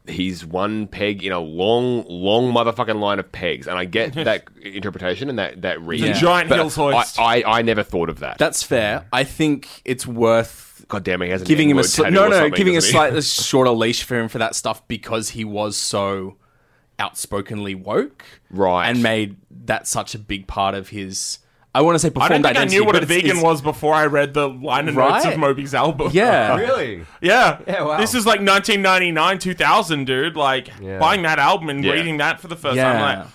He's 0.09 0.45
one 0.45 0.87
peg 0.87 1.23
in 1.23 1.33
a 1.33 1.39
long, 1.39 2.05
long 2.09 2.53
motherfucking 2.53 2.99
line 3.01 3.19
of 3.19 3.31
pegs, 3.31 3.67
and 3.69 3.79
I 3.79 3.85
get 3.85 4.13
that 4.15 4.45
interpretation 4.63 5.29
and 5.29 5.39
that 5.39 5.63
that 5.63 5.81
read. 5.83 6.03
a 6.05 6.15
giant 6.15 6.49
But 6.49 6.57
Hills 6.57 6.75
hoist. 6.75 7.19
I, 7.19 7.43
I, 7.43 7.59
I 7.59 7.63
never 7.63 7.83
thought 7.83 8.09
of 8.09 8.21
that. 8.21 8.39
That's 8.39 8.63
fair. 8.63 9.07
I 9.13 9.25
think 9.25 9.69
it's 9.85 10.07
worth 10.07 10.69
God 10.89 11.05
damn 11.05 11.23
it, 11.23 11.27
he 11.27 11.31
has 11.33 11.43
an 11.43 11.47
giving 11.47 11.71
him 11.71 11.77
a 11.77 11.81
N-word 11.81 11.87
sli- 11.87 12.03
tattoo 12.05 12.15
no, 12.15 12.25
or 12.25 12.29
no, 12.31 12.35
something, 12.37 12.53
giving 12.55 12.75
a 12.75 12.77
doesn't 12.79 12.89
he? 12.89 12.93
slightly 12.93 13.23
shorter 13.23 13.71
leash 13.71 14.03
for 14.03 14.19
him 14.19 14.29
for 14.29 14.39
that 14.39 14.57
stuff 14.57 14.87
because 14.89 15.29
he 15.31 15.45
was 15.45 15.77
so 15.77 16.37
outspokenly 16.99 17.75
woke, 17.75 18.25
Right. 18.51 18.89
and 18.89 19.03
made 19.03 19.37
that 19.67 19.87
such 19.87 20.15
a 20.15 20.19
big 20.19 20.47
part 20.47 20.75
of 20.75 20.89
his. 20.89 21.39
I 21.73 21.83
want 21.83 21.95
to 21.95 21.99
say 22.01 22.11
I 22.17 22.29
don't 22.29 22.43
think 22.43 22.59
I 22.59 22.65
knew 22.65 22.85
what 22.85 22.97
a 22.97 23.07
vegan 23.07 23.31
it's- 23.31 23.43
was 23.45 23.63
before 23.63 23.95
I 23.95 24.07
read 24.07 24.35
the 24.35 24.49
liner 24.49 24.91
notes 24.91 25.25
Right? 25.25 25.35
of 25.35 25.39
Moby's 25.39 25.73
album. 25.75 26.11
Yeah, 26.13 26.57
Really? 26.59 27.07
Yeah. 27.21 27.61
Yeah, 27.67 27.83
wow. 27.85 27.97
This 28.01 28.15
is 28.15 28.27
like 28.27 28.41
1999, 28.41 29.39
2000, 29.39 30.05
dude. 30.05 30.37
Like, 30.37 30.69
Yeah. 30.81 30.99
buying 30.99 31.23
that 31.23 31.39
album 31.39 31.69
and 31.69 31.85
Yeah. 31.85 31.93
reading 31.93 32.17
that 32.19 32.41
for 32.41 32.49
the 32.49 32.57
first 32.57 32.77
yeah. 32.77 32.93
time. 32.93 33.19
Like, 33.21 33.29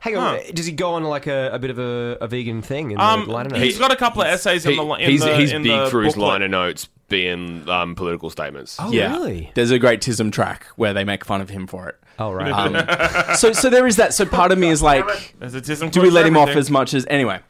Hang 0.00 0.16
on. 0.16 0.36
Huh. 0.36 0.42
Does 0.54 0.66
he 0.66 0.72
go 0.72 0.94
on 0.94 1.02
like 1.04 1.26
a, 1.26 1.50
a 1.52 1.58
bit 1.58 1.70
of 1.70 1.78
a, 1.78 2.18
a 2.20 2.28
vegan 2.28 2.62
thing 2.62 2.92
in 2.92 3.00
um, 3.00 3.26
the 3.26 3.32
liner 3.32 3.50
notes? 3.50 3.62
he's 3.62 3.78
got 3.78 3.90
a 3.92 3.96
couple 3.96 4.22
of 4.22 4.28
essays 4.28 4.64
in 4.64 4.76
the 4.76 4.82
in 4.94 5.10
he's 5.10 5.22
the, 5.24 5.36
he's 5.36 5.52
in 5.52 5.62
big 5.64 5.72
the 5.72 5.90
through 5.90 6.04
his 6.04 6.14
booklet. 6.14 6.28
liner 6.34 6.48
notes 6.48 6.88
being 7.08 7.68
um, 7.68 7.94
political 7.96 8.30
statements. 8.30 8.76
Oh, 8.78 8.92
yeah. 8.92 9.12
really? 9.12 9.50
There's 9.54 9.72
a 9.72 9.78
great 9.78 10.00
TISM 10.00 10.30
track 10.30 10.66
where 10.76 10.94
they 10.94 11.02
make 11.04 11.24
fun 11.24 11.40
of 11.40 11.50
him 11.50 11.66
for 11.66 11.88
it. 11.88 11.96
Oh, 12.18 12.30
right. 12.32 12.52
Um, 12.52 13.34
so, 13.36 13.52
so 13.52 13.70
there 13.70 13.86
is 13.88 13.96
that. 13.96 14.14
So 14.14 14.24
part 14.24 14.52
of 14.52 14.58
me 14.58 14.68
is 14.68 14.82
like, 14.82 15.34
There's 15.38 15.54
a 15.54 15.60
tism 15.60 15.90
do 15.90 16.00
we 16.02 16.10
let 16.10 16.26
him 16.26 16.36
off 16.36 16.50
as 16.50 16.70
much 16.70 16.94
as 16.94 17.04
anyway? 17.08 17.40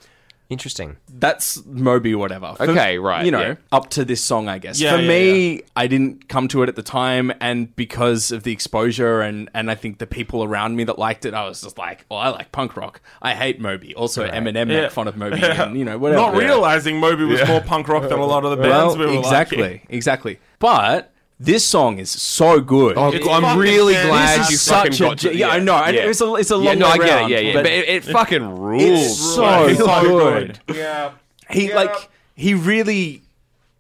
Interesting. 0.51 0.97
That's 1.11 1.63
Moby, 1.67 2.15
whatever. 2.15 2.55
For- 2.57 2.71
Okay, 2.71 2.99
right, 2.99 3.23
You 3.25 3.31
know, 3.31 3.41
yeah. 3.43 3.55
up 3.71 3.91
to 3.91 4.05
this 4.05 4.23
song, 4.25 4.49
I 4.49 4.57
guess. 4.59 4.81
Yeah, 4.81 4.97
For 4.97 5.03
yeah, 5.03 5.09
me, 5.09 5.63
I 5.77 5.87
didn't 5.87 6.29
come 6.29 6.49
to 6.49 6.63
it 6.63 6.71
at 6.71 6.77
the 6.77 6.83
time, 6.83 7.31
and 7.39 7.75
because 7.77 8.31
of 8.33 8.45
the 8.45 8.53
exposure 8.53 9.21
and 9.21 9.51
and 9.53 9.71
I 9.71 9.75
think 9.75 9.99
the 9.99 10.07
people 10.07 10.43
around 10.43 10.75
me 10.77 10.85
that 10.85 10.99
liked 10.99 11.27
it, 11.27 11.35
I 11.35 11.47
was 11.47 11.61
just 11.61 11.77
like, 11.77 12.07
"Oh, 12.11 12.17
I 12.17 12.31
like 12.31 12.51
punk 12.51 12.79
rock. 12.79 13.03
I 13.21 13.35
hate 13.35 13.61
Moby." 13.61 13.95
Also, 13.95 14.27
Eminem 14.27 14.55
Yeah. 14.71 14.83
made 14.83 14.93
fun 14.93 15.07
of 15.07 15.19
Moby, 15.19 15.43
and 15.43 15.77
you 15.79 15.85
know, 15.85 15.99
whatever. 15.99 16.23
Not 16.23 16.35
realizing 16.37 16.99
Moby 16.99 17.25
was 17.25 17.47
more 17.47 17.61
punk 17.61 17.87
rock 17.87 18.05
than 18.09 18.19
a 18.19 18.25
lot 18.27 18.47
of 18.47 18.51
the 18.53 18.57
Well, 18.57 18.87
bands 18.87 18.97
we 18.97 19.05
were 19.05 19.19
exactly, 19.19 19.59
liking. 19.63 19.81
exactly. 19.91 20.39
But 20.61 21.13
this 21.41 21.65
song 21.65 21.99
is 21.99 22.11
so 22.11 22.61
good. 22.61 22.97
Oh, 22.97 23.11
It's 23.13 23.27
I'm 23.29 23.43
fucking 23.43 23.59
really 23.61 23.95
fantastic. 23.95 24.11
glad 24.11 24.41
This 24.41 24.51
you 24.51 24.55
is 24.55 24.69
fucking 24.69 24.93
such 24.93 25.01
a 25.01 25.05
got 25.05 25.19
to, 25.19 25.33
ge- 25.33 25.37
yeah, 25.37 25.49
I 25.51 25.59
know. 25.61 25.75
I- 25.75 25.91
it's 25.91 26.21
a- 26.21 26.35
it's 26.35 26.51
a 26.51 26.55
yeah, 26.57 26.61
long 26.71 26.79
no, 26.79 26.87
way 26.87 26.93
I 26.93 26.99
get 26.99 27.15
round, 27.15 27.33
it. 27.33 27.35
Yeah, 27.35 27.41
yeah, 27.49 27.53
but- 27.55 27.63
but, 27.65 27.73
it, 27.73 27.89
it 27.89 28.05
fucking 28.05 28.59
rules. 28.59 28.83
It's 28.83 29.35
so 29.35 29.67
It's 29.67 29.79
so 29.79 30.03
good. 30.03 30.61
Yeah. 30.75 31.11
He 31.51 31.69
Yeah. 31.69 31.77
like 31.77 32.11
he 32.35 32.55
really 32.55 33.23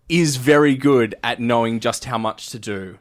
is 0.08 0.36
very 0.36 0.74
good 0.74 1.14
at 1.22 1.38
knowing 1.40 1.80
just 1.80 2.04
how 2.06 2.16
much 2.18 2.48
to 2.50 2.58
do. 2.58 2.98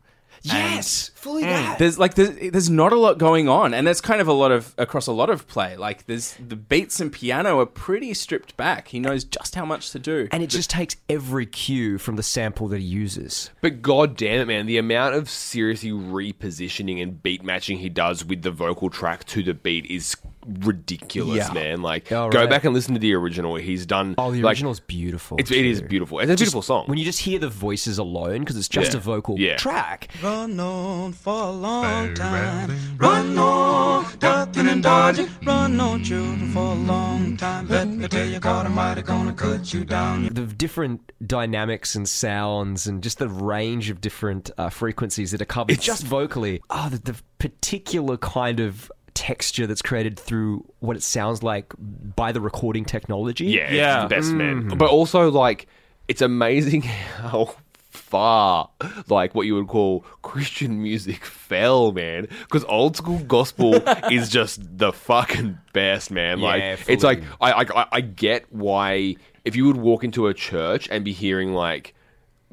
Yes, 0.53 1.09
fully 1.15 1.43
mm, 1.43 1.47
that. 1.47 1.79
There's 1.79 1.99
like 1.99 2.15
there's, 2.15 2.51
there's 2.51 2.69
not 2.69 2.93
a 2.93 2.97
lot 2.97 3.17
going 3.17 3.49
on, 3.49 3.73
and 3.73 3.85
there's 3.85 4.01
kind 4.01 4.21
of 4.21 4.27
a 4.27 4.33
lot 4.33 4.51
of 4.51 4.73
across 4.77 5.07
a 5.07 5.11
lot 5.11 5.29
of 5.29 5.47
play. 5.47 5.75
Like 5.77 6.05
there's 6.05 6.35
the 6.35 6.55
beats 6.55 6.99
and 6.99 7.11
piano 7.11 7.59
are 7.59 7.65
pretty 7.65 8.13
stripped 8.13 8.57
back. 8.57 8.89
He 8.89 8.99
knows 8.99 9.23
just 9.23 9.55
how 9.55 9.65
much 9.65 9.91
to 9.91 9.99
do. 9.99 10.27
And 10.31 10.43
it 10.43 10.49
just 10.49 10.69
takes 10.69 10.95
every 11.09 11.45
cue 11.45 11.97
from 11.97 12.15
the 12.15 12.23
sample 12.23 12.67
that 12.69 12.79
he 12.79 12.85
uses. 12.85 13.49
But 13.61 13.81
god 13.81 14.15
damn 14.15 14.41
it, 14.41 14.47
man, 14.47 14.65
the 14.65 14.77
amount 14.77 15.15
of 15.15 15.29
seriously 15.29 15.91
repositioning 15.91 17.01
and 17.01 17.21
beat 17.21 17.43
matching 17.43 17.79
he 17.79 17.89
does 17.89 18.25
with 18.25 18.41
the 18.41 18.51
vocal 18.51 18.89
track 18.89 19.25
to 19.25 19.43
the 19.43 19.53
beat 19.53 19.85
is 19.85 20.15
ridiculous, 20.47 21.47
Yeah. 21.47 21.53
man. 21.53 21.81
Like, 21.81 22.11
Oh, 22.11 22.29
go 22.29 22.39
right. 22.39 22.49
back 22.49 22.63
and 22.63 22.73
listen 22.73 22.93
to 22.93 22.99
the 22.99 23.13
original. 23.13 23.55
He's 23.55 23.85
done. 23.85 24.15
Oh, 24.17 24.31
the 24.31 24.41
like, 24.41 24.51
original's 24.51 24.79
beautiful. 24.79 25.37
It's, 25.39 25.51
it 25.51 25.65
is 25.65 25.81
too. 25.81 25.87
beautiful. 25.87 26.19
It's 26.19 26.31
a 26.31 26.35
beautiful 26.35 26.61
song. 26.61 26.85
When 26.87 26.97
you 26.97 27.05
just 27.05 27.19
hear 27.19 27.39
the 27.39 27.49
voices 27.49 27.97
alone, 27.97 28.39
because 28.39 28.57
it's 28.57 28.69
just 28.69 28.93
Yeah. 28.93 28.97
a 28.97 29.01
vocal 29.01 29.39
Yeah. 29.39 29.55
track. 29.57 30.09
Run 30.23 30.59
on 30.59 31.13
for 31.13 31.43
a 31.43 31.51
long 31.51 32.13
time. 32.13 32.71
Run 32.97 33.37
on, 33.37 34.05
ducking 34.19 34.67
and 34.67 34.83
dodging. 34.83 35.29
Run 35.45 35.79
on, 35.79 36.03
children, 36.03 36.51
for 36.51 36.59
a 36.59 36.75
long 36.75 37.37
time. 37.37 37.67
Let 37.67 37.87
me 37.87 38.07
tell 38.07 38.25
you, 38.27 38.39
God 38.39 38.65
Almighty 38.65 39.01
gonna 39.01 39.33
cut 39.33 39.73
you 39.73 39.83
down. 39.85 40.29
The 40.33 40.45
different 40.45 41.11
dynamics 41.25 41.95
and 41.95 42.07
sounds, 42.07 42.87
and 42.87 43.01
just 43.03 43.19
the 43.19 43.27
range 43.29 43.89
of 43.89 44.01
different 44.01 44.49
uh, 44.57 44.69
frequencies 44.69 45.31
that 45.31 45.41
are 45.41 45.45
covered 45.45 45.79
just 45.81 46.03
vocally. 46.05 46.61
Oh, 46.69 46.89
the, 46.89 46.97
the 46.99 47.15
particular 47.39 48.17
kind 48.17 48.59
of 48.59 48.91
texture 49.17 49.65
that's 49.67 49.81
created 49.81 50.19
through 50.19 50.63
what 50.79 50.95
it 50.95 51.01
sounds 51.03 51.41
like 51.41 51.73
by 52.15 52.31
the 52.31 52.39
recording 52.41 52.85
technology. 52.85 53.45
Yeah, 53.45 53.71
Yeah. 53.71 53.95
it's 54.03 54.09
the 54.09 54.15
best 54.15 54.31
man. 54.33 54.69
Mm. 54.69 54.77
But 54.77 54.89
also, 54.91 55.31
like, 55.31 55.67
it's 56.07 56.21
amazing 56.21 56.81
how 57.17 57.55
far, 57.89 58.69
like, 59.09 59.33
what 59.35 59.47
you 59.47 59.55
would 59.55 59.67
call 59.67 60.01
Christian 60.21 60.81
music 60.81 61.25
fell, 61.25 61.91
man. 61.91 62.27
Because 62.43 62.63
old 62.65 62.95
school 62.95 63.19
gospel 63.19 63.75
is 64.11 64.29
just 64.29 64.59
the 64.77 64.93
fucking 64.93 65.57
best, 65.73 66.11
man. 66.11 66.39
Like, 66.39 66.61
Yeah, 66.61 66.75
it's 66.87 67.03
like 67.03 67.23
I, 67.41 67.51
I 67.51 67.81
I- 67.81 67.87
I 67.93 68.01
get 68.01 68.45
why 68.53 69.15
if 69.45 69.55
you 69.55 69.65
would 69.65 69.77
walk 69.77 70.03
into 70.03 70.27
a 70.27 70.33
church 70.33 70.87
and 70.91 71.03
be 71.03 71.11
hearing 71.13 71.53
like. 71.53 71.93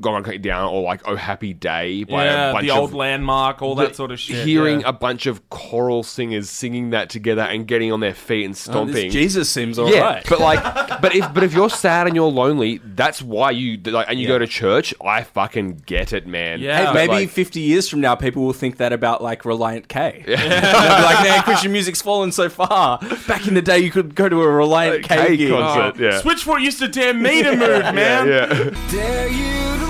"God, 0.00 0.14
I'm 0.16 0.22
cutting 0.24 0.42
down," 0.42 0.68
or 0.72 0.82
like 0.82 1.02
"Oh 1.06 1.16
Happy 1.16 1.52
Day" 1.54 2.04
by 2.04 2.24
a 2.24 2.26
yeah, 2.26 2.52
bunch 2.52 2.66
the 2.66 2.72
of 2.72 2.78
old 2.78 2.92
landmark, 2.94 3.62
all 3.62 3.74
that 3.76 3.90
the- 3.90 3.94
sort 3.94 4.10
of 4.10 4.18
shit. 4.20 4.44
Hearing 4.46 4.80
yeah. 4.80 4.88
a 4.88 4.92
bunch 4.92 5.26
of 5.26 5.48
choral 5.50 6.02
singers 6.02 6.50
singing 6.50 6.90
that 6.90 7.10
together 7.10 7.42
and 7.42 7.66
getting 7.66 7.92
on 7.92 8.00
their 8.00 8.14
feet 8.14 8.44
and 8.44 8.54
Oh, 8.54 8.56
stomping. 8.56 8.94
this 8.94 9.12
Jesus 9.12 9.48
seems 9.50 9.78
alright. 9.78 9.94
Yeah, 9.94 10.22
but 10.28 10.40
like, 10.40 10.62
but 11.00 11.14
if 11.14 11.32
but 11.32 11.42
if 11.44 11.54
you're 11.54 11.70
sad 11.70 12.06
and 12.06 12.16
you're 12.16 12.30
lonely, 12.30 12.78
that's 12.84 13.22
why 13.22 13.50
you 13.52 13.78
like, 13.84 14.06
and 14.08 14.18
you 14.20 14.26
go 14.26 14.38
to 14.38 14.46
church. 14.46 14.92
I 15.04 15.22
fucking 15.22 15.82
get 15.86 16.12
it, 16.12 16.26
man. 16.26 16.60
Yeah. 16.60 16.88
Hey, 16.88 16.94
maybe 16.94 17.12
like- 17.12 17.30
50 17.30 17.60
years 17.60 17.88
from 17.88 18.00
now, 18.00 18.14
people 18.14 18.42
will 18.44 18.52
think 18.52 18.78
that 18.78 18.92
about 18.92 19.22
like 19.22 19.42
Relient 19.42 19.88
K. 19.88 20.22
They'll 20.26 20.36
be 20.36 20.42
like, 20.42 21.22
man, 21.24 21.42
Christian 21.42 21.72
music's 21.72 22.02
fallen 22.02 22.32
so 22.32 22.48
far. 22.48 22.98
Back 23.28 23.46
in 23.46 23.54
the 23.54 23.62
day, 23.62 23.78
you 23.78 23.90
could 23.90 24.14
go 24.14 24.28
to 24.28 24.42
a 24.42 24.46
Relient 24.46 25.02
K, 25.04 25.16
K 25.28 25.36
gig. 25.36 25.50
concert. 25.50 26.02
yeah. 26.02 26.20
Switchfoot 26.20 26.60
used 26.60 26.78
to 26.80 26.88
dare 26.88 27.14
me 27.14 27.42
to 27.42 27.50
move, 27.56 27.60
man. 27.94 28.28
Yeah. 28.28 29.83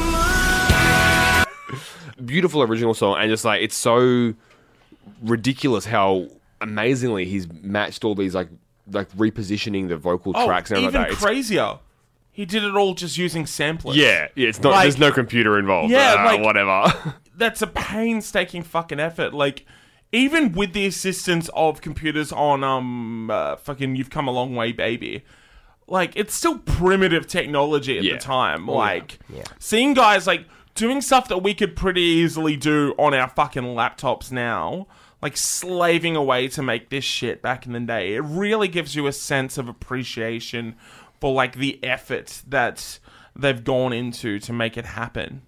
Beautiful 2.22 2.62
original 2.62 2.94
song, 2.94 3.16
and 3.18 3.30
just 3.30 3.44
like 3.44 3.62
it's 3.62 3.76
so 3.76 4.34
ridiculous 5.22 5.84
how 5.84 6.28
amazingly 6.60 7.24
he's 7.24 7.46
matched 7.62 8.04
all 8.04 8.14
these 8.14 8.34
like 8.34 8.48
like 8.90 9.10
repositioning 9.12 9.88
the 9.88 9.96
vocal 9.96 10.32
Oh, 10.36 10.46
tracks 10.46 10.70
and 10.70 10.78
even 10.78 10.88
everything 10.88 11.00
like 11.00 11.08
that. 11.08 11.12
It's- 11.14 11.24
crazier. 11.24 11.78
He 12.30 12.44
did 12.44 12.64
it 12.64 12.74
all 12.74 12.94
just 12.94 13.16
using 13.16 13.46
samplers. 13.46 13.96
Yeah, 13.96 14.26
yeah. 14.34 14.48
It's 14.48 14.60
not. 14.60 14.72
Like- 14.72 14.82
there's 14.82 14.98
no 14.98 15.12
computer 15.12 15.56
involved. 15.58 15.90
Yeah, 15.92 16.16
uh, 16.18 16.24
like- 16.24 16.42
whatever. 16.42 17.14
that's 17.36 17.62
a 17.62 17.66
painstaking 17.68 18.62
fucking 18.64 18.98
effort. 18.98 19.32
Like, 19.32 19.64
even 20.10 20.52
with 20.52 20.72
the 20.72 20.84
assistance 20.86 21.48
of 21.54 21.80
computers 21.80 22.32
on 22.32 22.64
um 22.64 23.30
uh, 23.30 23.56
fucking 23.56 23.94
"You've 23.96 24.10
Come 24.10 24.26
a 24.28 24.32
Long 24.32 24.54
Way, 24.56 24.72
Baby," 24.72 25.24
like 25.86 26.12
it's 26.16 26.34
still 26.34 26.58
primitive 26.58 27.26
technology 27.28 27.98
at 27.98 28.04
Yeah. 28.04 28.14
the 28.14 28.18
time. 28.20 28.68
Oh, 28.68 28.74
like, 28.74 29.18
seeing 29.60 29.94
guys 29.94 30.26
like 30.26 30.44
doing 30.74 31.00
stuff 31.00 31.28
that 31.28 31.42
we 31.42 31.54
could 31.54 31.76
pretty 31.76 32.02
easily 32.02 32.56
do 32.56 32.94
on 32.98 33.14
our 33.14 33.28
fucking 33.28 33.62
laptops 33.62 34.30
now. 34.30 34.86
Like 35.22 35.36
slaving 35.38 36.16
away 36.16 36.48
to 36.48 36.62
make 36.62 36.90
this 36.90 37.04
shit 37.04 37.40
back 37.40 37.64
in 37.64 37.72
the 37.72 37.80
day, 37.80 38.14
it 38.14 38.20
really 38.20 38.68
gives 38.68 38.94
you 38.94 39.06
a 39.06 39.12
sense 39.12 39.56
of 39.56 39.68
appreciation 39.70 40.76
for 41.18 41.32
like 41.32 41.56
the 41.56 41.82
effort 41.82 42.42
that 42.46 42.98
they've 43.34 43.64
gone 43.64 43.94
into 43.94 44.38
to 44.40 44.52
make 44.52 44.76
it 44.76 44.84
happen 44.84 45.40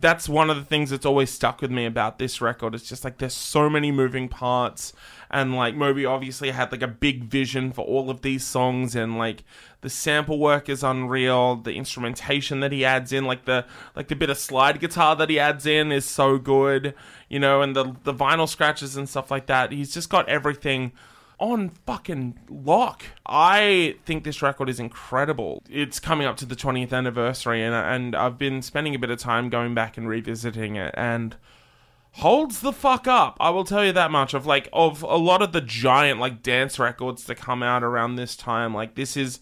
that's 0.00 0.28
one 0.28 0.50
of 0.50 0.56
the 0.56 0.64
things 0.64 0.90
that's 0.90 1.06
always 1.06 1.30
stuck 1.30 1.60
with 1.60 1.70
me 1.70 1.84
about 1.84 2.18
this 2.18 2.40
record. 2.40 2.74
It's 2.74 2.88
just 2.88 3.04
like 3.04 3.18
there's 3.18 3.34
so 3.34 3.68
many 3.68 3.90
moving 3.90 4.28
parts, 4.28 4.92
and 5.30 5.54
like 5.56 5.74
Moby 5.74 6.04
obviously 6.04 6.50
had 6.50 6.70
like 6.70 6.82
a 6.82 6.88
big 6.88 7.24
vision 7.24 7.72
for 7.72 7.84
all 7.84 8.10
of 8.10 8.22
these 8.22 8.44
songs, 8.44 8.94
and 8.94 9.18
like 9.18 9.44
the 9.80 9.90
sample 9.90 10.38
work 10.38 10.68
is 10.68 10.82
unreal. 10.82 11.56
The 11.56 11.74
instrumentation 11.74 12.60
that 12.60 12.72
he 12.72 12.84
adds 12.84 13.12
in, 13.12 13.24
like 13.24 13.44
the 13.44 13.64
like 13.94 14.08
the 14.08 14.16
bit 14.16 14.30
of 14.30 14.38
slide 14.38 14.80
guitar 14.80 15.14
that 15.16 15.30
he 15.30 15.38
adds 15.38 15.66
in, 15.66 15.92
is 15.92 16.04
so 16.04 16.38
good, 16.38 16.94
you 17.28 17.38
know, 17.38 17.62
and 17.62 17.76
the 17.76 17.94
the 18.04 18.14
vinyl 18.14 18.48
scratches 18.48 18.96
and 18.96 19.08
stuff 19.08 19.30
like 19.30 19.46
that. 19.46 19.72
He's 19.72 19.94
just 19.94 20.10
got 20.10 20.28
everything 20.28 20.92
on 21.38 21.68
fucking 21.86 22.38
lock. 22.48 23.04
I 23.24 23.96
think 24.04 24.24
this 24.24 24.42
record 24.42 24.68
is 24.68 24.80
incredible. 24.80 25.62
It's 25.70 26.00
coming 26.00 26.26
up 26.26 26.36
to 26.38 26.46
the 26.46 26.56
20th 26.56 26.92
anniversary, 26.92 27.62
and 27.62 27.74
and 27.74 28.16
I've 28.16 28.38
been 28.38 28.62
spending 28.62 28.94
a 28.94 28.98
bit 28.98 29.10
of 29.10 29.18
time 29.18 29.48
going 29.48 29.74
back 29.74 29.96
and 29.96 30.08
revisiting 30.08 30.76
it, 30.76 30.94
and 30.96 31.36
holds 32.12 32.60
the 32.60 32.72
fuck 32.72 33.06
up. 33.06 33.36
I 33.38 33.50
will 33.50 33.64
tell 33.64 33.84
you 33.84 33.92
that 33.92 34.10
much. 34.10 34.34
Of 34.34 34.46
like 34.46 34.68
of 34.72 35.02
a 35.02 35.16
lot 35.16 35.42
of 35.42 35.52
the 35.52 35.60
giant 35.60 36.18
like 36.18 36.42
dance 36.42 36.78
records 36.78 37.24
that 37.24 37.36
come 37.36 37.62
out 37.62 37.84
around 37.84 38.16
this 38.16 38.36
time, 38.36 38.74
like 38.74 38.96
this 38.96 39.16
is 39.16 39.38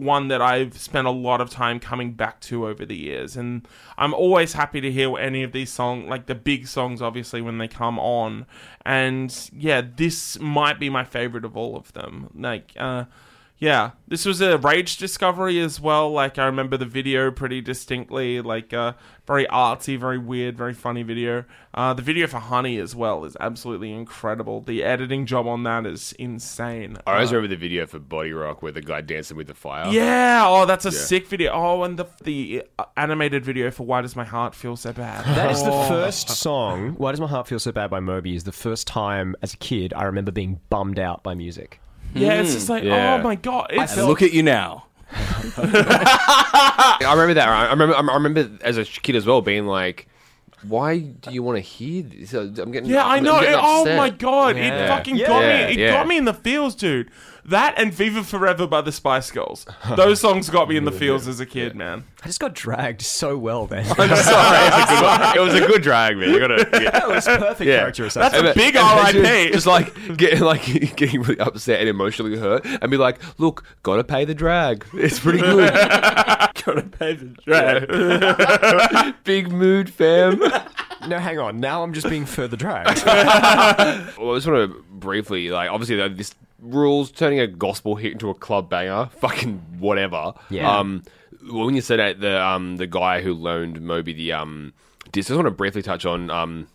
one 0.00 0.28
that 0.28 0.40
I've 0.42 0.78
spent 0.78 1.06
a 1.06 1.10
lot 1.10 1.40
of 1.40 1.50
time 1.50 1.78
coming 1.80 2.12
back 2.12 2.40
to 2.42 2.66
over 2.66 2.84
the 2.84 2.96
years, 2.96 3.36
and 3.36 3.66
I'm 3.98 4.14
always 4.14 4.54
happy 4.54 4.80
to 4.80 4.90
hear 4.90 5.16
any 5.18 5.42
of 5.42 5.52
these 5.52 5.70
songs, 5.70 6.08
like 6.08 6.26
the 6.26 6.34
big 6.34 6.66
songs, 6.66 7.02
obviously 7.02 7.40
when 7.40 7.58
they 7.58 7.68
come 7.68 7.98
on. 7.98 8.46
And 8.84 9.50
yeah, 9.52 9.82
this 9.82 10.38
might 10.38 10.80
be 10.80 10.90
my 10.90 11.04
favorite 11.04 11.44
of 11.44 11.56
all 11.56 11.76
of 11.76 11.92
them. 11.92 12.30
Like, 12.34 12.72
uh, 12.76 13.04
yeah, 13.60 13.90
this 14.08 14.24
was 14.24 14.40
a 14.40 14.56
Rage 14.56 14.96
discovery 14.96 15.60
as 15.60 15.78
well. 15.78 16.10
Like, 16.10 16.38
I 16.38 16.46
remember 16.46 16.78
the 16.78 16.86
video 16.86 17.30
pretty 17.30 17.60
distinctly. 17.60 18.40
Like, 18.40 18.72
uh, 18.72 18.94
very 19.26 19.44
artsy, 19.46 19.98
very 19.98 20.16
weird, 20.16 20.56
very 20.56 20.72
funny 20.72 21.02
video. 21.02 21.44
Uh, 21.74 21.92
the 21.92 22.00
video 22.00 22.26
for 22.26 22.38
Honey 22.38 22.78
as 22.78 22.96
well 22.96 23.24
is 23.26 23.36
absolutely 23.38 23.92
incredible. 23.92 24.62
The 24.62 24.82
editing 24.82 25.26
job 25.26 25.46
on 25.46 25.62
that 25.64 25.84
is 25.86 26.12
insane. 26.18 26.96
I 27.06 27.12
always 27.14 27.30
Uh, 27.30 27.36
remember 27.36 27.54
the 27.54 27.60
video 27.60 27.84
for 27.86 27.98
Body 27.98 28.32
Rock 28.32 28.62
where 28.62 28.72
the 28.72 28.80
guy 28.80 29.02
dancing 29.02 29.36
with 29.36 29.46
the 29.46 29.54
fire. 29.54 29.92
yeah, 29.92 30.42
oh, 30.46 30.64
that's 30.64 30.86
a 30.86 30.90
Yeah. 30.90 30.98
sick 30.98 31.26
video. 31.28 31.52
Oh, 31.52 31.82
and 31.84 31.98
the 31.98 32.06
the 32.24 32.64
uh, 32.78 32.84
animated 32.96 33.44
video 33.44 33.70
for 33.70 33.84
Why 33.84 34.00
Does 34.00 34.16
My 34.16 34.24
Heart 34.24 34.54
Feel 34.54 34.76
So 34.76 34.92
Bad? 34.94 35.24
That 35.36 35.50
is 35.50 35.62
the 35.62 35.70
Oh. 35.70 35.86
first 35.86 36.30
song. 36.30 36.94
Why 36.96 37.12
does 37.12 37.20
my 37.20 37.26
heart 37.28 37.46
feel 37.46 37.58
so 37.58 37.72
bad 37.72 37.90
by 37.90 38.00
Moby? 38.00 38.34
Is 38.34 38.44
the 38.44 38.52
first 38.52 38.86
time 38.86 39.36
as 39.42 39.52
a 39.52 39.58
kid 39.58 39.92
I 39.94 40.04
remember 40.04 40.32
being 40.32 40.60
bummed 40.70 40.98
out 40.98 41.22
by 41.22 41.34
music. 41.34 41.78
Yeah, 42.14 42.40
it's 42.40 42.50
hmm, 42.50 42.54
just 42.54 42.68
like, 42.68 42.82
oh 42.84 42.86
Yeah. 42.86 43.14
oh 43.14 43.22
my 43.22 43.34
god, 43.36 43.68
it's 43.70 43.96
And 43.96 44.06
look 44.06 44.22
at 44.22 44.32
you 44.32 44.42
now. 44.42 44.86
I 45.12 46.96
remember 47.12 47.34
that. 47.34 47.48
I 47.48 47.70
remember. 47.70 47.94
I 47.96 48.14
remember 48.14 48.50
as 48.62 48.78
a 48.78 48.84
kid 48.84 49.16
as 49.16 49.26
well 49.26 49.40
being 49.42 49.66
like, 49.66 50.06
"Why 50.62 50.98
do 50.98 51.32
you 51.32 51.42
want 51.42 51.56
to 51.56 51.60
hear 51.60 52.02
this?" 52.02 52.32
I'm 52.32 52.70
getting. 52.70 52.88
Yeah, 52.90 53.04
I 53.04 53.16
I'm 53.16 53.24
know. 53.24 53.40
getting 53.40 53.54
It- 53.54 53.60
oh 53.60 53.80
upset. 53.82 53.96
my 53.96 54.10
god, 54.10 54.56
it 54.56 54.64
Yeah. 54.64 54.86
fucking 54.96 55.16
Yeah. 55.16 55.26
got 55.26 55.42
Yeah, 55.42 55.66
me. 55.66 55.72
It 55.72 55.78
yeah. 55.78 55.90
got 55.92 56.06
me 56.06 56.16
in 56.16 56.24
the 56.26 56.34
feels, 56.34 56.74
dude. 56.74 57.10
That 57.50 57.74
and 57.76 57.92
Viva 57.92 58.22
Forever 58.24 58.66
by 58.66 58.80
the 58.80 58.92
Spice 58.92 59.30
Girls. 59.30 59.66
Those 59.96 60.20
songs 60.22 60.48
got 60.48 60.68
me 60.68 60.76
in 60.76 60.84
the 60.84 60.92
feels 60.92 61.26
as 61.28 61.40
a 61.40 61.46
kid, 61.46 61.74
man. 61.74 62.04
I 62.22 62.26
just 62.26 62.38
got 62.40 62.54
dragged 62.54 63.02
so 63.02 63.36
well 63.36 63.66
then. 63.66 63.84
I'm 63.98 64.16
sorry. 64.16 65.36
it 65.36 65.40
was 65.40 65.54
a 65.54 65.66
good 65.66 65.82
drag, 65.82 66.16
man. 66.16 66.30
You 66.30 66.38
gotta. 66.38 66.68
Yeah. 66.80 66.90
that 66.90 67.08
was 67.08 67.24
perfect 67.26 67.68
Yeah. 67.68 67.78
character 67.80 68.04
That's 68.08 68.16
assassination. 68.34 68.50
a 68.52 68.54
big 68.54 69.24
RIP. 69.24 69.52
Just 69.52 69.66
like 69.66 70.16
getting 70.16 70.40
like 70.40 70.62
getting 70.96 71.22
really 71.22 71.40
upset 71.40 71.80
and 71.80 71.88
emotionally 71.88 72.38
hurt, 72.38 72.64
and 72.64 72.90
be 72.90 72.96
like, 72.96 73.18
"Look, 73.38 73.64
gotta 73.82 74.04
pay 74.04 74.24
the 74.24 74.34
drag. 74.34 74.86
It's 74.94 75.18
pretty 75.18 75.40
good. 75.40 75.72
Gotta 75.72 76.82
pay 76.82 77.14
the 77.14 77.24
drag. 77.44 79.14
Big 79.24 79.50
mood, 79.50 79.90
fam." 79.92 80.38
no, 81.08 81.18
hang 81.18 81.38
on. 81.38 81.58
Now 81.58 81.82
I'm 81.82 81.94
just 81.94 82.08
being 82.08 82.26
further 82.26 82.56
dragged. 82.56 83.04
Well, 83.04 84.32
I 84.32 84.34
just 84.36 84.46
want 84.46 84.70
to 84.72 84.84
briefly, 84.90 85.48
like, 85.50 85.70
obviously, 85.70 85.96
though, 85.96 86.08
this 86.10 86.34
rules 86.60 87.10
turning 87.10 87.40
a 87.40 87.46
gospel 87.46 87.96
hit 87.96 88.12
into 88.12 88.30
a 88.30 88.34
club 88.34 88.68
banger, 88.70 89.06
fucking 89.18 89.58
whatever. 89.78 90.34
Yeah. 90.50 90.78
Um, 90.78 91.02
when 91.50 91.74
you 91.74 91.80
said 91.80 91.98
that 91.98 92.20
the 92.20 92.40
um 92.42 92.76
the 92.76 92.86
guy 92.86 93.22
who 93.22 93.32
loaned 93.34 93.80
Moby 93.80 94.12
the 94.12 94.32
um 94.32 94.72
disc, 95.12 95.28
I 95.28 95.32
just 95.32 95.36
want 95.36 95.46
to 95.46 95.50
briefly 95.50 95.82
touch 95.82 96.04
on 96.04 96.30
um 96.30 96.68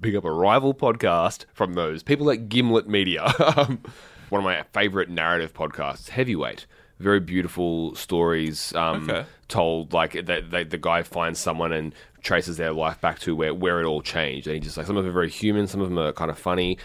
pick 0.00 0.14
up 0.14 0.24
a 0.24 0.32
rival 0.32 0.74
podcast 0.74 1.44
from 1.54 1.74
those 1.74 2.02
people 2.02 2.30
at 2.30 2.48
Gimlet 2.48 2.88
Media. 2.88 3.24
um, 3.56 3.80
one 4.28 4.40
of 4.40 4.44
my 4.44 4.62
favorite 4.72 5.08
narrative 5.08 5.52
podcasts, 5.54 6.08
Heavyweight. 6.08 6.66
very 6.98 7.20
beautiful 7.20 7.94
stories 7.94 8.74
um, 8.74 9.08
Okay. 9.08 9.24
told. 9.48 9.92
Like 9.92 10.26
that, 10.26 10.50
they, 10.50 10.64
the 10.64 10.78
guy 10.78 11.02
finds 11.02 11.38
someone 11.38 11.72
and 11.72 11.94
traces 12.22 12.56
their 12.56 12.72
life 12.72 13.00
back 13.00 13.18
to 13.20 13.34
where 13.36 13.54
where 13.54 13.80
it 13.80 13.84
all 13.86 14.02
changed. 14.02 14.46
And 14.46 14.54
he 14.54 14.60
just 14.60 14.76
like 14.76 14.86
some 14.86 14.96
of 14.96 15.04
them 15.04 15.10
are 15.10 15.14
very 15.14 15.30
human, 15.30 15.66
some 15.66 15.80
of 15.80 15.88
them 15.88 15.98
are 15.98 16.12
kind 16.12 16.30
of 16.30 16.38
funny. 16.38 16.78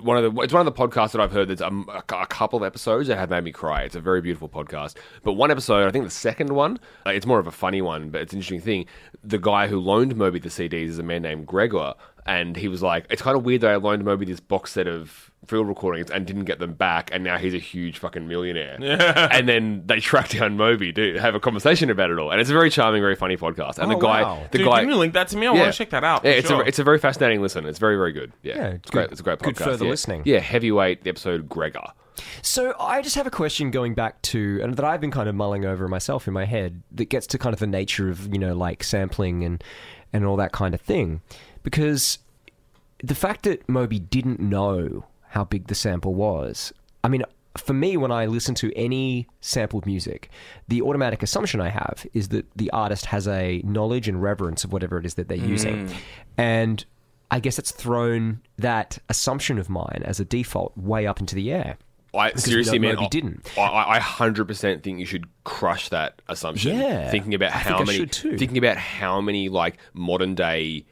One 0.00 0.16
of 0.16 0.34
the 0.34 0.40
it's 0.42 0.52
one 0.52 0.66
of 0.66 0.74
the 0.74 0.80
podcasts 0.86 1.12
that 1.12 1.20
I've 1.20 1.32
heard 1.32 1.48
that's 1.48 1.60
a, 1.60 1.70
a 1.88 2.26
couple 2.26 2.56
of 2.56 2.62
episodes 2.62 3.08
that 3.08 3.18
have 3.18 3.30
made 3.30 3.42
me 3.42 3.52
cry. 3.52 3.82
It's 3.82 3.96
a 3.96 4.00
very 4.00 4.20
beautiful 4.20 4.48
podcast. 4.48 4.94
But 5.24 5.32
one 5.32 5.50
episode, 5.50 5.88
I 5.88 5.90
think 5.90 6.04
the 6.04 6.10
second 6.10 6.54
one, 6.54 6.78
uh, 7.04 7.10
it's 7.10 7.26
more 7.26 7.40
of 7.40 7.48
a 7.48 7.52
funny 7.52 7.82
one, 7.82 8.10
but 8.10 8.20
it's 8.22 8.32
an 8.32 8.38
interesting 8.38 8.60
thing. 8.60 8.86
The 9.24 9.38
guy 9.38 9.66
who 9.66 9.80
loaned 9.80 10.14
Moby 10.14 10.38
the 10.38 10.50
CDs 10.50 10.88
is 10.88 10.98
a 10.98 11.02
man 11.02 11.22
named 11.22 11.46
Gregor, 11.46 11.94
and 12.26 12.56
he 12.56 12.68
was 12.68 12.82
like, 12.82 13.06
"It's 13.10 13.22
kind 13.22 13.36
of 13.36 13.44
weird 13.44 13.62
that 13.62 13.70
I 13.70 13.76
loaned 13.76 14.04
Moby 14.04 14.24
this 14.26 14.40
box 14.40 14.72
set 14.72 14.86
of 14.86 15.30
field 15.46 15.66
recordings 15.66 16.08
and 16.10 16.24
didn't 16.26 16.44
get 16.44 16.60
them 16.60 16.72
back, 16.74 17.10
and 17.12 17.24
now 17.24 17.36
he's 17.36 17.54
a 17.54 17.58
huge 17.58 17.98
fucking 17.98 18.28
millionaire." 18.28 18.76
Yeah. 18.80 19.28
and 19.32 19.48
then 19.48 19.82
they 19.86 20.00
track 20.00 20.28
down 20.30 20.56
Moby 20.56 20.92
to 20.92 21.18
have 21.18 21.34
a 21.34 21.40
conversation 21.40 21.90
about 21.90 22.10
it 22.10 22.18
all, 22.18 22.30
and 22.30 22.40
it's 22.40 22.50
a 22.50 22.52
very 22.52 22.70
charming, 22.70 23.02
very 23.02 23.16
funny 23.16 23.36
podcast. 23.36 23.78
And 23.78 23.90
Oh, 23.92 23.94
the 23.96 24.00
guy, 24.00 24.22
wow. 24.22 24.42
the 24.50 24.58
Dude, 24.58 24.66
guy, 24.68 24.80
can 24.80 24.88
you 24.90 24.96
link 24.96 25.14
that 25.14 25.28
to 25.28 25.36
me? 25.36 25.46
I 25.46 25.50
want 25.50 25.72
to 25.72 25.76
check 25.78 25.90
that 25.90 26.04
out. 26.04 26.24
yeah, 26.24 26.30
it's 26.32 26.48
sure. 26.48 26.62
a 26.62 26.66
it's 26.66 26.78
a 26.78 26.84
very 26.84 26.98
fascinating 26.98 27.40
listen. 27.42 27.66
It's 27.66 27.78
very 27.78 27.96
very 27.96 28.12
good. 28.12 28.32
Yeah, 28.42 28.56
Yeah, 28.56 28.66
it's 28.68 28.90
good- 28.90 28.98
great. 28.98 29.10
It's 29.12 29.20
a 29.20 29.24
great 29.24 29.38
podcast. 29.38 29.44
good 29.44 29.56
further 29.58 29.84
yeah. 29.84 29.90
listening. 29.90 30.22
Yeah, 30.24 30.38
heavyweight 30.38 31.02
the 31.04 31.10
episode 31.10 31.48
Gregor. 31.48 31.86
So 32.42 32.74
I 32.78 33.00
just 33.02 33.16
have 33.16 33.26
a 33.26 33.30
question 33.30 33.70
going 33.70 33.94
back 33.94 34.20
to, 34.22 34.60
and 34.62 34.76
that 34.76 34.84
I've 34.84 35.00
been 35.00 35.10
kind 35.10 35.28
of 35.30 35.34
mulling 35.34 35.64
over 35.64 35.88
myself 35.88 36.28
in 36.28 36.34
my 36.34 36.44
head, 36.44 36.82
that 36.92 37.06
gets 37.06 37.26
to 37.28 37.38
kind 37.38 37.54
of 37.54 37.58
the 37.60 37.66
nature 37.66 38.10
of 38.10 38.32
you 38.32 38.38
know 38.38 38.54
like 38.54 38.84
sampling 38.84 39.42
and 39.44 39.64
and 40.12 40.24
all 40.26 40.36
that 40.36 40.52
kind 40.52 40.74
of 40.74 40.80
thing, 40.80 41.22
because 41.62 42.18
the 43.02 43.14
fact 43.14 43.42
that 43.44 43.68
Moby 43.68 43.98
didn't 43.98 44.40
know 44.40 45.04
how 45.30 45.44
big 45.44 45.66
the 45.68 45.74
sample 45.74 46.14
was, 46.14 46.72
I 47.04 47.08
mean. 47.08 47.24
For 47.58 47.74
me, 47.74 47.98
when 47.98 48.10
I 48.10 48.24
listen 48.24 48.54
to 48.54 48.72
any 48.74 49.26
sampled 49.42 49.84
music, 49.84 50.30
the 50.68 50.80
automatic 50.80 51.22
assumption 51.22 51.60
I 51.60 51.68
have 51.68 52.06
is 52.14 52.28
that 52.28 52.46
the 52.56 52.70
artist 52.70 53.04
has 53.04 53.28
a 53.28 53.60
knowledge 53.62 54.08
and 54.08 54.22
reverence 54.22 54.64
of 54.64 54.72
whatever 54.72 54.96
it 54.96 55.04
is 55.04 55.16
that 55.16 55.28
they're 55.28 55.36
using. 55.36 55.86
Mm. 55.86 55.94
And 56.38 56.84
I 57.30 57.40
guess 57.40 57.58
it's 57.58 57.70
thrown 57.70 58.40
that 58.56 58.98
assumption 59.10 59.58
of 59.58 59.68
mine 59.68 60.00
as 60.02 60.18
a 60.18 60.24
default 60.24 60.74
way 60.78 61.06
up 61.06 61.20
into 61.20 61.34
the 61.34 61.52
air. 61.52 61.76
I 62.14 62.32
seriously, 62.36 62.78
man, 62.78 62.94
Moby 62.94 63.04
I- 63.04 63.08
didn't. 63.08 63.46
I, 63.58 63.60
I 63.96 63.98
hundred 63.98 64.48
percent 64.48 64.82
think 64.82 64.98
you 64.98 65.04
should 65.04 65.26
crush 65.44 65.90
that 65.90 66.22
assumption. 66.30 66.78
Yeah, 66.78 67.10
thinking 67.10 67.34
about 67.34 67.52
I 67.52 67.58
how 67.58 67.78
many, 67.80 67.98
should 67.98 68.12
too. 68.12 68.38
thinking 68.38 68.56
about 68.56 68.78
how 68.78 69.20
many 69.20 69.50
like 69.50 69.76
modern 69.92 70.34
day 70.34 70.86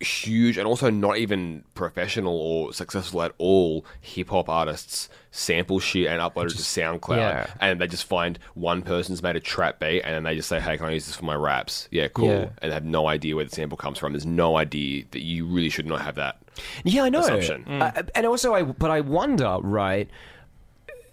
huge 0.00 0.56
and 0.58 0.66
also 0.66 0.90
not 0.90 1.18
even 1.18 1.64
professional 1.74 2.36
or 2.38 2.72
successful 2.72 3.20
at 3.22 3.32
all 3.38 3.84
hip 4.00 4.28
hop 4.28 4.48
artists 4.48 5.08
sample 5.30 5.80
shit 5.80 6.06
and 6.06 6.20
upload 6.20 6.46
it 6.46 6.50
to 6.50 6.56
SoundCloud, 6.58 7.16
yeah. 7.16 7.46
and 7.60 7.80
they 7.80 7.86
just 7.86 8.04
find 8.04 8.38
one 8.54 8.82
person's 8.82 9.22
made 9.22 9.36
a 9.36 9.40
trap 9.40 9.80
beat, 9.80 10.02
and 10.02 10.14
then 10.14 10.22
they 10.22 10.34
just 10.36 10.48
say, 10.48 10.60
"Hey, 10.60 10.76
can 10.76 10.86
I 10.86 10.92
use 10.92 11.06
this 11.06 11.16
for 11.16 11.24
my 11.24 11.34
raps?" 11.34 11.88
Yeah, 11.90 12.08
cool, 12.08 12.28
Yeah. 12.28 12.48
and 12.62 12.70
they 12.70 12.74
have 12.74 12.84
no 12.84 13.06
idea 13.08 13.34
where 13.36 13.44
the 13.44 13.50
sample 13.54 13.76
comes 13.76 13.98
from. 13.98 14.12
There's 14.12 14.24
no 14.26 14.56
idea 14.56 15.04
that 15.10 15.22
you 15.22 15.46
really 15.46 15.68
should 15.68 15.86
not 15.86 16.00
have 16.02 16.14
that. 16.14 16.38
Yeah, 16.84 17.02
I 17.04 17.08
know. 17.08 17.20
assumption. 17.20 17.64
Uh, 17.68 18.02
and 18.14 18.26
also, 18.26 18.54
I 18.54 18.62
but 18.62 18.90
I 18.90 19.00
wonder, 19.00 19.58
right? 19.62 20.08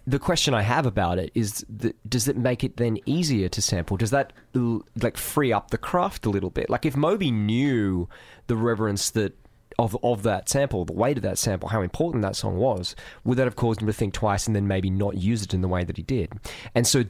The 0.08 0.20
question 0.20 0.54
I 0.54 0.62
have 0.62 0.86
about 0.86 1.18
it 1.18 1.32
is, 1.34 1.66
that, 1.68 1.96
does 2.10 2.28
it 2.28 2.38
make 2.38 2.64
it 2.64 2.78
then 2.78 3.00
easier 3.06 3.50
to 3.50 3.62
sample? 3.62 3.98
Does 3.98 4.12
that 4.12 4.34
like 5.02 5.18
free 5.18 5.52
up 5.52 5.72
the 5.72 5.78
craft 5.78 6.26
a 6.26 6.30
little 6.30 6.52
bit? 6.52 6.70
Like 6.70 6.86
if 6.86 6.96
Moby 6.96 7.32
knew 7.32 8.08
the 8.48 8.56
reverence 8.56 9.10
that 9.12 9.34
of 9.78 9.98
of 10.04 10.24
that 10.24 10.48
sample, 10.48 10.86
the 10.86 10.94
weight 10.94 11.18
of 11.18 11.24
that 11.24 11.38
sample, 11.38 11.70
how 11.70 11.82
important 11.82 12.22
that 12.22 12.36
song 12.36 12.58
was, 12.58 12.96
would 13.24 13.38
that 13.38 13.46
have 13.46 13.56
caused 13.56 13.82
him 13.82 13.88
to 13.88 13.94
think 13.94 14.14
twice 14.14 14.48
and 14.48 14.56
then 14.56 14.68
maybe 14.68 14.90
not 14.90 15.18
use 15.18 15.44
it 15.44 15.54
in 15.54 15.62
the 15.62 15.68
way 15.68 15.84
that 15.84 15.98
he 15.98 16.04
did? 16.04 16.32
And 16.74 16.88
so 16.88 17.06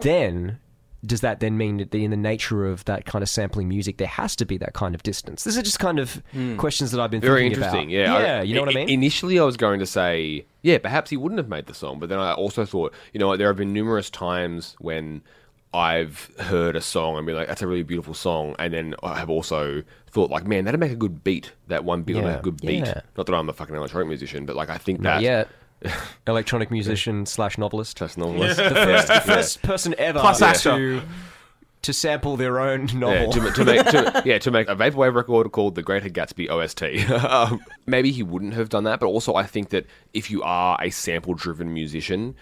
then 0.00 0.58
does 1.04 1.20
that 1.20 1.40
then 1.40 1.56
mean 1.56 1.78
that 1.78 1.94
in 1.94 2.10
the 2.10 2.16
nature 2.16 2.66
of 2.66 2.84
that 2.84 3.04
kind 3.04 3.22
of 3.22 3.28
sampling 3.28 3.68
music, 3.68 3.96
there 3.96 4.06
has 4.06 4.36
to 4.36 4.44
be 4.44 4.56
that 4.58 4.72
kind 4.72 4.94
of 4.94 5.02
distance? 5.02 5.44
These 5.44 5.58
are 5.58 5.62
just 5.62 5.80
kind 5.80 5.98
of 5.98 6.22
hmm. 6.32 6.56
questions 6.56 6.92
that 6.92 7.00
I've 7.00 7.10
been 7.10 7.20
Very 7.20 7.42
thinking 7.42 7.62
interesting. 7.62 7.94
about. 7.94 8.20
Yeah, 8.20 8.26
yeah, 8.36 8.42
you 8.42 8.54
know 8.54 8.60
what 8.60 8.70
I 8.70 8.74
mean. 8.74 8.88
Initially, 8.88 9.38
I 9.38 9.44
was 9.44 9.56
going 9.56 9.80
to 9.80 9.86
say, 9.86 10.46
yeah, 10.62 10.78
perhaps 10.78 11.10
he 11.10 11.16
wouldn't 11.16 11.38
have 11.38 11.48
made 11.48 11.66
the 11.66 11.74
song, 11.74 11.98
but 11.98 12.08
then 12.08 12.20
I 12.20 12.32
also 12.32 12.64
thought, 12.64 12.94
you 13.12 13.18
know, 13.18 13.36
there 13.36 13.48
have 13.48 13.56
been 13.56 13.72
numerous 13.72 14.10
times 14.10 14.76
when 14.78 15.22
I've 15.74 16.30
heard 16.38 16.76
a 16.76 16.80
song 16.80 17.16
and 17.16 17.26
be 17.26 17.32
like, 17.32 17.48
"That's 17.48 17.62
a 17.62 17.66
really 17.66 17.82
beautiful 17.82 18.12
song," 18.12 18.54
and 18.58 18.74
then 18.74 18.94
I 19.02 19.18
have 19.18 19.30
also 19.30 19.82
thought, 20.10 20.30
like, 20.30 20.46
"Man, 20.46 20.66
that'd 20.66 20.78
make 20.78 20.92
a 20.92 20.96
good 20.96 21.24
beat. 21.24 21.52
That 21.68 21.84
one 21.84 22.02
beat 22.02 22.16
would 22.16 22.24
make 22.24 22.38
a 22.38 22.42
good 22.42 22.60
beat." 22.60 22.84
yeah. 22.84 23.00
Not 23.16 23.26
that 23.26 23.34
I'm 23.34 23.48
a 23.48 23.54
fucking 23.54 23.74
electronic 23.74 24.08
musician, 24.08 24.44
but 24.44 24.54
like, 24.54 24.68
I 24.68 24.76
think 24.76 25.00
Not 25.00 25.14
that 25.16 25.22
yet. 25.22 25.48
Electronic 26.26 26.70
musician 26.70 27.26
slash 27.26 27.58
novelist. 27.58 27.98
That's 27.98 28.16
novelist. 28.16 28.56
The 28.56 28.70
first, 28.70 29.08
the 29.08 29.20
first 29.20 29.62
person 29.62 29.94
ever 29.98 30.20
Plus 30.20 30.38
to, 30.38 30.46
actor. 30.46 31.02
to 31.82 31.92
sample 31.92 32.36
their 32.36 32.60
own 32.60 32.88
Yeah, 32.88 32.98
novel. 32.98 33.32
to, 33.32 33.50
to 33.52 33.64
make 33.64 33.86
to, 33.86 34.22
yeah 34.24 34.38
to 34.38 34.50
make 34.50 34.68
a 34.68 34.76
vaporwave 34.76 35.14
record 35.14 35.50
called 35.52 35.74
the 35.74 35.82
Greater 35.82 36.08
Gatsby 36.08 36.48
OST. 36.48 37.10
um, 37.24 37.60
maybe 37.86 38.12
he 38.12 38.22
wouldn't 38.22 38.54
have 38.54 38.68
done 38.68 38.84
that, 38.84 39.00
but 39.00 39.06
also 39.06 39.34
I 39.34 39.44
think 39.44 39.70
that 39.70 39.86
if 40.12 40.30
you 40.30 40.42
are 40.42 40.78
a 40.80 40.90
sample-driven 40.90 41.72
musician, 41.72 42.34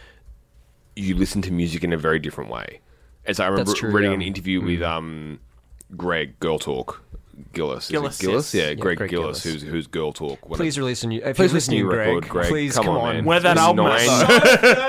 you 0.96 1.14
listen 1.14 1.40
to 1.42 1.52
music 1.52 1.84
in 1.84 1.92
a 1.92 1.96
very 1.98 2.18
different 2.18 2.50
way. 2.50 2.80
As 3.26 3.38
I 3.40 3.46
remember 3.46 3.74
true, 3.74 3.90
reading 3.90 4.10
yeah. 4.10 4.16
Mm. 4.16 4.20
an 4.20 4.26
interview 4.26 4.60
with 4.60 4.82
um, 4.82 5.40
Greg 5.96 6.38
Girl 6.40 6.58
Talk. 6.58 7.02
Gillis, 7.52 7.88
Gillis, 7.88 8.18
Gillis, 8.18 8.54
yes. 8.54 8.68
yeah, 8.68 8.74
Greg, 8.74 8.98
Greg 8.98 9.10
Gillis, 9.10 9.42
Gillis. 9.42 9.62
who's 9.62 9.70
who's 9.70 9.86
Girl 9.86 10.12
Talk. 10.12 10.38
Whatever. 10.48 10.62
please 10.64 10.78
release 10.78 11.02
a 11.04 11.06
new. 11.08 11.20
If 11.22 11.36
Please 11.36 11.50
you're 11.50 11.54
listen 11.54 11.74
to 11.74 11.82
Greg, 11.82 12.08
record, 12.08 12.28
Greg. 12.28 12.48
please 12.48 12.74
Come 12.74 12.84
come, 12.84 12.96
on, 12.96 13.08
on. 13.08 13.14
man. 13.16 13.24
Where 13.24 13.40
that 13.40 13.52
It's 13.56 13.60
album 13.60 13.86
nine- 13.86 14.00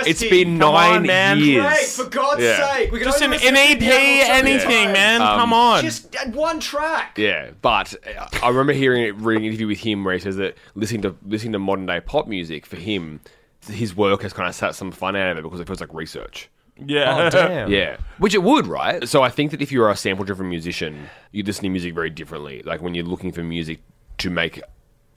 is. 0.01 0.07
It's 0.07 0.21
been 0.23 0.59
Come 0.59 0.75
on, 0.75 0.91
nine 0.93 1.03
man. 1.07 1.39
years. 1.39 1.63
Greg, 1.63 1.85
for 1.85 2.05
God's 2.09 2.41
Yeah. 2.43 2.73
sake, 2.73 2.91
we 2.91 2.99
can 2.99 3.07
Just 3.07 3.21
an 3.21 3.25
only 3.25 3.37
listen 3.37 3.53
to 3.55 3.59
NEP, 3.61 3.79
the 3.79 3.85
album 4.31 4.47
anything, 4.47 4.59
sometime. 4.61 4.93
man. 4.93 5.21
Um, 5.21 5.39
Come 5.39 5.53
on. 5.53 5.81
Just 5.83 6.15
one 6.33 6.59
track. 6.59 7.17
Yeah, 7.17 7.51
but 7.61 7.93
uh, 8.17 8.27
I 8.43 8.49
remember 8.49 8.73
hearing 8.73 9.03
it, 9.03 9.15
reading 9.17 9.43
an 9.45 9.49
interview 9.49 9.67
with 9.67 9.79
him 9.79 10.03
where 10.03 10.13
he 10.13 10.19
says 10.19 10.37
that 10.37 10.55
listening 10.75 11.01
to 11.03 11.15
listening 11.25 11.53
to 11.53 11.59
modern 11.59 11.85
day 11.85 11.99
pop 12.01 12.27
music 12.27 12.65
for 12.65 12.75
him, 12.77 13.21
his 13.69 13.95
work 13.95 14.21
has 14.23 14.33
kind 14.33 14.49
of 14.49 14.55
sat 14.55 14.75
some 14.75 14.91
fun 14.91 15.15
out 15.15 15.31
of 15.31 15.37
it 15.37 15.43
because 15.43 15.59
it 15.59 15.67
feels 15.67 15.79
like 15.81 15.93
research. 15.93 16.49
Yeah. 16.77 17.17
Oh 17.17 17.29
damn. 17.29 17.69
Yeah, 17.71 17.97
which 18.17 18.33
it 18.33 18.43
would, 18.43 18.67
right? 18.67 19.07
So 19.07 19.21
I 19.21 19.29
think 19.29 19.51
that 19.51 19.61
if 19.61 19.71
you're 19.71 19.89
a 19.89 19.95
sample 19.95 20.25
driven 20.25 20.49
musician, 20.49 21.09
you 21.31 21.43
listen 21.43 21.63
to 21.63 21.69
music 21.69 21.93
very 21.93 22.09
differently. 22.09 22.61
Like 22.63 22.81
when 22.81 22.93
you're 22.93 23.05
looking 23.05 23.31
for 23.31 23.43
music 23.43 23.81
to 24.19 24.29
make 24.29 24.61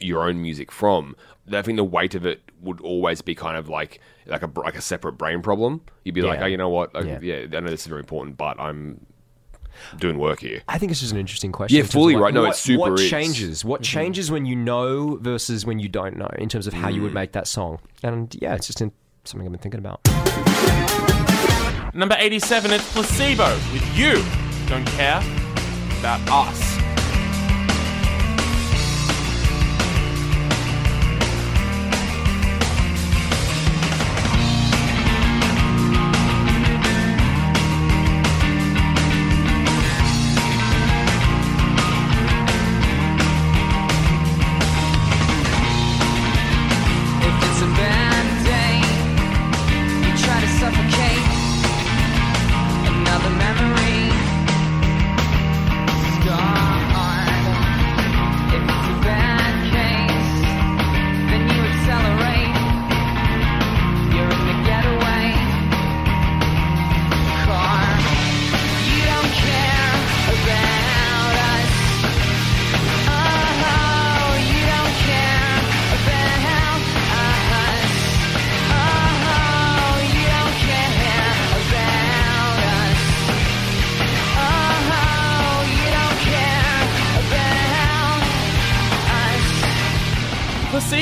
your 0.01 0.29
own 0.29 0.43
music 0.43 0.71
from, 0.73 1.15
I 1.53 1.63
think 1.63 1.77
the 1.77 1.85
weight 1.85 2.15
of 2.15 2.27
it 2.27 2.43
would 2.61 2.81
always 2.81 3.23
be 3.23 3.35
kind 3.35 3.57
of 3.57 3.69
like 3.69 4.01
like 4.27 4.43
a 4.43 4.51
like 4.57 4.75
a 4.77 4.81
separate 4.81 5.13
brain 5.13 5.41
problem. 5.43 5.83
You'd 6.05 6.15
be 6.15 6.23
like, 6.23 6.41
oh, 6.41 6.47
you 6.47 6.57
know 6.57 6.69
what? 6.69 6.95
Like, 6.95 7.07
Yeah. 7.07 7.19
yeah, 7.23 7.57
I 7.57 7.61
know 7.61 7.71
this 7.71 7.83
is 7.83 7.87
very 7.87 8.01
important, 8.01 8.37
but 8.37 8.59
I'm 8.61 9.07
doing 9.99 10.19
work 10.19 10.41
here. 10.41 10.63
I 10.69 10.79
think 10.79 10.93
it's 10.93 11.01
just 11.01 11.13
an 11.13 11.19
interesting 11.19 11.53
question. 11.53 11.77
Yeah, 11.77 11.83
in 11.83 11.89
fully 11.89 12.15
like, 12.15 12.23
right. 12.23 12.35
No, 12.35 12.43
what, 12.43 12.51
it 12.51 12.57
super 12.57 12.79
What 12.81 12.93
is. 12.95 13.01
Mm-hmm. 13.03 13.11
changes? 13.11 13.65
What 13.65 13.83
changes 13.83 14.31
when 14.31 14.47
you 14.47 14.57
know 14.57 15.17
versus 15.17 15.67
when 15.67 15.79
you 15.79 15.89
don't 15.89 16.17
know 16.17 16.31
in 16.39 16.49
terms 16.49 16.67
of 16.67 16.73
how 16.75 16.89
you 16.89 17.01
Mm. 17.01 17.05
would 17.05 17.15
make 17.15 17.33
that 17.33 17.47
song? 17.49 17.79
And 18.03 18.35
yeah, 18.41 18.55
it's 18.55 18.67
just 18.67 18.81
in, 18.81 18.93
something 19.25 19.47
I've 19.47 19.53
been 19.53 19.61
thinking 19.61 19.81
about. 19.81 20.01
Number 21.97 22.17
87, 22.19 22.73
it's 22.73 22.93
Placebo 22.93 23.55
with 23.73 23.97
You 23.97 24.15
Don't 24.67 24.85
Care 24.85 25.23
About 26.01 26.21
Us. 26.29 26.74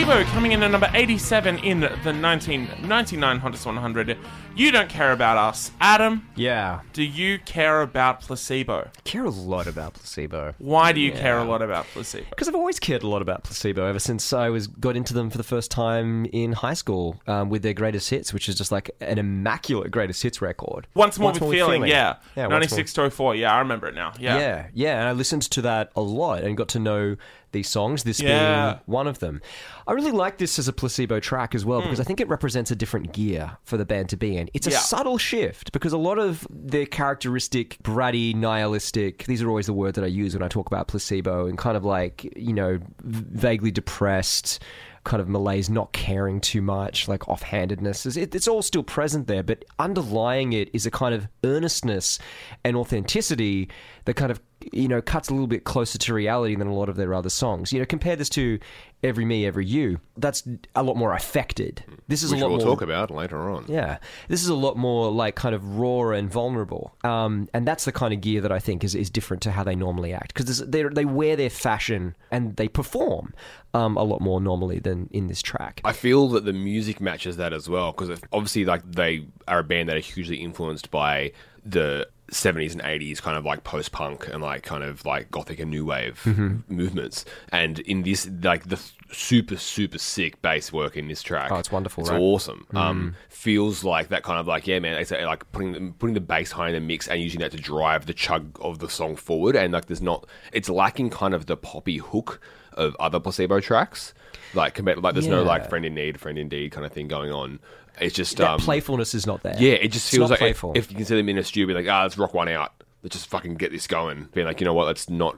Placebo 0.05 0.28
coming 0.32 0.50
in 0.50 0.62
at 0.64 0.70
number 0.72 0.90
87 0.94 1.59
in 1.59 1.78
the 1.80 1.88
1999 1.88 3.38
Hottest 3.38 3.64
100. 3.66 4.18
You 4.57 4.72
don't 4.72 4.88
care 4.88 5.12
about 5.12 5.38
us. 5.38 5.70
Adam, 5.80 6.26
Yeah. 6.34 6.80
do 6.92 7.03
you 7.05 7.38
care 7.38 7.82
about 7.82 8.20
Placebo? 8.20 8.88
I 8.96 9.00
care 9.05 9.24
a 9.24 9.30
lot 9.30 9.66
about 9.68 9.94
placebo. 9.94 10.55
Why 10.59 10.90
do 10.92 11.00
you 11.00 11.12
care 11.12 11.38
a 11.38 11.44
lot 11.44 11.62
about 11.62 11.86
Placebo? 11.86 12.26
Because 12.30 12.48
I've 12.48 12.55
always 12.57 12.78
cared 12.80 13.03
a 13.03 13.07
lot 13.09 13.22
about 13.22 13.44
placebo 13.44 13.86
ever 13.86 13.98
since 14.00 14.32
I 14.32 14.50
was 14.50 14.66
got 14.66 14.96
into 14.96 15.14
them 15.14 15.30
for 15.30 15.38
the 15.38 15.44
first 15.44 15.70
time 15.70 16.26
in 16.32 16.53
high 16.53 16.74
school 16.74 17.20
um, 17.26 17.48
with 17.48 17.62
their 17.62 17.72
greatest 17.72 18.11
hits, 18.11 18.34
which 18.34 18.48
is 18.48 18.57
just 18.57 18.72
like 18.72 18.90
an 19.00 19.18
immaculate 19.18 19.90
greatest 19.92 20.22
hits 20.22 20.42
record. 20.42 20.86
Once 20.94 21.18
More, 21.18 21.30
with, 21.32 21.38
feeling, 21.40 21.86
yeah. 21.86 22.16
yeah, 22.36 22.48
Once 22.48 22.50
More- 22.50 22.61
96 22.61 22.92
to 22.94 23.11
04, 23.11 23.36
yeah, 23.36 23.55
I 23.55 23.59
remember 23.61 23.86
it 23.86 23.94
now. 23.94 24.12
Yeah. 24.18 24.36
Yeah, 24.38 24.66
yeah, 24.74 24.98
and 25.00 25.09
I 25.09 25.12
listened 25.12 25.42
to 25.42 25.62
that 25.62 25.92
a 25.96 26.03
lot 26.03 26.42
and 26.42 26.57
got 26.57 26.68
to 26.70 26.78
know 26.78 27.16
these 27.53 27.68
songs, 27.68 28.05
this 28.05 28.20
Yeah. 28.20 28.72
being 28.72 28.80
one 28.86 29.07
of 29.07 29.18
them. 29.20 29.40
I 29.86 29.92
really 29.92 30.11
like 30.12 30.38
this 30.38 30.59
as 30.59 30.68
a 30.68 30.72
placebo 30.72 31.20
track 31.20 31.55
as 31.55 31.64
well 31.64 31.80
Hmm. 31.80 31.86
because 31.86 32.00
I 32.00 32.05
think 32.05 32.20
it 32.20 32.28
represents 32.28 32.70
a 32.70 32.76
different 32.76 33.12
gear 33.12 33.57
for 33.64 33.76
the 33.76 33.84
band 33.84 34.09
to 34.11 34.16
be 34.16 34.36
in. 34.36 34.48
It's 34.55 34.66
a 34.66 34.70
Yeah. 34.70 34.78
subtle 34.78 35.18
shift 35.18 35.72
because 35.72 35.92
a 35.92 35.98
lot 35.98 36.18
of 36.18 36.46
their 36.50 36.86
characteristic 36.86 37.78
bratty, 37.82 38.34
nihilistic, 38.34 39.24
these 39.24 39.42
are 39.42 39.48
always 39.48 39.66
the 39.66 39.72
words 39.72 39.94
that 39.96 40.05
I 40.05 40.09
use 40.09 40.34
when 40.34 40.42
I 40.42 40.48
talk 40.48 40.66
about 40.66 40.88
placebo 40.88 41.46
and 41.46 41.57
kind 41.59 41.76
of 41.76 41.84
like, 41.84 42.30
you 42.36 42.53
know, 42.53 42.78
vaguely 43.03 43.70
depressed 43.70 44.61
kind 45.05 45.20
of 45.20 45.28
malaise, 45.28 45.68
not 45.68 45.92
caring 45.92 46.40
too 46.40 46.62
much, 46.62 47.09
like 47.09 47.22
offhandedness. 47.28 48.16
It's 48.16 48.46
all 48.46 48.62
still 48.62 48.84
present 48.84 49.26
there, 49.26 49.42
but 49.42 49.64
underlying 49.80 50.53
it 50.53 50.70
is 50.72 50.86
a 50.86 50.92
kind 50.92 51.12
of 51.12 51.26
earnestness 51.42 52.20
and 52.62 52.76
authenticity 52.76 53.68
that 54.05 54.14
kind 54.14 54.30
of 54.30 54.40
you 54.72 54.88
know 54.88 55.00
cuts 55.02 55.28
a 55.28 55.32
little 55.32 55.46
bit 55.46 55.64
closer 55.64 55.98
to 55.98 56.14
reality 56.14 56.54
than 56.54 56.66
a 56.66 56.74
lot 56.74 56.88
of 56.88 56.96
their 56.96 57.14
other 57.14 57.30
songs. 57.30 57.72
You 57.72 57.78
know, 57.80 57.86
compare 57.86 58.16
this 58.16 58.28
to 58.30 58.58
Every 59.02 59.24
Me, 59.24 59.46
Every 59.46 59.66
You. 59.66 59.98
That's 60.16 60.42
a 60.74 60.82
lot 60.82 60.96
more 60.96 61.12
affected. 61.12 61.82
This 62.08 62.22
is 62.22 62.30
Which 62.30 62.40
a 62.40 62.44
lot 62.44 62.50
we'll 62.50 62.58
more. 62.58 62.74
talk 62.74 62.82
about 62.82 63.10
later 63.10 63.50
on. 63.50 63.64
Yeah, 63.68 63.98
this 64.28 64.42
is 64.42 64.48
a 64.48 64.54
lot 64.54 64.76
more 64.76 65.10
like 65.10 65.34
kind 65.34 65.54
of 65.54 65.78
raw 65.78 66.10
and 66.10 66.30
vulnerable, 66.30 66.94
um, 67.04 67.48
and 67.52 67.66
that's 67.66 67.84
the 67.84 67.92
kind 67.92 68.14
of 68.14 68.20
gear 68.20 68.40
that 68.40 68.52
I 68.52 68.58
think 68.58 68.84
is, 68.84 68.94
is 68.94 69.10
different 69.10 69.42
to 69.44 69.50
how 69.50 69.64
they 69.64 69.74
normally 69.74 70.12
act 70.12 70.34
because 70.34 70.58
they 70.58 70.82
they 70.84 71.04
wear 71.04 71.36
their 71.36 71.50
fashion 71.50 72.16
and 72.30 72.56
they 72.56 72.68
perform 72.68 73.34
um, 73.74 73.96
a 73.96 74.02
lot 74.02 74.20
more 74.20 74.40
normally 74.40 74.78
than 74.78 75.08
in 75.12 75.26
this 75.26 75.42
track. 75.42 75.80
I 75.84 75.92
feel 75.92 76.28
that 76.28 76.44
the 76.44 76.52
music 76.52 77.00
matches 77.00 77.36
that 77.38 77.52
as 77.52 77.68
well 77.68 77.92
because 77.92 78.20
obviously, 78.32 78.64
like 78.64 78.82
they 78.90 79.26
are 79.48 79.60
a 79.60 79.64
band 79.64 79.88
that 79.88 79.96
are 79.96 80.00
hugely 80.00 80.36
influenced 80.36 80.90
by 80.90 81.32
the 81.64 82.08
70s 82.32 82.72
and 82.72 82.80
80s 82.82 83.20
kind 83.20 83.36
of 83.36 83.44
like 83.44 83.62
post 83.62 83.92
punk 83.92 84.26
and 84.26 84.42
like 84.42 84.62
kind 84.62 84.82
of 84.82 85.04
like 85.04 85.30
gothic 85.30 85.60
and 85.60 85.70
new 85.70 85.84
wave 85.84 86.20
Mm-hmm. 86.24 86.74
movements. 86.74 87.24
And 87.50 87.78
in 87.80 88.02
this, 88.02 88.28
like 88.42 88.68
the 88.68 88.80
super 89.12 89.56
super 89.56 89.98
sick 89.98 90.40
bass 90.40 90.72
work 90.72 90.96
in 90.96 91.08
this 91.08 91.22
track. 91.22 91.52
Oh, 91.52 91.56
it's 91.58 91.70
wonderful, 91.70 92.02
It's 92.02 92.10
right? 92.10 92.18
Mm. 92.18 92.22
awesome. 92.34 92.66
Um, 92.74 93.14
feels 93.28 93.84
like 93.84 94.08
that 94.08 94.22
kind 94.22 94.38
of 94.40 94.46
like 94.46 94.66
yeah, 94.66 94.78
man. 94.78 94.98
It's 94.98 95.10
like 95.10 95.50
putting 95.52 95.72
the- 95.72 95.92
putting 95.92 96.14
the 96.14 96.20
bass 96.20 96.50
high 96.52 96.68
in 96.68 96.74
the 96.74 96.80
mix 96.80 97.06
and 97.08 97.20
using 97.20 97.40
that 97.40 97.50
to 97.52 97.58
drive 97.58 98.06
the 98.06 98.14
chug 98.14 98.58
of 98.62 98.78
the 98.78 98.88
song 98.88 99.14
forward. 99.16 99.54
And 99.54 99.72
like 99.72 99.86
there's 99.86 100.00
not, 100.02 100.26
it's 100.52 100.68
lacking 100.70 101.10
kind 101.10 101.34
of 101.34 101.46
the 101.46 101.56
poppy 101.56 101.98
hook 101.98 102.40
of 102.72 102.96
other 102.98 103.20
placebo 103.20 103.60
tracks. 103.60 104.14
Like 104.54 104.74
compared, 104.74 105.02
like 105.02 105.14
there's 105.14 105.26
no 105.26 105.42
like 105.42 105.68
friend 105.68 105.84
in 105.84 105.94
need, 105.94 106.18
friend 106.20 106.38
indeed 106.38 106.72
kind 106.72 106.84
of 106.86 106.92
thing 106.92 107.08
going 107.08 107.30
on. 107.32 107.58
It's 108.03 108.14
just 108.14 108.36
that 108.38 108.48
um, 108.50 108.61
playfulness 108.61 109.14
is 109.14 109.26
not 109.26 109.42
there. 109.42 109.57
yeah, 109.59 109.72
it 109.72 109.88
just 109.92 110.11
feels 110.11 110.30
like 110.30 110.38
if, 110.38 110.40
playful. 110.40 110.72
if 110.74 110.90
you 110.90 110.96
can 110.96 111.07
see 111.07 111.16
them 111.16 111.28
in 111.28 111.38
a 111.38 111.44
studio, 111.44 111.66
be 111.68 111.74
like, 111.74 111.88
ah, 111.92 112.03
let's 112.03 112.18
rock 112.18 112.34
one 112.34 112.48
out. 112.48 112.72
Let's 113.03 113.16
just 113.16 113.28
fucking 113.28 113.55
get 113.55 113.72
this 113.72 113.86
going. 113.86 114.28
Being 114.32 114.46
like, 114.46 114.61
you 114.61 114.64
know 114.64 114.74
what, 114.74 114.86
let's 114.86 115.09
not 115.11 115.36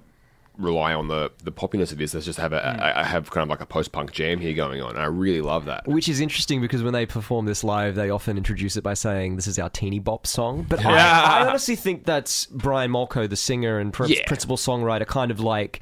rely 0.56 0.94
on 0.94 1.08
the 1.08 1.32
the 1.42 1.50
poppiness 1.50 1.90
of 1.90 1.98
this. 1.98 2.14
Let's 2.14 2.26
just 2.26 2.38
have 2.38 2.52
a. 2.52 2.64
I 2.64 3.00
I 3.00 3.04
have 3.04 3.30
kind 3.30 3.42
of 3.42 3.48
like 3.48 3.60
a 3.60 3.66
post 3.66 3.90
punk 3.90 4.12
jam 4.12 4.38
here 4.38 4.54
going 4.54 4.80
on. 4.82 4.90
And 4.90 5.00
I 5.00 5.06
really 5.06 5.40
love 5.40 5.64
that. 5.64 5.86
Which 5.88 6.08
is 6.08 6.20
interesting 6.20 6.60
because 6.60 6.82
when 6.82 6.92
they 6.92 7.06
perform 7.06 7.46
this 7.46 7.64
live, 7.64 7.94
they 7.96 8.10
often 8.10 8.36
introduce 8.36 8.76
it 8.76 8.82
by 8.82 8.94
saying, 8.94 9.36
"This 9.36 9.46
is 9.46 9.58
our 9.58 9.70
teeny 9.70 9.98
bop 9.98 10.26
song." 10.26 10.64
But 10.68 10.84
I, 10.84 11.40
I 11.42 11.48
honestly 11.48 11.74
think 11.76 12.04
that's 12.04 12.46
Brian 12.46 12.90
Molko, 12.90 13.28
the 13.28 13.36
singer 13.36 13.78
and 13.78 13.92
pr- 13.92 14.06
Yeah. 14.06 14.26
principal 14.26 14.56
songwriter, 14.56 15.06
kind 15.06 15.30
of 15.30 15.40
like 15.40 15.80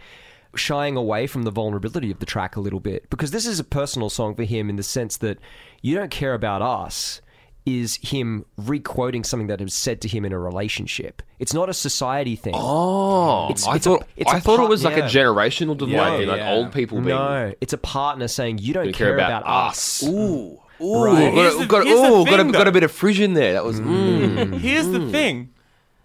shying 0.55 0.96
away 0.96 1.26
from 1.26 1.42
the 1.44 1.50
vulnerability 1.50 2.11
of 2.11 2.18
the 2.18 2.26
track 2.26 2.57
a 2.57 2.61
little 2.61 2.80
bit 2.80 3.09
because 3.11 3.30
this 3.30 3.46
is 3.46 3.59
a 3.59 3.64
personal 3.64 4.11
song 4.11 4.34
for 4.34 4.44
him 4.44 4.68
in 4.70 4.76
the 4.76 4.82
sense 4.82 5.16
that 5.18 5.38
"You 5.80 5.96
Don't 5.96 6.11
Care 6.11 6.34
About 6.34 6.62
Us." 6.62 7.20
Is 7.64 8.00
him 8.03 8.44
re-quoting 8.57 9.22
something 9.22 9.46
that 9.46 9.61
was 9.61 9.72
said 9.72 10.00
to 10.00 10.09
him 10.09 10.24
in 10.24 10.32
a 10.32 10.38
relationship? 10.38 11.22
It's 11.38 11.55
not 11.55 11.68
a 11.68 11.72
society 11.72 12.34
thing. 12.34 12.55
Oh, 12.57 13.44
It's- 13.50 13.68
I 13.68 13.76
it's 13.76 13.86
a- 13.86 13.90
thought 13.90 14.07
it's 14.16 14.32
I 14.32 14.38
a 14.38 14.40
thought 14.40 14.57
part- 14.57 14.66
it 14.66 14.68
was 14.70 14.82
like 14.84 14.96
yeah. 14.96 15.07
a 15.07 15.09
generational 15.09 15.76
divide 15.78 16.22
Yeah, 16.24 16.28
like 16.28 16.38
yeah. 16.40 16.53
old 16.55 16.72
people 16.72 16.96
being 16.98 17.11
No, 17.16 17.53
it's 17.61 17.72
a 17.72 17.78
partner 17.78 18.26
saying 18.26 18.59
you 18.59 18.74
don't 18.74 18.86
don't 18.86 18.94
care, 18.96 19.14
about, 19.14 19.44
us. 19.46 20.03
Ooh, 20.03 20.59
ooh, 20.80 21.05
Right. 21.05 21.32
got, 21.32 21.55
a, 21.55 21.59
the- 21.59 21.66
got, 21.66 21.86
here's 21.86 22.00
the 22.00 22.09
ooh, 22.09 22.24
got, 22.24 22.40
a, 22.40 22.44
got 22.50 22.66
a 22.66 22.72
bit 22.72 22.82
of 22.82 22.90
fridge 22.90 23.20
in 23.20 23.34
there. 23.34 23.53
That 23.53 23.64
was 23.64 23.78
mm. 23.80 24.59
Here's 24.59 24.88
the 24.88 25.09
thing. 25.12 25.50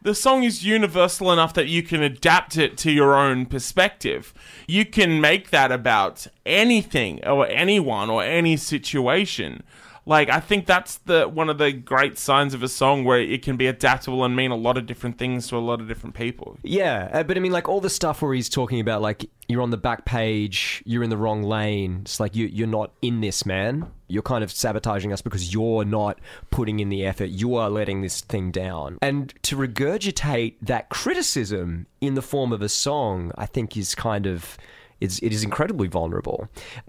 The 0.01 0.13
song 0.13 0.43
is 0.43 0.63
universal 0.63 1.31
enough 1.33 1.53
that 1.55 1.67
you 1.67 1.81
can 1.81 2.03
adapt 2.03 2.55
it 2.55 2.77
to 2.77 2.91
your 2.91 3.15
own 3.15 3.45
perspective. 3.47 4.33
You 4.67 4.85
can 4.85 5.19
make 5.19 5.49
that 5.49 5.71
about 5.71 6.27
anything 6.45 7.25
or 7.25 7.47
anyone 7.47 8.09
or 8.09 8.23
any 8.23 8.57
situation. 8.57 9.63
Like 10.07 10.29
I 10.29 10.39
think 10.39 10.65
that's 10.65 10.99
the 10.99 11.27
one 11.27 11.49
of 11.49 11.57
the 11.57 11.73
great 11.73 12.17
signs 12.17 12.53
of 12.53 12.63
a 12.63 12.69
song 12.69 13.03
where 13.03 13.19
it 13.19 13.41
can 13.41 13.57
be 13.57 13.67
adaptable 13.67 14.23
and 14.23 14.37
mean 14.37 14.51
a 14.51 14.55
lot 14.55 14.77
of 14.77 14.85
different 14.85 15.17
things 15.17 15.49
to 15.49 15.57
a 15.57 15.59
lot 15.59 15.81
of 15.81 15.89
different 15.89 16.15
people. 16.15 16.57
Yeah, 16.63 17.09
uh, 17.11 17.23
but 17.23 17.35
I 17.35 17.41
mean, 17.41 17.51
like 17.51 17.67
all 17.67 17.81
the 17.81 17.89
stuff 17.89 18.21
where 18.21 18.33
he's 18.33 18.47
talking 18.47 18.79
about, 18.79 19.01
like 19.01 19.29
you're 19.49 19.61
on 19.61 19.69
the 19.69 19.77
back 19.77 20.05
page, 20.05 20.81
you're 20.85 21.03
in 21.03 21.09
the 21.09 21.17
wrong 21.17 21.43
lane. 21.43 21.99
It's 22.03 22.21
like 22.21 22.37
you 22.37 22.45
you're 22.45 22.67
not 22.67 22.93
in 23.01 23.19
this, 23.19 23.45
man. 23.45 23.91
You're 24.07 24.23
kind 24.23 24.45
of 24.45 24.51
sabotaging 24.51 25.11
us 25.11 25.21
because 25.21 25.53
you're 25.53 25.83
not 25.83 26.19
putting 26.51 26.79
in 26.79 26.87
the 26.87 27.05
effort. 27.05 27.25
You 27.25 27.55
are 27.55 27.69
letting 27.69 28.01
this 28.01 28.21
thing 28.21 28.51
down, 28.51 28.99
and 29.01 29.33
to 29.43 29.57
regurgitate 29.57 30.55
that 30.61 30.87
criticism 30.87 31.85
in 31.99 32.15
the 32.15 32.21
form 32.21 32.53
of 32.53 32.61
a 32.61 32.69
song, 32.69 33.33
I 33.37 33.45
think 33.45 33.75
is 33.75 33.93
kind 33.93 34.25
of. 34.25 34.57
It's, 34.99 35.19
it 35.19 35.31
is 35.31 35.43
incredibly 35.43 35.87
vulnerable. 35.87 36.47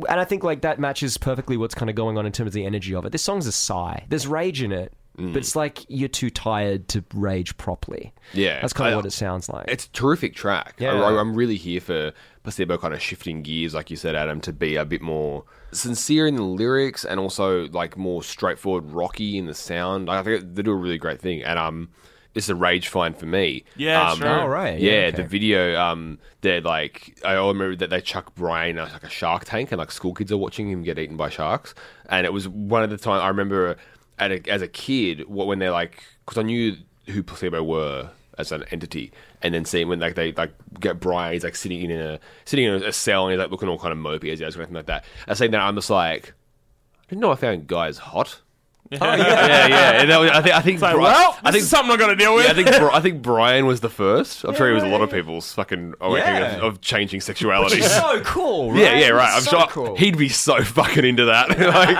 And 0.08 0.20
I 0.20 0.24
think 0.24 0.42
like 0.44 0.62
that 0.62 0.78
matches 0.78 1.18
perfectly 1.18 1.56
what's 1.56 1.74
kind 1.74 1.90
of 1.90 1.96
going 1.96 2.16
on 2.16 2.26
in 2.26 2.32
terms 2.32 2.48
of 2.48 2.54
the 2.54 2.64
energy 2.64 2.94
of 2.94 3.04
it. 3.04 3.12
This 3.12 3.22
song's 3.22 3.46
a 3.46 3.52
sigh. 3.52 4.04
There's 4.08 4.26
rage 4.26 4.62
in 4.62 4.72
it, 4.72 4.92
but 5.16 5.38
it's 5.38 5.56
like 5.56 5.84
you're 5.88 6.08
too 6.08 6.30
tired 6.30 6.86
to 6.88 7.04
rage 7.12 7.56
properly. 7.56 8.12
Yeah, 8.34 8.60
That's 8.60 8.72
kind 8.72 8.88
of 8.88 8.92
I- 8.92 8.96
what 8.96 9.06
it 9.06 9.10
sounds 9.12 9.48
like. 9.48 9.66
It's 9.68 9.86
a 9.86 9.90
terrific 9.90 10.34
track. 10.36 10.76
Yeah. 10.78 10.92
I, 10.92 11.20
am 11.20 11.34
really 11.34 11.56
here 11.56 11.80
for 11.80 12.12
Placebo 12.44 12.78
kind 12.78 12.94
of 12.94 13.02
shifting 13.02 13.42
gears, 13.42 13.74
like 13.74 13.90
you 13.90 13.96
said, 13.96 14.14
Adam, 14.14 14.40
to 14.42 14.52
be 14.52 14.76
a 14.76 14.84
bit 14.84 15.02
more 15.02 15.44
sincere 15.72 16.28
in 16.28 16.36
the 16.36 16.44
lyrics 16.44 17.04
and 17.04 17.18
also 17.18 17.66
like 17.70 17.96
more 17.96 18.22
straightforward, 18.22 18.92
rocky 18.92 19.36
in 19.36 19.46
the 19.46 19.54
sound. 19.54 20.06
Like 20.06 20.20
I 20.20 20.22
think 20.22 20.54
they 20.54 20.62
do 20.62 20.70
a 20.70 20.76
really 20.76 20.98
great 20.98 21.20
thing, 21.20 21.42
and 21.42 21.58
um, 21.58 21.88
it's 22.34 22.48
a 22.48 22.54
rage 22.54 22.88
find 22.88 23.16
for 23.16 23.26
me. 23.26 23.64
Yeah, 23.76 24.10
um, 24.10 24.18
sure. 24.18 24.28
Oh, 24.42 24.46
right. 24.46 24.78
Yeah, 24.78 24.92
Yeah, 24.92 25.06
okay. 25.08 25.16
the 25.22 25.24
video, 25.24 25.78
um, 25.80 26.18
they're 26.42 26.60
like, 26.60 27.18
I 27.24 27.32
remember 27.34 27.74
that 27.76 27.90
they 27.90 28.00
chuck 28.00 28.34
Brian 28.34 28.78
uh, 28.78 28.88
like 28.92 29.02
a 29.04 29.08
shark 29.10 29.44
tank, 29.44 29.72
and 29.72 29.78
like 29.78 29.90
school 29.90 30.14
kids 30.14 30.30
are 30.30 30.36
watching 30.36 30.70
him 30.70 30.82
get 30.82 30.98
eaten 30.98 31.16
by 31.16 31.30
sharks. 31.30 31.74
And 32.08 32.26
it 32.26 32.32
was 32.32 32.46
one 32.48 32.82
of 32.84 32.90
the 32.90 32.98
time 32.98 33.20
I 33.20 33.28
remember 33.28 33.76
at 34.18 34.30
a, 34.32 34.50
as 34.50 34.62
a 34.62 34.68
kid 34.68 35.22
wh- 35.22 35.46
when 35.46 35.58
they're 35.58 35.70
like, 35.72 36.02
because 36.24 36.38
I 36.38 36.42
knew 36.42 36.76
who 37.06 37.22
Placebo 37.22 37.62
were 37.62 38.10
as 38.36 38.52
an 38.52 38.62
entity, 38.70 39.10
and 39.42 39.52
then 39.52 39.64
seeing 39.64 39.88
when 39.88 39.98
like 39.98 40.14
they 40.14 40.30
like 40.32 40.52
get 40.78 41.00
Brian, 41.00 41.32
he's 41.32 41.42
like 41.44 41.56
sitting 41.56 41.80
in 41.90 41.90
a 42.00 42.20
sitting 42.44 42.66
in 42.66 42.74
a 42.82 42.92
cell, 42.92 43.24
and 43.26 43.32
he's 43.32 43.38
like 43.40 43.50
looking 43.50 43.68
all 43.68 43.78
kind 43.78 43.90
of 43.92 43.98
mopey 43.98 44.30
as 44.32 44.38
he 44.38 44.44
does 44.44 44.56
or 44.56 44.60
anything 44.60 44.76
like 44.76 44.86
that. 44.86 45.04
I 45.26 45.34
saying 45.34 45.50
that 45.52 45.60
I'm 45.60 45.74
just 45.74 45.90
like, 45.90 46.34
I 47.00 47.06
didn't 47.08 47.22
know 47.22 47.32
I 47.32 47.36
found 47.36 47.66
guys 47.66 47.98
hot. 47.98 48.40
Oh, 49.00 49.14
yeah, 49.14 49.66
yeah. 49.66 50.00
And 50.00 50.10
that 50.10 50.18
was, 50.18 50.30
I 50.30 50.40
think 50.40 50.54
I 50.54 50.60
think 50.62 50.80
Like, 50.80 50.94
Bri- 50.94 51.02
well, 51.02 51.32
this 51.32 51.40
I 51.44 51.50
think 51.52 51.62
is 51.62 51.68
something 51.68 51.92
I'm 51.92 51.98
going 51.98 52.10
to 52.10 52.16
deal 52.16 52.34
with. 52.34 52.44
yeah, 52.46 52.52
I 52.52 52.54
think 52.54 52.68
Bri- 52.68 52.90
I 52.92 53.00
think 53.00 53.20
Brian 53.22 53.66
was 53.66 53.80
the 53.80 53.90
first. 53.90 54.44
I'm 54.44 54.54
sure 54.54 54.66
he 54.68 54.72
was 54.74 54.82
a 54.82 54.88
lot 54.88 55.02
of 55.02 55.10
people's 55.10 55.52
fucking 55.52 55.94
awakening 56.00 56.34
Yeah. 56.42 56.56
of, 56.56 56.62
of 56.64 56.80
changing 56.80 57.20
sexuality. 57.20 57.82
so 57.82 58.20
cool, 58.24 58.72
right? 58.72 58.80
yeah, 58.80 58.98
yeah, 58.98 59.08
right. 59.08 59.34
I'm 59.34 59.42
so 59.42 59.58
sure 59.58 59.66
cool. 59.68 59.96
he'd 59.96 60.16
be 60.16 60.28
so 60.30 60.62
fucking 60.62 61.04
into 61.04 61.26
that. 61.26 61.50
like, 61.50 61.98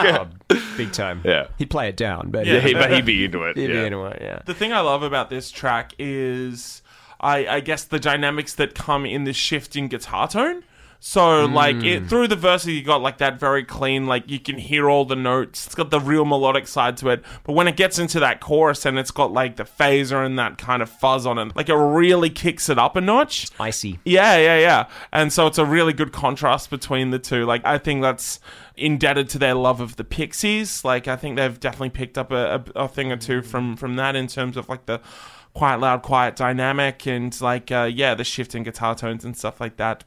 oh, 0.51 0.57
big 0.79 0.93
time. 0.93 1.21
Yeah. 1.25 1.49
he'd 1.59 1.69
play 1.71 1.89
it 1.91 1.97
down, 1.97 2.31
but 2.31 2.47
yeah, 2.47 2.61
he, 2.61 2.73
but 2.73 2.91
he'd 2.93 3.05
be 3.05 3.25
into 3.25 3.43
it. 3.45 3.57
he'd 3.59 3.69
yeah. 3.69 3.81
be 3.81 3.87
into 3.87 4.05
it. 4.07 4.19
Yeah, 4.23 4.41
the 4.47 4.55
thing 4.55 4.73
I 4.73 4.81
love 4.81 5.03
about 5.03 5.29
this 5.31 5.51
track 5.51 5.93
is, 5.99 6.81
I, 7.21 7.47
I 7.47 7.61
guess 7.61 7.85
the 7.85 7.99
dynamics 8.01 8.55
that 8.55 8.75
come 8.75 9.05
in 9.05 9.25
the 9.25 9.33
shift 9.35 9.77
in 9.77 9.89
guitar 9.89 10.27
tone. 10.29 10.65
So 11.01 11.47
like 11.47 11.77
it 11.85 12.09
through 12.09 12.27
the 12.29 12.37
verses, 12.37 12.69
you 12.71 12.83
got 12.83 13.01
like 13.01 13.19
that 13.19 13.39
very 13.39 13.65
clean, 13.65 14.07
like 14.07 14.29
you 14.29 14.41
can 14.41 14.59
hear 14.59 14.91
all 14.91 15.05
the 15.05 15.15
notes. 15.17 15.67
It's 15.67 15.75
got 15.75 15.91
the 15.91 16.01
real 16.01 16.25
melodic 16.25 16.67
side 16.67 16.97
to 16.99 17.09
it. 17.11 17.23
But 17.45 17.53
when 17.53 17.69
it 17.69 17.77
gets 17.77 18.01
into 18.01 18.19
that 18.21 18.41
chorus 18.41 18.85
and 18.85 18.99
it's 18.99 19.13
got 19.13 19.33
like 19.33 19.57
the 19.57 19.63
phaser 19.65 20.27
and 20.27 20.39
that 20.39 20.59
kind 20.59 20.83
of 20.83 20.91
fuzz 20.91 21.25
on 21.25 21.39
it, 21.39 21.55
like 21.55 21.69
it 21.69 21.75
really 21.75 22.31
kicks 22.31 22.69
it 22.69 22.79
up 22.79 22.97
a 22.97 23.01
notch. 23.01 23.49
icy. 23.61 24.01
Yeah, 24.05 24.37
yeah, 24.39 24.59
yeah. 24.59 24.89
And 25.13 25.33
so 25.33 25.47
it's 25.47 25.59
a 25.59 25.65
really 25.65 25.93
good 25.93 26.13
contrast 26.13 26.69
between 26.69 27.11
the 27.11 27.19
two. 27.21 27.45
Like, 27.45 27.65
I 27.65 27.79
think 27.79 28.03
that's 28.03 28.41
indebted 28.77 29.29
to 29.31 29.39
their 29.39 29.55
love 29.55 29.81
of 29.81 29.97
the 29.97 30.05
Pixies. 30.05 30.85
Like, 30.85 31.07
I 31.07 31.15
think 31.17 31.37
they've 31.37 31.59
definitely 31.59 31.91
picked 31.91 32.19
up 32.19 32.33
a, 32.33 32.65
a, 32.75 32.85
a 32.85 32.89
thing 32.89 33.13
or 33.13 33.17
two 33.17 33.43
from 33.43 33.77
from 33.77 33.97
that 33.97 34.17
in 34.17 34.27
terms 34.27 34.57
of 34.57 34.69
like 34.69 34.87
the 34.87 35.01
quiet, 35.55 35.81
loud, 35.81 36.03
quiet 36.03 36.37
dynamic 36.37 37.07
and 37.07 37.41
like, 37.41 37.71
uh, 37.71 37.89
yeah, 37.93 38.15
the 38.15 38.25
shift 38.25 38.55
in 38.55 38.63
guitar 38.65 38.95
tones 38.95 39.25
and 39.25 39.37
stuff 39.37 39.61
like 39.61 39.77
that. 39.77 40.05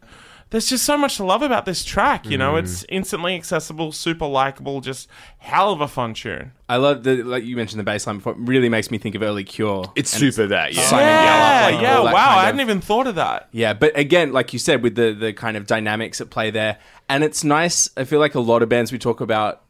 There's 0.52 0.68
just 0.68 0.86
so 0.86 0.98
much 0.98 1.18
to 1.18 1.24
love 1.24 1.42
about 1.42 1.66
this 1.66 1.84
track. 1.84 2.26
You 2.26 2.36
Mm. 2.38 2.40
know, 2.40 2.56
it's 2.58 2.86
instantly 2.90 3.34
accessible, 3.36 3.92
super 3.92 4.26
likable, 4.28 4.80
just 4.82 5.10
hell 5.40 5.72
of 5.72 5.82
a 5.82 5.88
fun 5.88 6.14
tune. 6.14 6.52
I 6.70 6.76
love 6.78 7.04
the 7.04 7.24
like 7.24 7.44
you 7.44 7.56
mentioned 7.56 7.80
the 7.80 7.84
bass 7.84 8.06
line 8.06 8.18
before. 8.18 8.34
It 8.34 8.40
really 8.40 8.70
makes 8.70 8.92
me 8.92 8.98
think 9.00 9.16
of 9.16 9.24
early 9.24 9.44
Cure. 9.44 9.92
It's 9.96 10.14
And 10.14 10.20
super 10.34 10.48
that, 10.48 10.74
yeah. 10.74 10.84
Simon 10.84 11.06
yeah, 11.08 11.26
Gallup, 11.26 11.74
like, 11.74 11.82
yeah, 11.82 11.94
that 11.96 12.04
wow, 12.14 12.28
kind 12.28 12.40
I 12.40 12.46
hadn't 12.46 12.62
even 12.62 12.82
thought 12.82 13.08
of 13.08 13.16
that. 13.16 13.50
Yeah, 13.52 13.74
but 13.74 13.98
again, 13.98 14.32
like 14.32 14.54
you 14.54 14.60
said, 14.60 14.84
with 14.84 14.96
the 14.96 15.14
the 15.14 15.34
kind 15.34 15.58
of 15.58 15.66
dynamics 15.66 16.22
at 16.22 16.30
play 16.30 16.52
there, 16.52 16.78
and 17.10 17.24
it's 17.24 17.44
nice. 17.44 17.90
I 17.98 18.04
feel 18.04 18.20
like 18.20 18.36
a 18.36 18.40
lot 18.40 18.62
of 18.62 18.70
bands 18.70 18.92
we 18.92 19.00
talk 19.00 19.20
about, 19.22 19.62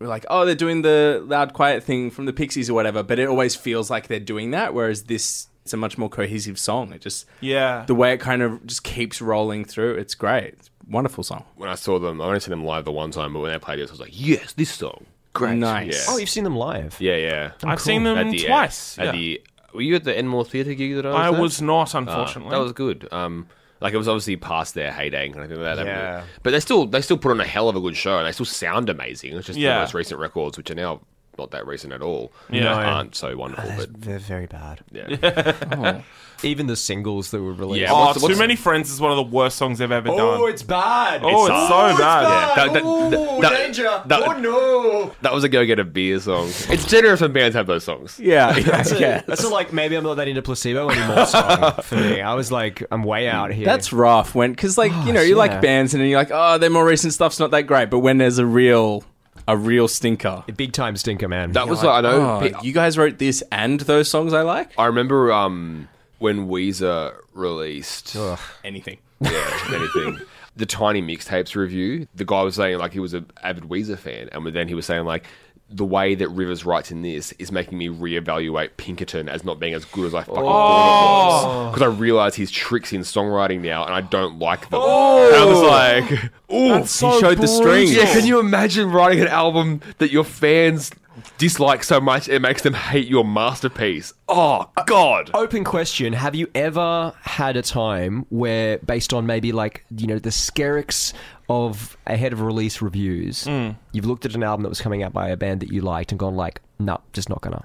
we're 0.00 0.08
like, 0.08 0.26
oh, 0.30 0.44
they're 0.44 0.54
doing 0.54 0.82
the 0.82 1.22
loud, 1.26 1.52
quiet 1.52 1.84
thing 1.84 2.10
from 2.10 2.24
the 2.24 2.32
Pixies 2.32 2.68
or 2.68 2.74
whatever, 2.74 3.02
but 3.02 3.18
it 3.18 3.28
always 3.28 3.54
feels 3.54 3.90
like 3.90 4.08
they're 4.08 4.18
doing 4.18 4.50
that. 4.50 4.74
Whereas 4.74 5.04
this, 5.04 5.46
it's 5.64 5.72
a 5.72 5.76
much 5.76 5.96
more 5.98 6.08
cohesive 6.08 6.58
song. 6.58 6.92
It 6.92 7.00
just 7.00 7.26
Yeah. 7.40 7.84
the 7.86 7.94
way 7.94 8.12
it 8.12 8.18
kind 8.20 8.42
of 8.42 8.66
just 8.66 8.82
keeps 8.84 9.20
rolling 9.22 9.64
through. 9.64 9.94
It's 9.94 10.14
great. 10.14 10.54
It's 10.58 10.68
a 10.68 10.90
wonderful 10.92 11.22
song. 11.24 11.44
When 11.56 11.68
I 11.70 11.74
saw 11.76 11.98
them, 11.98 12.20
I 12.20 12.24
only 12.26 12.40
seen 12.40 12.50
them 12.50 12.64
live 12.64 12.84
the 12.84 12.92
one 12.92 13.10
time, 13.10 13.32
but 13.32 13.40
when 13.40 13.52
they 13.52 13.58
played 13.58 13.78
this, 13.78 13.90
I 13.90 13.92
was 13.92 14.00
like, 14.00 14.10
yes, 14.12 14.52
this 14.52 14.70
song. 14.70 15.06
Great. 15.34 15.56
Nice. 15.56 15.94
Yeah. 16.06 16.12
Oh, 16.14 16.18
you've 16.18 16.28
seen 16.28 16.44
them 16.44 16.56
live. 16.56 16.96
yeah, 17.00 17.16
yeah. 17.16 17.50
I've 17.64 17.80
seen 17.80 18.04
them 18.04 18.18
At 18.18 18.30
the, 18.30 18.44
uh, 18.44 18.48
twice. 18.48 18.98
At 18.98 19.06
yeah. 19.06 19.12
the, 19.12 19.42
were 19.72 19.80
you 19.80 19.94
at 19.96 20.04
the 20.04 20.16
Enmore 20.18 20.44
Theatre 20.44 20.74
gig 20.74 20.96
that 20.96 21.06
I 21.06 21.10
was 21.10 21.18
I 21.18 21.26
at? 21.36 21.40
was 21.40 21.62
not, 21.62 21.94
Ah, 21.94 21.98
unfortunately. 21.98 22.50
that 22.50 22.60
was 22.60 22.72
good. 22.72 23.08
Um, 23.12 23.46
like 23.80 23.94
it 23.94 23.96
was 23.98 24.06
obviously 24.08 24.36
past 24.36 24.74
their 24.74 24.92
heyday 24.92 25.26
and 25.26 25.34
everything 25.36 25.60
like 25.64 25.76
that. 25.76 25.86
Yeah. 25.86 26.22
But 26.42 26.50
they 26.50 26.60
still 26.60 26.86
they 26.86 27.00
still 27.00 27.16
put 27.18 27.32
on 27.32 27.40
a 27.40 27.44
hell 27.44 27.68
of 27.68 27.74
a 27.76 27.80
good 27.80 27.96
show 27.96 28.18
and 28.18 28.26
they 28.26 28.32
still 28.32 28.46
sound 28.46 28.88
amazing. 28.90 29.34
It's 29.36 29.46
just 29.46 29.58
Yeah. 29.58 29.74
the 29.76 29.80
most 29.80 29.94
recent 29.94 30.20
records, 30.20 30.56
which 30.56 30.70
are 30.70 30.74
now 30.76 31.00
not 31.38 31.50
that 31.52 31.66
recent 31.66 31.92
at 31.92 32.02
all, 32.02 32.32
Yeah. 32.50 32.72
aren't 32.74 33.14
so 33.14 33.36
wonderful. 33.36 33.70
Oh, 33.72 33.76
but 33.78 34.00
They're 34.00 34.18
very 34.18 34.46
bad. 34.46 34.80
yeah, 34.92 36.00
Even 36.44 36.66
the 36.66 36.74
singles 36.74 37.30
that 37.30 37.40
were 37.40 37.52
released. 37.52 37.82
Yeah, 37.82 37.92
oh, 37.92 38.06
what's- 38.06 38.18
Too 38.20 38.26
what's- 38.26 38.38
Many 38.38 38.56
Friends 38.56 38.90
is 38.90 39.00
one 39.00 39.12
of 39.12 39.16
the 39.16 39.22
worst 39.22 39.56
songs 39.56 39.78
they've 39.78 39.90
ever 39.92 40.08
done. 40.08 40.18
Oh, 40.18 40.46
it's 40.46 40.62
bad. 40.64 41.20
Oh, 41.22 41.46
it's 41.46 41.68
so 41.68 42.02
bad. 42.02 42.22
Yeah, 42.22 42.54
that- 42.54 42.72
that- 42.72 43.10
that- 43.10 43.40
that- 43.42 43.56
danger. 43.58 44.02
that- 44.06 44.22
oh 44.22 44.38
no. 44.40 45.12
that 45.22 45.32
was 45.32 45.44
a 45.44 45.48
go 45.48 45.64
get 45.64 45.78
a 45.78 45.84
beer 45.84 46.18
song. 46.18 46.48
It's 46.68 46.84
generous 46.86 47.20
when 47.20 47.32
bands 47.32 47.54
have 47.54 47.66
those 47.68 47.84
songs. 47.84 48.18
Yeah, 48.20 48.58
That's, 48.58 48.90
a, 48.92 49.00
yeah. 49.00 49.22
that's 49.26 49.44
a, 49.44 49.48
like 49.48 49.72
maybe 49.72 49.94
I'm 49.96 50.02
not 50.04 50.14
that 50.16 50.26
into 50.28 50.42
placebo 50.42 50.90
anymore 50.90 51.26
song 51.26 51.74
for 51.82 51.94
me. 51.96 52.20
I 52.20 52.34
was 52.34 52.50
like, 52.50 52.82
I'm 52.90 53.04
way 53.04 53.28
out 53.28 53.52
here. 53.52 53.64
That's 53.64 53.92
rough 53.92 54.34
when 54.34 54.50
because 54.50 54.76
like 54.76 54.90
you 54.92 54.98
oh, 55.10 55.12
know 55.12 55.20
you 55.22 55.30
yeah. 55.30 55.36
like 55.36 55.60
bands 55.62 55.94
and 55.94 56.02
then 56.02 56.10
you're 56.10 56.18
like 56.18 56.30
oh 56.32 56.58
their 56.58 56.70
more 56.70 56.84
recent 56.84 57.12
stuff's 57.12 57.38
not 57.38 57.52
that 57.52 57.62
great 57.62 57.88
but 57.90 58.00
when 58.00 58.18
there's 58.18 58.38
a 58.38 58.46
real 58.46 59.04
a 59.48 59.56
real 59.56 59.88
stinker 59.88 60.44
a 60.48 60.52
big 60.52 60.72
time 60.72 60.96
stinker, 60.96 61.28
man. 61.28 61.52
That 61.52 61.68
was 61.68 61.82
like, 61.82 61.96
I 61.96 62.00
know. 62.00 62.36
oh, 62.36 62.40
pe- 62.40 62.66
you 62.66 62.72
guys 62.72 62.96
wrote 62.96 63.18
this 63.18 63.42
and 63.52 63.80
those 63.80 64.08
songs 64.08 64.32
I 64.32 64.42
like 64.42 64.70
I 64.78 64.86
remember 64.86 65.32
um, 65.32 65.88
when 66.18 66.48
Weezer 66.48 67.14
released 67.34 68.16
anything 68.64 68.98
yeah, 69.30 69.58
anything. 69.74 70.20
The 70.56 70.66
Tiny 70.66 71.00
Mixtapes 71.00 71.54
review, 71.54 72.06
the 72.14 72.24
guy 72.24 72.42
was 72.42 72.56
saying 72.56 72.78
like 72.78 72.92
he 72.92 73.00
was 73.00 73.14
an 73.14 73.30
avid 73.42 73.64
Weezer 73.64 73.98
fan, 73.98 74.28
and 74.32 74.46
then 74.46 74.68
he 74.68 74.74
was 74.74 74.84
saying 74.84 75.04
like 75.04 75.26
the 75.72 75.84
way 75.84 76.14
that 76.14 76.28
Rivers 76.28 76.64
writes 76.64 76.90
in 76.90 77.02
this 77.02 77.32
is 77.32 77.50
making 77.50 77.78
me 77.78 77.88
reevaluate 77.88 78.70
Pinkerton 78.76 79.28
as 79.28 79.44
not 79.44 79.58
being 79.58 79.74
as 79.74 79.84
good 79.86 80.06
as 80.06 80.14
I 80.14 80.22
fucking 80.22 80.42
oh. 80.42 80.46
thought 80.46 81.42
it 81.42 81.64
was 81.64 81.74
because 81.74 81.82
I 81.82 81.98
realize 81.98 82.34
his 82.34 82.50
tricks 82.50 82.92
in 82.92 83.00
songwriting 83.00 83.60
now, 83.60 83.84
and 83.84 83.94
I 83.94 84.00
don't 84.02 84.38
like 84.38 84.68
them. 84.70 84.80
Oh. 84.82 85.26
And 85.26 85.36
I 85.36 85.44
was 85.44 85.62
like, 85.62 86.24
ooh. 86.52 86.82
he 86.82 87.20
showed 87.20 87.38
the 87.38 87.48
strings 87.48 87.94
Yeah, 87.94 88.12
can 88.12 88.26
you 88.26 88.38
imagine 88.38 88.90
writing 88.90 89.20
an 89.20 89.28
album 89.28 89.80
that 89.98 90.10
your 90.10 90.24
fans 90.24 90.90
dislike 91.38 91.84
so 91.84 92.00
much 92.00 92.28
it 92.28 92.40
makes 92.40 92.62
them 92.62 92.74
hate 92.74 93.06
your 93.06 93.24
masterpiece? 93.24 94.12
Oh 94.28 94.70
God! 94.86 95.30
Open 95.34 95.64
question: 95.64 96.12
Have 96.12 96.34
you 96.34 96.48
ever 96.54 97.14
had 97.22 97.56
a 97.56 97.62
time 97.62 98.26
where, 98.28 98.78
based 98.78 99.12
on 99.12 99.26
maybe 99.26 99.52
like 99.52 99.84
you 99.96 100.06
know 100.06 100.18
the 100.18 100.30
skerricks 100.30 101.12
of 101.52 101.96
ahead 102.06 102.32
of 102.32 102.40
release 102.40 102.80
reviews, 102.82 103.44
mm. 103.44 103.76
you've 103.92 104.06
looked 104.06 104.24
at 104.24 104.34
an 104.34 104.42
album 104.42 104.62
that 104.62 104.68
was 104.68 104.80
coming 104.80 105.02
out 105.02 105.12
by 105.12 105.28
a 105.28 105.36
band 105.36 105.60
that 105.60 105.70
you 105.70 105.80
liked 105.80 106.12
and 106.12 106.18
gone 106.18 106.36
like, 106.36 106.60
no, 106.78 107.00
just 107.12 107.28
not 107.28 107.40
gonna. 107.40 107.64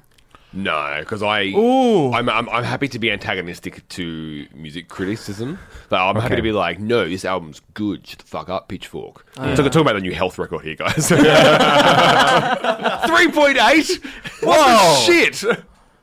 No, 0.53 0.95
because 0.99 1.21
I, 1.21 1.47
Ooh. 1.47 2.13
I'm, 2.13 2.29
I'm, 2.29 2.47
I'm 2.49 2.63
happy 2.63 2.87
to 2.87 2.99
be 2.99 3.11
antagonistic 3.11 3.87
to 3.89 4.47
music 4.55 4.87
criticism. 4.87 5.59
Like, 5.91 6.01
I'm 6.01 6.21
happy 6.21 6.37
to 6.37 6.41
be 6.41 6.53
like, 6.53 6.79
no, 6.79 7.07
this 7.07 7.25
album's 7.25 7.61
good. 7.73 8.07
Shut 8.07 8.19
the 8.19 8.25
fuck 8.25 8.49
up, 8.49 8.69
Pitchfork. 8.69 9.25
Oh, 9.37 9.55
so 9.55 9.63
I'm 9.63 9.69
talking 9.69 9.81
about 9.81 9.95
the 9.95 10.01
new 10.01 10.13
health 10.13 10.39
record 10.39 10.63
here, 10.63 10.75
guys. 10.75 11.07
Three 13.07 13.31
point 13.31 13.57
eight. 13.57 14.03
Whoa, 14.41 15.03
shit. 15.05 15.43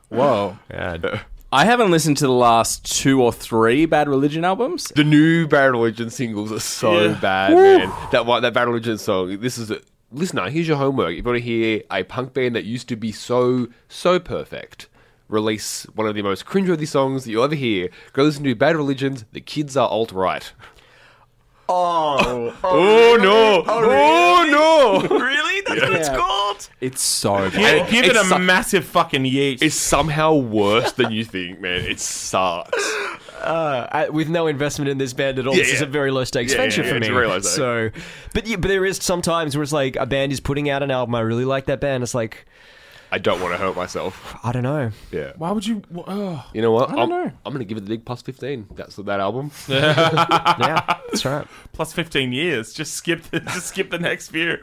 whoa 0.09 0.59
Yeah. 0.71 1.23
I 1.55 1.67
haven't 1.67 1.93
listened 1.93 2.17
to 2.17 2.27
the 2.27 2.33
last 2.33 2.85
two 3.01 3.23
or 3.23 3.33
three 3.33 3.87
Bad 3.87 4.09
Religion 4.09 4.45
albums 4.45 4.89
The 4.97 5.05
new 5.05 5.47
Bad 5.47 5.67
Religion 5.71 6.11
singles 6.11 6.51
are 6.51 6.59
so 6.59 7.01
Yeah. 7.01 7.21
bad, 7.21 7.55
man. 7.55 7.93
That 8.11 8.27
one, 8.27 8.43
that 8.43 8.53
Bad 8.55 8.67
Religion 8.67 8.99
song. 8.99 9.39
This 9.39 9.57
is 9.57 9.71
a 9.71 9.79
listener. 10.11 10.51
Here's 10.51 10.67
your 10.67 10.79
homework. 10.79 11.11
If 11.13 11.19
you 11.19 11.23
want 11.23 11.37
to 11.39 11.45
hear 11.45 11.83
a 11.93 12.03
punk 12.03 12.35
band 12.35 12.57
that 12.57 12.65
used 12.65 12.89
to 12.89 12.97
be 12.97 13.13
so 13.13 13.69
so 13.89 14.19
perfect. 14.19 14.89
Release 15.29 15.85
one 15.95 16.09
of 16.09 16.17
the 16.17 16.23
most 16.23 16.45
cringeworthy 16.45 16.89
songs 16.89 17.23
that 17.25 17.31
you'll 17.31 17.45
ever 17.45 17.55
hear. 17.55 17.89
Go 18.15 18.25
listen 18.25 18.43
to 18.43 18.55
Bad 18.57 18.75
Religion's 18.75 19.25
"The 19.33 19.41
Kids 19.41 19.77
Are 19.77 19.89
Alt 19.89 20.11
Right." 20.11 20.53
Oh, 21.69 22.55
Oh, 22.63 23.17
no! 23.21 23.65
Oh, 23.67 25.01
no! 25.09 25.17
really? 25.19 25.61
That's 25.67 25.81
what 25.81 25.93
it's 25.97 26.09
called. 26.11 26.69
it's 26.81 27.01
so 27.01 27.49
Gi- 27.49 27.57
bad 27.57 27.91
give 27.91 28.05
it 28.05 28.11
it's 28.17 28.21
a 28.21 28.29
so- 28.29 28.39
massive 28.39 28.85
fucking 28.85 29.25
yeet. 29.25 29.63
It's 29.63 29.75
somehow 29.75 30.35
worse 30.35 30.93
than 30.93 31.11
you 31.11 31.25
think, 31.25 31.61
man. 31.61 31.81
It 31.81 32.01
sucks. 32.01 32.77
Uh, 33.41 34.07
with 34.11 34.29
no 34.29 34.47
investment 34.47 34.89
in 34.91 34.99
this 34.99 35.13
band 35.15 35.39
at 35.39 35.47
all, 35.47 35.55
Yeah, 35.55 35.63
this 35.63 35.73
is 35.75 35.81
yeah. 35.81 35.87
a 35.87 35.91
very 35.91 36.11
low 36.11 36.25
stakes 36.25 36.53
Yeah, 36.53 36.59
venture 36.59 36.83
yeah, 36.83 36.89
for 36.89 36.95
yeah, 36.95 37.01
me. 37.01 37.07
it's 37.07 37.13
very 37.15 37.27
low 37.27 37.39
stakes. 37.41 37.57
So, 37.57 37.91
but 38.35 38.47
yeah, 38.47 38.57
but 38.57 38.69
there 38.69 38.85
is 38.85 38.99
sometimes 38.99 39.57
where 39.57 39.63
it's 39.63 39.73
like 39.73 39.97
a 39.97 40.07
band 40.07 40.33
is 40.33 40.41
putting 40.41 40.69
out 40.71 40.83
an 40.83 40.91
album. 40.91 41.15
I 41.15 41.21
really 41.21 41.45
like 41.47 41.67
that 41.67 41.81
band. 41.81 42.03
It's 42.03 42.15
like 42.15 42.45
I 43.15 43.19
don't 43.19 43.41
want 43.41 43.55
to 43.55 43.59
hurt 43.59 43.77
myself. 43.77 44.37
I 44.43 44.51
don't 44.51 44.65
know. 44.65 44.91
Yeah. 45.13 45.35
Why 45.37 45.53
would 45.53 45.65
you? 45.65 45.83
wh- 45.95 46.03
Oh. 46.09 46.45
You 46.53 46.63
know 46.63 46.73
what? 46.73 46.91
I 46.91 46.97
don't 46.97 47.03
I'm, 47.05 47.09
know. 47.11 47.33
I'm 47.47 47.53
going 47.53 47.61
to 47.61 47.65
give 47.65 47.79
it 47.79 47.83
the 47.83 47.89
big 47.89 48.05
plus 48.05 48.23
15. 48.23 48.67
That's 48.75 48.97
that 48.97 49.21
album. 49.21 49.53
Yeah, 49.69 50.99
that's 51.13 51.25
right. 51.25 51.47
Plus 51.73 51.93
15 51.93 52.33
years. 52.33 52.73
Just 52.75 52.95
skip 52.95 53.23
the, 53.31 53.39
just 53.55 53.69
skip 53.69 53.91
the 53.93 54.01
next 54.01 54.31
few. 54.31 54.59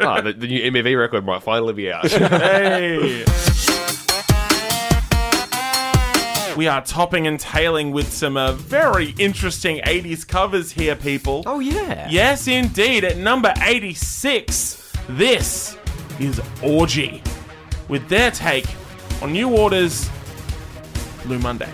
ah, 0.00 0.20
the, 0.20 0.32
the 0.32 0.48
new 0.48 0.72
MBV 0.72 0.98
record 0.98 1.24
might 1.24 1.44
finally 1.44 1.72
be 1.72 1.92
out. 1.92 2.10
hey. 2.10 3.24
We 6.56 6.66
are 6.66 6.82
topping 6.84 7.28
and 7.28 7.38
tailing 7.38 7.92
with 7.92 8.12
some 8.12 8.36
uh, 8.36 8.52
very 8.54 9.10
interesting 9.20 9.78
80s 9.84 10.26
covers 10.26 10.72
here, 10.72 10.96
people. 10.96 11.44
Oh 11.46 11.60
yeah. 11.60 12.08
Yes, 12.10 12.48
indeed. 12.48 13.04
At 13.04 13.18
number 13.18 13.54
86, 13.62 14.92
this 15.10 15.76
is 16.18 16.40
Orgy 16.60 17.22
with 17.94 18.08
their 18.08 18.32
take 18.32 18.66
on 19.22 19.30
New 19.30 19.48
Order's 19.56 20.10
Blue 21.24 21.38
Monday. 21.38 21.72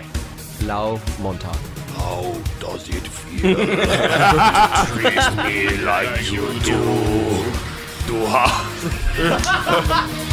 Love 0.61 1.01
Montauk. 1.19 1.55
How 1.95 2.31
does 2.59 2.87
it 2.89 3.07
feel 3.07 3.55
to 3.65 4.85
treat 4.85 5.33
me 5.43 5.77
like 5.77 6.31
you 6.31 6.45
do? 6.59 6.77
Do 8.05 8.27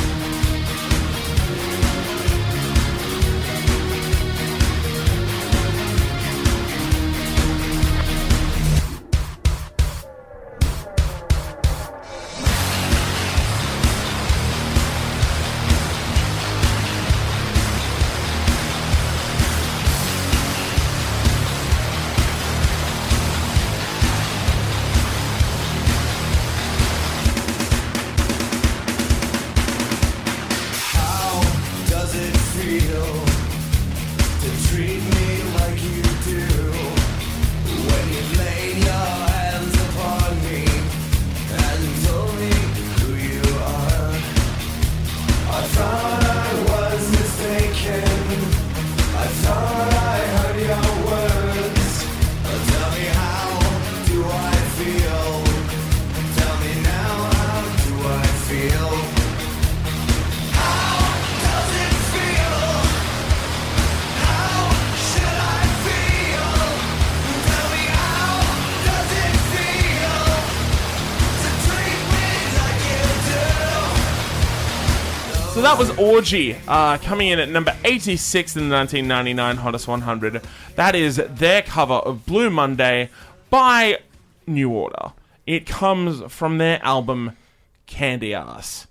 that 75.69 75.79
was 75.79 75.91
Orgy, 75.99 76.57
uh, 76.67 76.97
coming 76.97 77.29
in 77.29 77.39
at 77.39 77.51
number 77.51 77.77
86 77.85 78.57
in 78.57 78.71
the 78.71 78.75
1999 78.75 79.57
Hottest 79.59 79.87
100. 79.87 80.43
That 80.77 80.95
is 80.95 81.17
their 81.17 81.61
cover 81.61 81.93
of 81.93 82.25
Blue 82.25 82.49
Monday 82.49 83.11
by 83.51 83.99
New 84.47 84.71
Order. 84.71 85.13
It 85.47 85.67
comes 85.67 86.23
from 86.33 86.57
their 86.57 86.83
album 86.83 87.37
Candy 87.85 88.33
Ass. 88.33 88.87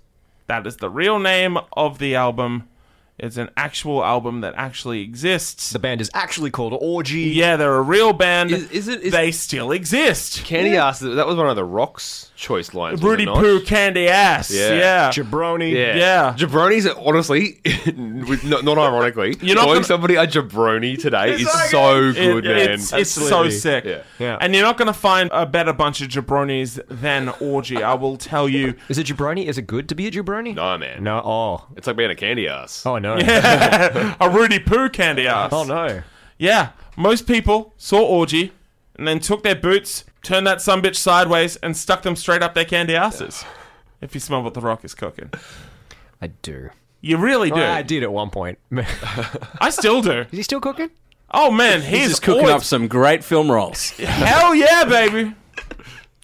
That 0.46 0.68
is 0.68 0.76
the 0.76 0.88
real 0.88 1.18
name 1.18 1.58
of 1.72 1.98
the 1.98 2.14
album. 2.14 2.68
It's 3.18 3.36
an 3.36 3.50
actual 3.56 4.04
album 4.04 4.42
that 4.42 4.54
actually 4.56 5.00
exists. 5.02 5.70
The 5.70 5.78
band 5.78 6.00
is 6.00 6.10
actually 6.14 6.50
called 6.50 6.72
Orgy. 6.80 7.22
Yeah, 7.30 7.56
they're 7.56 7.74
a 7.74 7.82
real 7.82 8.12
band. 8.12 8.52
Is- 8.52 8.70
is 8.70 8.88
it- 8.88 9.00
is- 9.02 9.12
they 9.12 9.32
still 9.32 9.72
exist. 9.72 10.44
Candy 10.44 10.76
ass. 10.76 11.00
That 11.00 11.26
was 11.26 11.36
one 11.36 11.48
of 11.48 11.56
the 11.56 11.64
Rock's 11.64 12.30
choice 12.36 12.74
lines. 12.74 13.02
Rudy? 13.02 13.26
Poo 13.26 13.60
Candy 13.60 14.06
Ass. 14.08 14.50
Yeah. 14.52 14.74
Yeah. 14.74 15.10
Jabroni. 15.10 15.72
Yeah. 15.72 15.96
Yeah. 15.96 16.34
Jabronis, 16.38 16.86
honestly, 17.04 17.60
not, 18.44 18.64
not 18.64 18.78
ironically, 18.78 19.36
You're 19.40 19.56
not 19.56 19.62
calling 19.62 19.74
gonna- 19.78 19.84
somebody 19.86 20.14
a 20.14 20.26
jabroni 20.26 20.96
today 21.00 21.34
is 21.34 21.50
so 21.50 21.68
so 21.70 21.98
It- 22.10 22.14
good, 22.14 22.44
man. 22.44 22.70
It's, 22.70 22.92
it's 22.92 23.10
so 23.10 23.48
sick. 23.50 23.84
Yeah. 23.84 24.02
Yeah. 24.18 24.38
And 24.40 24.54
you're 24.54 24.62
not 24.64 24.76
going 24.78 24.86
to 24.86 24.92
find 24.92 25.30
a 25.32 25.46
better 25.46 25.72
bunch 25.72 26.00
of 26.00 26.08
jabronis 26.08 26.80
than 26.88 27.30
Orgy, 27.40 27.82
I 27.82 27.94
will 27.94 28.16
tell 28.16 28.48
you. 28.48 28.74
Is 28.88 28.98
it 28.98 29.06
jabroni? 29.08 29.46
Is 29.46 29.58
it 29.58 29.66
good 29.66 29.88
to 29.88 29.94
be 29.94 30.06
a 30.06 30.10
jabroni? 30.10 30.54
no, 30.54 30.78
man. 30.78 31.02
No. 31.02 31.20
Oh. 31.24 31.66
It's 31.76 31.86
like 31.86 31.96
being 31.96 32.10
a 32.10 32.14
candy 32.14 32.48
ass. 32.48 32.84
Oh 32.86 32.98
no. 32.98 33.07
A 34.20 34.30
Rudy 34.30 34.58
Poo 34.58 34.88
Candy 34.88 35.26
Ass. 35.26 35.52
Oh 35.52 35.64
no. 35.64 36.02
Yeah. 36.38 36.70
Most 36.96 37.26
people 37.26 37.72
saw 37.76 38.04
Orgy 38.04 38.52
and 38.96 39.06
then 39.06 39.20
took 39.20 39.42
their 39.44 39.54
boots, 39.54 40.04
turned 40.22 40.46
that 40.46 40.58
sumbitch 40.58 40.96
sideways, 40.96 41.56
and 41.56 41.76
stuck 41.76 42.02
them 42.02 42.16
straight 42.16 42.42
up 42.42 42.54
their 42.54 42.64
candy 42.64 42.96
asses. 42.96 43.44
If 44.00 44.14
you 44.14 44.20
smell 44.20 44.42
what 44.42 44.54
the 44.54 44.60
rock 44.60 44.84
is 44.84 44.94
cooking. 44.94 45.30
I 46.20 46.28
do. 46.42 46.70
You 47.00 47.16
really 47.16 47.50
do. 47.50 47.56
I 47.56 47.82
did 47.82 48.02
at 48.02 48.12
one 48.12 48.30
point. 48.30 48.58
is 48.72 48.84
I 49.60 49.70
still 49.70 50.02
do. 50.02 50.20
Is 50.22 50.26
he 50.32 50.42
still 50.42 50.60
cooking? 50.60 50.90
Oh 51.30 51.50
man, 51.50 51.80
he's, 51.82 51.90
He's 51.90 52.08
just 52.08 52.22
cooking 52.22 52.40
always- 52.46 52.54
up 52.56 52.64
some 52.64 52.88
great 52.88 53.22
film 53.22 53.50
roles. 53.50 53.90
Hell 53.98 54.54
yeah, 54.54 54.84
baby. 54.84 55.34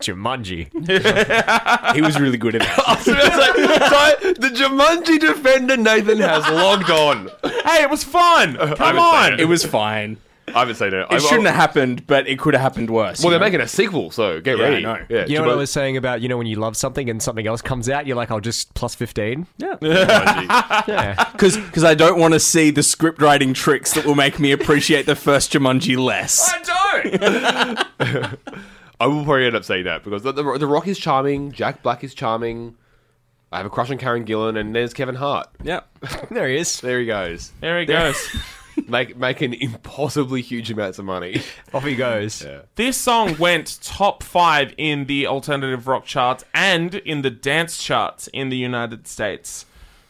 Jumanji. 0.02 0.68
he 1.94 2.00
was 2.02 2.18
really 2.20 2.36
good 2.38 2.56
at 2.56 2.62
it. 2.62 2.68
So 3.04 3.12
like, 3.12 4.20
so 4.20 4.32
the 4.34 4.48
Jumanji 4.54 5.18
defender 5.20 5.76
Nathan 5.76 6.18
has 6.18 6.48
logged 6.48 6.90
on. 6.90 7.28
Hey, 7.64 7.82
it 7.82 7.90
was 7.90 8.02
fun. 8.04 8.56
Come 8.58 8.76
haven't 8.76 8.98
on. 9.00 9.30
seen 9.32 9.40
It 9.40 9.44
was 9.48 9.64
fine. 9.64 10.18
I 10.48 10.60
haven't 10.60 10.74
seen 10.76 10.92
it. 10.92 11.06
It 11.10 11.22
shouldn't 11.22 11.46
have 11.46 11.54
happened, 11.54 12.06
but 12.06 12.28
it 12.28 12.38
could 12.38 12.54
have 12.54 12.60
happened 12.62 12.90
worse. 12.90 13.22
Well, 13.22 13.30
they're 13.30 13.40
know? 13.40 13.46
making 13.46 13.60
a 13.62 13.68
sequel, 13.68 14.10
so 14.10 14.40
get 14.40 14.58
Yeah, 14.58 14.64
I 14.64 14.68
ready. 14.68 14.82
know. 14.82 14.98
Yeah, 15.08 15.26
You 15.26 15.36
know 15.38 15.44
what 15.44 15.52
I 15.52 15.56
was 15.56 15.70
saying 15.70 15.96
about 15.96 16.20
you 16.20 16.28
know 16.28 16.36
when 16.36 16.46
you 16.46 16.56
love 16.56 16.76
something 16.76 17.08
and 17.08 17.22
something 17.22 17.46
else 17.46 17.62
comes 17.62 17.88
out, 17.88 18.06
you're 18.06 18.16
like, 18.16 18.30
I'll 18.30 18.40
just 18.40 18.74
plus 18.74 18.94
fifteen. 18.94 19.46
Yeah. 19.58 19.76
Jumanji. 19.80 20.88
Yeah. 20.88 21.30
Because 21.32 21.84
I 21.84 21.94
don't 21.94 22.18
want 22.18 22.34
to 22.34 22.40
see 22.40 22.70
the 22.70 22.82
script 22.82 23.22
writing 23.22 23.54
tricks 23.54 23.94
that 23.94 24.04
will 24.04 24.14
make 24.14 24.38
me 24.38 24.52
appreciate 24.52 25.06
the 25.06 25.16
first 25.16 25.52
Jumanji 25.52 25.96
less. 25.96 26.52
I 28.00 28.36
will 29.06 29.24
probably 29.24 29.46
end 29.46 29.56
up 29.56 29.64
saying 29.64 29.84
that 29.84 30.04
because 30.04 30.22
the, 30.22 30.32
the, 30.32 30.58
the 30.58 30.66
Rock 30.66 30.86
is 30.86 30.98
charming, 30.98 31.52
Jack 31.52 31.82
Black 31.82 32.04
is 32.04 32.14
charming. 32.14 32.76
I 33.52 33.58
have 33.58 33.66
a 33.66 33.70
crush 33.70 33.90
on 33.90 33.98
Karen 33.98 34.24
Gillan, 34.24 34.58
and 34.58 34.74
there's 34.74 34.92
Kevin 34.94 35.14
Hart. 35.14 35.48
Yeah. 35.62 35.80
there 36.30 36.48
he 36.48 36.56
is. 36.56 36.80
There 36.80 36.98
he 37.00 37.06
goes, 37.06 37.52
There 37.60 37.78
he 37.78 37.86
goes. 37.86 38.16
Make, 38.88 39.16
making 39.16 39.54
impossibly 39.54 40.42
huge 40.42 40.68
amounts 40.72 40.98
of 40.98 41.04
money. 41.04 41.40
Off 41.72 41.84
he 41.84 41.94
goes. 41.94 42.44
This 42.74 42.96
song 42.96 43.36
went 43.38 43.78
top 43.82 44.24
five 44.24 44.74
in 44.76 45.04
the 45.06 45.28
alternative 45.28 45.86
rock 45.86 46.04
charts 46.04 46.44
and 46.52 46.96
in 46.96 47.22
the 47.22 47.30
dance 47.30 47.78
charts 47.80 48.26
in 48.32 48.48
the 48.48 48.56
United 48.56 49.06
States. 49.06 49.64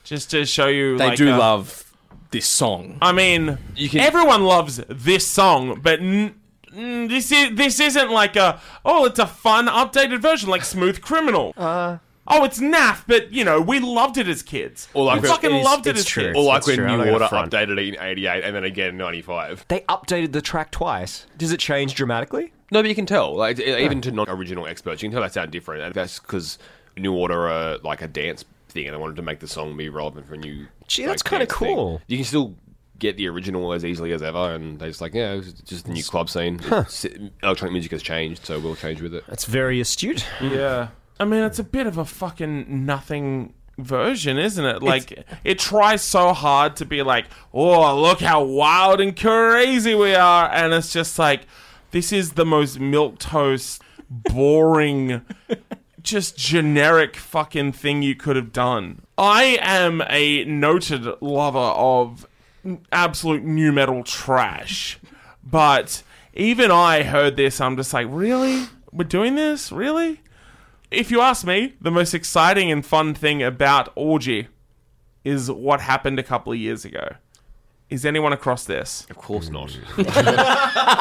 Just 0.04 0.30
to 0.30 0.46
show 0.46 0.68
you, 0.68 0.96
They 0.96 1.08
like, 1.08 1.18
do 1.18 1.30
uh, 1.30 1.38
love 1.38 1.92
this 2.30 2.46
song. 2.46 2.96
I 3.02 3.12
mean, 3.12 3.58
You 3.76 3.90
can- 3.90 4.00
everyone 4.00 4.44
loves 4.44 4.76
this 4.88 5.26
song, 5.28 5.80
but 5.82 6.00
n- 6.00 6.34
n- 6.76 7.08
this 7.08 7.30
is 7.32 7.54
this 7.56 7.80
isn't 7.80 8.10
like 8.10 8.36
a 8.36 8.60
oh, 8.84 9.04
it's 9.06 9.18
a 9.18 9.26
fun 9.26 9.66
updated 9.66 10.20
version 10.20 10.48
like 10.50 10.64
Smooth 10.64 11.00
Criminal. 11.00 11.52
Uh, 11.64 11.98
oh, 12.26 12.44
it's 12.44 12.58
naff, 12.58 13.04
but 13.06 13.30
you 13.32 13.44
know 13.44 13.60
we 13.60 13.78
loved 13.80 14.16
it 14.16 14.26
as 14.28 14.42
kids. 14.42 14.88
Or 14.94 15.04
like 15.04 15.16
we 15.16 15.28
when- 15.28 15.30
fucking 15.30 15.50
it 15.54 15.58
is- 15.58 15.64
loved 15.64 15.86
it 15.86 15.90
it's 15.90 16.00
as 16.00 16.06
true. 16.06 16.22
kids. 16.24 16.38
Or 16.38 16.44
like 16.44 16.56
That's 16.56 16.66
when 16.68 16.76
true, 16.76 16.86
I'm 16.86 16.92
New 16.92 17.04
gonna 17.04 17.12
Order 17.12 17.28
front. 17.28 17.52
updated 17.52 17.78
it 17.78 17.88
in 17.94 17.96
'88 18.00 18.44
and 18.44 18.56
then 18.56 18.64
again 18.64 18.88
in 18.90 18.96
'95. 18.96 19.66
They 19.68 19.80
updated 19.80 20.32
the 20.32 20.40
track 20.42 20.70
twice. 20.70 21.26
Does 21.36 21.52
it 21.52 21.60
change 21.60 21.94
dramatically? 21.94 22.52
No, 22.70 22.80
but 22.82 22.88
you 22.88 22.94
can 22.94 23.04
tell. 23.06 23.36
Like 23.36 23.58
it- 23.58 23.80
even 23.80 24.00
to 24.02 24.10
non-original 24.10 24.66
experts, 24.66 25.02
you 25.02 25.08
can 25.10 25.14
tell 25.14 25.22
they 25.22 25.28
sound 25.32 25.50
different, 25.50 25.82
and 25.82 25.94
that's 25.94 26.18
because 26.18 26.58
New 26.96 27.12
Order 27.14 27.46
are 27.48 27.78
like 27.84 28.00
a 28.00 28.08
dance 28.08 28.44
thing, 28.68 28.86
and 28.86 28.94
they 28.94 28.98
wanted 28.98 29.16
to 29.16 29.22
make 29.22 29.40
the 29.40 29.48
song 29.48 29.76
be 29.76 29.88
relevant 29.90 30.26
for 30.26 30.34
a 30.34 30.38
new. 30.38 30.66
Gee, 30.88 31.02
like, 31.02 31.10
that's 31.12 31.22
kinda 31.22 31.46
dance 31.46 31.58
thing. 31.58 31.74
cool. 31.76 32.00
You 32.08 32.16
can 32.16 32.24
still 32.24 32.54
get 32.98 33.16
the 33.16 33.26
original 33.28 33.72
as 33.72 33.84
easily 33.84 34.12
as 34.12 34.22
ever, 34.22 34.54
and 34.54 34.78
they're 34.78 34.88
just 34.88 35.00
like, 35.00 35.14
yeah, 35.14 35.32
it's 35.32 35.52
just 35.62 35.86
the 35.86 35.92
new 35.92 36.04
club 36.04 36.30
scene. 36.30 36.60
It's- 36.60 37.04
Electronic 37.42 37.72
music 37.72 37.90
has 37.92 38.02
changed, 38.02 38.44
so 38.46 38.58
we'll 38.60 38.76
change 38.76 39.00
with 39.02 39.14
it. 39.14 39.24
That's 39.28 39.44
very 39.44 39.80
astute. 39.80 40.26
Mm. 40.38 40.50
Yeah. 40.56 40.88
I 41.20 41.24
mean, 41.24 41.44
it's 41.44 41.58
a 41.60 41.64
bit 41.64 41.86
of 41.86 41.96
a 41.96 42.04
fucking 42.04 42.86
nothing 42.86 43.54
version, 43.78 44.36
isn't 44.38 44.64
it? 44.64 44.82
Like, 44.82 45.24
it 45.44 45.58
tries 45.60 46.02
so 46.02 46.32
hard 46.32 46.74
to 46.76 46.84
be 46.84 47.02
like, 47.02 47.26
oh, 47.52 48.00
look 48.00 48.20
how 48.20 48.42
wild 48.42 49.00
and 49.00 49.16
crazy 49.16 49.94
we 49.94 50.14
are. 50.16 50.48
And 50.50 50.72
it's 50.72 50.92
just 50.92 51.16
like, 51.18 51.42
this 51.92 52.12
is 52.12 52.32
the 52.32 52.44
most 52.44 52.78
milquetoast, 52.80 53.80
boring, 54.10 55.22
just 56.02 56.36
generic 56.36 57.16
fucking 57.16 57.72
thing 57.72 58.02
you 58.02 58.14
could 58.14 58.36
have 58.36 58.52
done. 58.52 59.02
I 59.16 59.58
am 59.60 60.02
a 60.08 60.44
noted 60.44 61.06
lover 61.22 61.58
of 61.58 62.26
absolute 62.92 63.44
nu 63.44 63.72
metal 63.72 64.02
trash. 64.04 64.98
But 65.42 66.02
even 66.34 66.70
I 66.70 67.02
heard 67.02 67.36
this, 67.36 67.60
I'm 67.60 67.76
just 67.76 67.92
like, 67.92 68.06
really? 68.10 68.66
We're 68.92 69.04
doing 69.04 69.34
this? 69.34 69.70
Really? 69.72 70.20
If 70.90 71.10
you 71.10 71.20
ask 71.20 71.44
me, 71.46 71.74
the 71.80 71.90
most 71.90 72.14
exciting 72.14 72.70
and 72.70 72.84
fun 72.86 73.14
thing 73.14 73.42
about 73.42 73.92
Orgy 73.96 74.48
is 75.24 75.50
what 75.50 75.80
happened 75.80 76.18
a 76.18 76.22
couple 76.22 76.52
of 76.52 76.58
years 76.58 76.84
ago. 76.84 77.14
Is 77.90 78.04
anyone 78.04 78.32
across 78.32 78.64
this? 78.64 79.06
Of 79.10 79.16
course 79.16 79.50
not. 79.50 79.76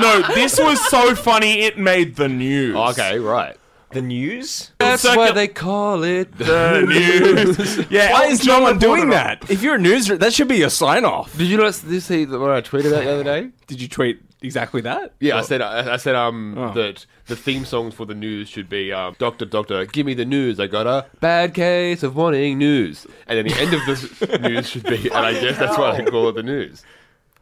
No, 0.00 0.22
this 0.34 0.58
was 0.58 0.80
so 0.88 1.14
funny 1.14 1.60
it 1.62 1.76
made 1.78 2.16
the 2.16 2.28
news. 2.28 2.74
okay, 2.74 3.18
right. 3.18 3.56
The 3.90 4.02
news? 4.02 4.72
That's 4.78 5.04
Circu- 5.04 5.16
why 5.16 5.30
they 5.32 5.48
call 5.48 6.02
it 6.04 6.30
The 6.38 6.82
news. 6.86 7.86
Yeah, 7.90 8.12
Why 8.12 8.26
is 8.26 8.44
no 8.44 8.60
one 8.60 8.78
doing 8.78 9.08
that? 9.10 9.50
If 9.50 9.62
you're 9.62 9.76
a 9.76 9.78
news, 9.78 10.08
that 10.08 10.32
should 10.34 10.48
be 10.48 10.56
your 10.56 10.68
sign 10.70 11.04
off. 11.06 11.36
Did 11.38 11.46
you 11.48 11.56
not 11.56 11.74
see 11.74 12.26
what 12.26 12.50
I 12.50 12.60
tweeted 12.60 12.92
out 12.92 13.04
the 13.04 13.12
other 13.12 13.24
day? 13.24 13.48
Did 13.66 13.80
you 13.80 13.88
tweet 13.88 14.20
exactly 14.42 14.82
that? 14.82 15.14
Yeah, 15.20 15.38
I 15.38 15.40
said 15.42 15.62
I, 15.62 15.94
I 15.94 15.96
said 15.96 16.14
um 16.14 16.56
Oh. 16.58 16.72
that 16.74 17.06
the 17.26 17.36
theme 17.36 17.64
songs 17.64 17.94
for 17.94 18.04
the 18.04 18.14
news 18.14 18.48
should 18.48 18.68
be 18.68 18.92
um, 18.92 19.16
Doctor 19.18 19.44
Doctor, 19.46 19.84
give 19.86 20.04
me 20.04 20.12
the 20.14 20.24
news. 20.26 20.60
I 20.60 20.66
got 20.66 20.86
a 20.86 21.06
bad 21.20 21.54
case 21.54 22.02
of 22.02 22.14
wanting 22.14 22.58
news, 22.58 23.06
and 23.26 23.38
then 23.38 23.46
the 23.46 23.60
end 23.60 23.72
of 23.74 23.80
the 23.86 24.38
news 24.48 24.68
should 24.68 24.84
be, 24.84 24.96
and 25.08 25.14
I 25.26 25.32
guess 25.32 25.58
that's 25.58 25.76
why 25.78 25.96
they 25.96 26.10
call 26.10 26.28
it 26.28 26.34
the 26.34 26.42
news. 26.42 26.82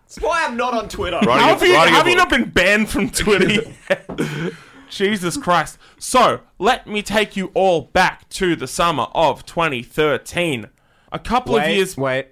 That's 0.08 0.20
why 0.20 0.44
I'm 0.44 0.56
not 0.56 0.74
on 0.74 0.88
Twitter. 0.88 1.18
How 1.22 1.56
have 1.56 1.62
you, 1.62 1.74
have 1.74 2.06
you 2.06 2.14
not 2.16 2.30
been 2.30 2.48
banned 2.50 2.88
from 2.88 3.10
Twitter 3.10 3.48
yet? 3.88 4.52
Jesus 4.88 5.36
Christ. 5.36 5.78
So, 5.98 6.40
let 6.58 6.86
me 6.86 7.02
take 7.02 7.36
you 7.36 7.50
all 7.54 7.82
back 7.82 8.28
to 8.30 8.56
the 8.56 8.66
summer 8.66 9.08
of 9.14 9.44
2013. 9.46 10.68
A 11.12 11.18
couple 11.18 11.56
of 11.56 11.68
years. 11.68 11.96
wait. 11.96 12.28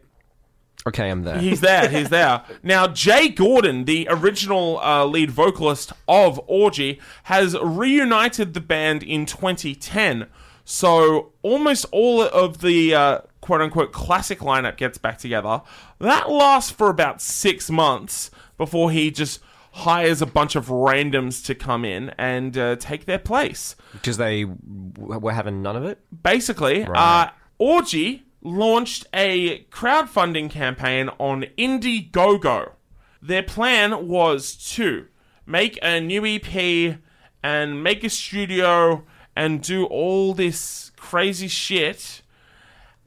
Okay, 0.87 1.11
I'm 1.11 1.23
there. 1.23 1.39
He's 1.39 1.61
there, 1.63 1.89
he's 1.89 2.11
there. 2.11 2.43
Now, 2.63 2.87
Jay 2.87 3.29
Gordon, 3.29 3.87
the 3.87 4.07
original 4.11 4.79
uh, 4.81 5.07
lead 5.07 5.31
vocalist 5.31 5.93
of 6.07 6.39
Orgy, 6.47 7.01
has 7.25 7.57
reunited 7.59 8.53
the 8.53 8.61
band 8.61 9.03
in 9.03 9.25
2010. 9.25 10.27
So, 10.67 11.33
almost 11.43 11.87
all 11.91 12.23
of 12.23 12.61
the 12.61 12.95
uh, 12.95 13.19
quote 13.41 13.61
unquote 13.61 13.93
classic 13.93 14.41
lineup 14.41 14.77
gets 14.77 14.99
back 14.99 15.19
together. 15.19 15.63
That 15.99 16.31
lasts 16.31 16.71
for 16.71 16.91
about 16.91 17.21
six 17.23 17.71
months 17.71 18.31
before 18.57 18.91
he 18.91 19.11
just 19.11 19.41
hires 19.79 20.23
a 20.23 20.27
bunch 20.27 20.55
of 20.55 20.67
randoms 20.69 21.45
to 21.45 21.55
come 21.55 21.85
in 21.85 22.11
and 22.17 22.57
uh, 22.57 22.77
take 22.77 23.07
their 23.07 23.19
place 23.19 23.75
Because 23.93 24.17
they 24.19 24.45
w- 24.45 25.19
were 25.19 25.33
having 25.33 25.63
none 25.63 25.75
of 25.77 25.85
it? 25.85 25.99
basically, 26.23 26.85
uh, 26.85 27.29
Orgy 27.59 28.23
launched 28.43 29.07
a 29.13 29.65
crowdfunding 29.73 30.49
campaign 30.51 31.09
on 31.19 31.45
Indiegogo. 31.59 32.73
Their 33.21 33.43
plan 33.43 34.07
was 34.07 34.55
to 34.75 35.07
make 35.47 35.79
a 35.83 36.01
new 36.01 36.25
EP 36.25 36.99
and 37.43 37.83
make 37.83 38.05
a 38.05 38.11
studio 38.11 39.05
and 39.35 39.61
do 39.63 39.87
all 39.87 40.35
this 40.35 40.93
crazy 40.97 41.49
shit. 41.49 42.23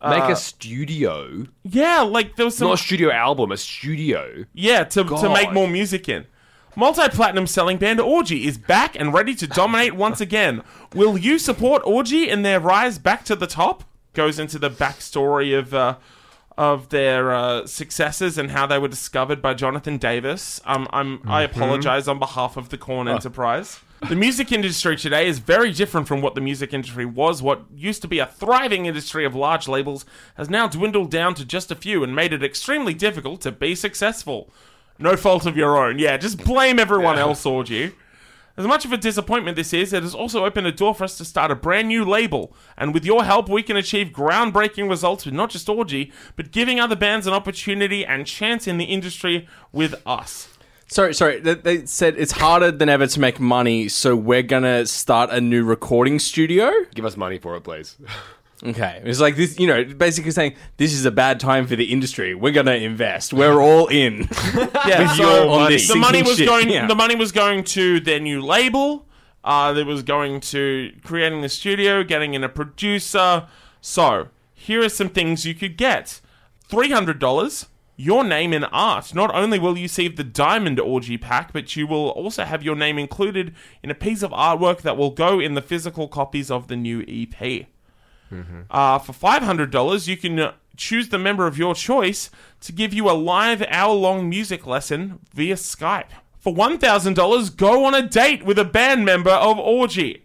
Make 0.08 0.24
a 0.24 0.36
studio, 0.36 1.46
Yeah, 1.64 2.02
like 2.02 2.36
there 2.36 2.46
was 2.46 2.56
some 2.58 2.68
not 2.68 2.80
a 2.80 2.84
studio 2.84 3.10
album, 3.12 3.52
a 3.52 3.58
studio. 3.58 4.46
yeah 4.54 4.84
to 4.84 5.04
to 5.04 5.30
make 5.34 5.52
more 5.54 5.68
music 5.68 6.08
in. 6.08 6.26
Multi-platinum 6.78 7.48
selling 7.48 7.80
band 7.80 8.00
Orgy 8.00 8.46
is 8.46 8.60
back 8.60 8.96
and 8.96 9.12
ready 9.12 9.34
to 9.34 9.48
dominate 9.48 9.96
once 9.96 10.22
again. 10.22 10.62
Will 10.94 11.18
you 11.18 11.40
support 11.40 11.82
Orgy 11.86 12.30
in 12.30 12.44
their 12.44 12.60
rise 12.60 13.00
back 13.00 13.26
to 13.26 13.36
the 13.36 13.48
top? 13.48 13.84
goes 14.14 14.38
into 14.38 14.60
the 14.60 14.70
backstory 14.70 15.58
of 15.58 15.74
uh, 15.74 15.96
of 16.56 16.90
their 16.90 17.34
uh, 17.34 17.66
successes 17.66 18.38
and 18.38 18.52
how 18.52 18.68
they 18.68 18.78
were 18.78 18.88
discovered 18.88 19.42
by 19.42 19.56
Jonathan 19.56 19.98
Davis. 19.98 20.62
Um, 20.66 20.88
I'm 20.92 21.28
I 21.28 21.42
apologize 21.42 22.08
on 22.08 22.20
behalf 22.20 22.58
of 22.58 22.70
the 22.70 22.78
Korn 22.78 23.08
Enterprise. 23.08 23.80
The 24.08 24.16
music 24.16 24.52
industry 24.52 24.98
today 24.98 25.28
is 25.28 25.40
very 25.40 25.72
different 25.72 26.08
from 26.08 26.22
what 26.22 26.36
the 26.36 26.42
music 26.42 26.76
industry 26.76 27.06
was. 27.06 27.42
What 27.42 27.62
used 27.74 28.04
to 28.04 28.08
be 28.08 28.20
a 28.20 28.28
thriving 28.28 28.86
industry 28.86 29.26
of 29.26 29.34
large 29.34 29.68
labels 29.68 30.06
has 30.36 30.48
now 30.48 30.68
dwindled 30.68 31.10
down 31.10 31.34
to 31.36 31.44
just 31.46 31.72
a 31.72 31.76
few 31.76 32.04
and 32.04 32.16
made 32.16 32.34
it 32.34 32.44
extremely 32.44 32.94
difficult 32.94 33.42
to 33.42 33.52
be 33.52 33.74
successful. 33.74 34.52
No 35.00 35.16
fault 35.16 35.46
of 35.46 35.56
your 35.56 35.78
own. 35.78 36.00
Yeah, 36.00 36.18
just 36.18 36.44
blame 36.44 36.80
everyone 36.80 37.18
else, 37.18 37.46
Orgy. 37.46 37.94
As 38.58 38.66
much 38.66 38.86
of 38.86 38.92
a 38.92 38.98
disappointment 38.98 39.56
this 39.56 39.72
is, 39.72 39.94
it 39.94 40.02
has 40.02 40.16
also 40.16 40.44
opened 40.44 40.66
a 40.66 40.72
door 40.72 40.96
for 40.96 41.04
us 41.04 41.16
to 41.20 41.26
start 41.26 41.52
a 41.52 41.56
brand 41.56 41.90
new 41.90 42.04
label. 42.04 42.56
And 42.76 42.92
with 42.92 43.06
your 43.06 43.24
help, 43.24 43.50
we 43.50 43.62
can 43.62 43.78
achieve 43.78 44.08
groundbreaking 44.08 44.90
results 44.90 45.26
with 45.26 45.36
not 45.36 45.52
just 45.52 45.70
Orgy, 45.70 46.12
but 46.36 46.52
giving 46.52 46.80
other 46.80 46.96
bands 46.96 47.28
an 47.28 47.34
opportunity 47.34 48.04
and 48.04 48.26
chance 48.26 48.66
in 48.68 48.80
the 48.80 48.86
industry 48.86 49.48
with 49.72 49.94
us. 50.08 50.48
Sorry, 50.88 51.14
sorry. 51.14 51.40
They, 51.40 51.54
they 51.54 51.86
said 51.86 52.16
it's 52.18 52.32
harder 52.32 52.72
than 52.72 52.90
ever 52.90 53.06
to 53.06 53.20
make 53.20 53.40
money, 53.40 53.90
so 53.90 54.16
we're 54.16 54.42
gonna 54.42 54.88
start 54.88 55.30
a 55.30 55.40
new 55.40 55.64
recording 55.64 56.18
studio. 56.18 56.72
Give 56.96 57.06
us 57.06 57.16
money 57.16 57.38
for 57.38 57.56
it, 57.58 57.62
please. 57.62 57.98
Okay, 58.64 59.02
it's 59.06 59.20
like 59.20 59.36
this. 59.36 59.60
You 59.60 59.68
know, 59.68 59.84
basically 59.86 60.32
saying 60.32 60.56
this 60.78 60.92
is 60.94 61.06
a 61.06 61.12
bad 61.12 61.40
time 61.40 61.68
for 61.68 61.76
the 61.76 61.86
industry. 61.92 62.34
We're 62.34 62.54
gonna 62.54 62.72
invest. 62.74 63.32
We're 63.34 63.62
all 63.62 63.88
in. 63.88 64.28
Yeah, 64.88 65.02
With 65.02 65.12
so 65.18 65.44
your 65.44 65.70
the 65.70 65.96
money 66.00 66.24
was 66.24 66.40
going. 66.40 66.70
yeah. 66.70 66.88
The 66.88 66.96
money 66.96 67.16
was 67.16 67.32
going 67.32 67.64
to 67.66 68.00
their 68.00 68.20
new 68.20 68.42
label. 68.42 69.06
Uh, 69.44 69.72
that 69.74 69.86
was 69.86 70.02
going 70.04 70.40
to 70.42 70.92
creating 71.04 71.42
the 71.42 71.50
studio, 71.50 72.04
getting 72.04 72.34
in 72.34 72.44
a 72.44 72.50
producer. 72.50 73.48
So 73.82 74.28
here 74.54 74.84
are 74.84 74.90
some 74.90 75.10
things 75.10 75.46
you 75.46 75.54
could 75.54 75.78
get: 75.78 76.20
three 76.68 76.92
hundred 76.92 77.20
dollars. 77.20 77.68
Your 78.00 78.24
name 78.24 78.54
in 78.54 78.64
art. 78.66 79.14
Not 79.16 79.34
only 79.34 79.58
will 79.60 79.76
you 79.78 79.84
receive 79.86 80.18
the 80.18 80.24
Diamond 80.24 80.80
Orgy 80.80 81.18
pack, 81.18 81.52
but 81.52 81.76
you 81.76 81.88
will 81.88 82.10
also 82.10 82.44
have 82.44 82.62
your 82.64 82.76
name 82.76 82.98
included 83.00 83.56
in 83.82 83.90
a 83.90 83.96
piece 83.96 84.22
of 84.22 84.32
artwork 84.32 84.82
that 84.82 84.98
will 84.98 85.10
go 85.12 85.40
in 85.40 85.54
the 85.56 85.62
physical 85.64 86.08
copies 86.08 86.52
of 86.52 86.68
the 86.68 86.76
new 86.76 87.04
EP. 87.08 87.68
Uh, 88.70 89.00
for 89.00 89.14
$500, 89.14 90.08
you 90.08 90.18
can 90.18 90.40
uh, 90.40 90.54
choose 90.76 91.10
the 91.10 91.18
member 91.18 91.48
of 91.48 91.58
your 91.58 91.76
choice 91.76 92.30
to 92.62 92.72
give 92.72 92.94
you 92.94 93.10
a 93.10 93.14
live 93.14 93.64
hour 93.70 93.94
long 93.94 94.30
music 94.30 94.68
lesson 94.68 95.20
via 95.34 95.56
Skype. 95.56 96.10
For 96.40 96.54
$1,000, 96.54 97.58
go 97.58 97.86
on 97.86 97.94
a 97.94 98.02
date 98.02 98.44
with 98.44 98.60
a 98.60 98.66
band 98.66 99.04
member 99.04 99.32
of 99.32 99.58
Orgy. 99.58 100.24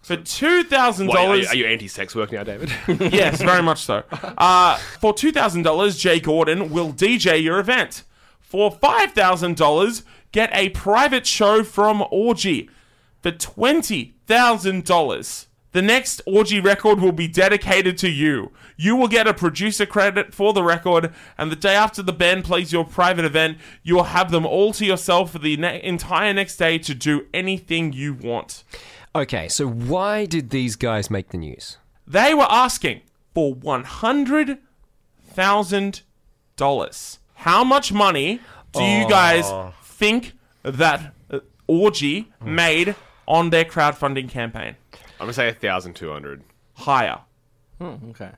For 0.00 0.16
$2,000, 0.16 1.12
are, 1.12 1.36
you, 1.36 1.46
are 1.46 1.54
you 1.54 1.66
anti-sex 1.66 2.14
work 2.14 2.32
now, 2.32 2.42
David? 2.42 2.72
yes, 3.12 3.42
very 3.42 3.62
much 3.62 3.82
so. 3.82 4.02
Uh, 4.38 4.78
for 4.98 5.12
$2,000, 5.12 6.00
Jay 6.00 6.20
Gordon 6.20 6.70
will 6.70 6.90
DJ 6.92 7.42
your 7.42 7.58
event. 7.58 8.04
For 8.40 8.74
$5,000, 8.74 10.02
get 10.32 10.48
a 10.54 10.70
private 10.70 11.26
show 11.26 11.62
from 11.62 12.02
Orgy. 12.10 12.70
For 13.20 13.30
$20,000, 13.30 15.46
the 15.72 15.82
next 15.82 16.20
Orgy 16.26 16.60
record 16.60 17.00
will 17.00 17.12
be 17.12 17.28
dedicated 17.28 17.96
to 17.98 18.08
you. 18.08 18.50
You 18.76 18.96
will 18.96 19.08
get 19.08 19.26
a 19.28 19.34
producer 19.34 19.86
credit 19.86 20.34
for 20.34 20.52
the 20.52 20.62
record, 20.62 21.12
and 21.38 21.50
the 21.52 21.56
day 21.56 21.74
after 21.74 22.02
the 22.02 22.12
band 22.12 22.44
plays 22.44 22.72
your 22.72 22.84
private 22.84 23.24
event, 23.24 23.58
you 23.82 23.94
will 23.94 24.04
have 24.04 24.30
them 24.30 24.46
all 24.46 24.72
to 24.74 24.84
yourself 24.84 25.32
for 25.32 25.38
the 25.38 25.56
ne- 25.56 25.82
entire 25.82 26.32
next 26.32 26.56
day 26.56 26.78
to 26.78 26.94
do 26.94 27.26
anything 27.32 27.92
you 27.92 28.14
want. 28.14 28.64
Okay, 29.14 29.48
so 29.48 29.68
why 29.68 30.24
did 30.24 30.50
these 30.50 30.76
guys 30.76 31.10
make 31.10 31.28
the 31.28 31.38
news? 31.38 31.78
They 32.06 32.34
were 32.34 32.50
asking 32.50 33.02
for 33.34 33.54
one 33.54 33.84
hundred 33.84 34.58
thousand 35.22 36.02
dollars. 36.56 37.18
How 37.34 37.64
much 37.64 37.92
money 37.92 38.40
do 38.72 38.82
you 38.82 39.08
guys 39.08 39.50
think 39.82 40.32
that 40.62 41.14
uh, 41.30 41.40
Orgy 41.66 42.32
made 42.44 42.94
on 43.26 43.50
their 43.50 43.64
crowdfunding 43.64 44.28
campaign? 44.28 44.76
I'm 45.20 45.26
gonna 45.26 45.32
say 45.34 45.52
thousand 45.52 45.94
two 45.94 46.10
hundred. 46.10 46.42
Higher, 46.74 47.18
okay. 47.82 48.30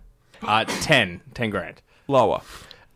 Uh, 0.43 0.65
10. 0.65 1.21
10 1.35 1.51
grand. 1.51 1.81
lower, 2.09 2.41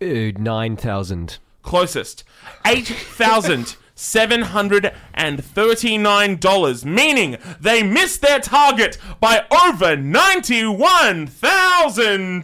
Uh, 0.03 0.33
9,000. 0.37 1.39
closest, 1.63 2.25
eight 2.67 2.89
thousand 2.89 3.77
seven 3.95 4.43
hundred 4.43 4.93
and 5.15 5.43
thirty-nine 5.45 6.37
dollars. 6.37 6.85
Meaning 6.85 7.39
they 7.61 7.83
missed 7.85 8.21
their 8.23 8.41
target 8.41 8.99
by 9.21 9.45
over 9.51 9.97
ninety-one 9.97 11.29
thousand 11.29 12.43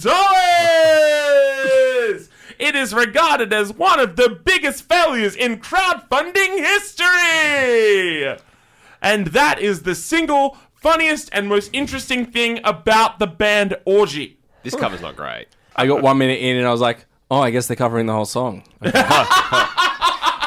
dollars. 1.03 2.29
It 2.59 2.75
is 2.77 2.95
regarded 2.95 3.53
as 3.53 3.73
one 3.73 3.99
of 3.99 4.15
the 4.17 4.29
biggest 4.45 4.89
failures 4.89 5.35
in 5.35 5.59
crowdfunding 5.59 6.59
history. 6.59 8.37
And 9.05 9.27
that 9.29 9.59
is 9.59 9.83
the 9.83 9.97
single 9.97 10.57
funniest 10.83 11.29
and 11.33 11.49
most 11.49 11.71
interesting 11.73 12.27
thing 12.27 12.61
about 12.65 13.19
the 13.19 13.27
band 13.27 13.77
Orgy. 13.85 14.39
This 14.63 14.75
cover's 14.75 15.01
not 15.01 15.17
great. 15.17 15.47
I 15.77 15.87
got 15.87 16.03
one 16.03 16.19
minute 16.19 16.41
in 16.41 16.57
and 16.57 16.67
I 16.67 16.71
was 16.71 16.81
like, 16.81 17.07
oh, 17.31 17.41
I 17.41 17.51
guess 17.51 17.67
they're 17.67 17.77
covering 17.77 18.07
the 18.07 18.13
whole 18.13 18.25
song. 18.27 18.65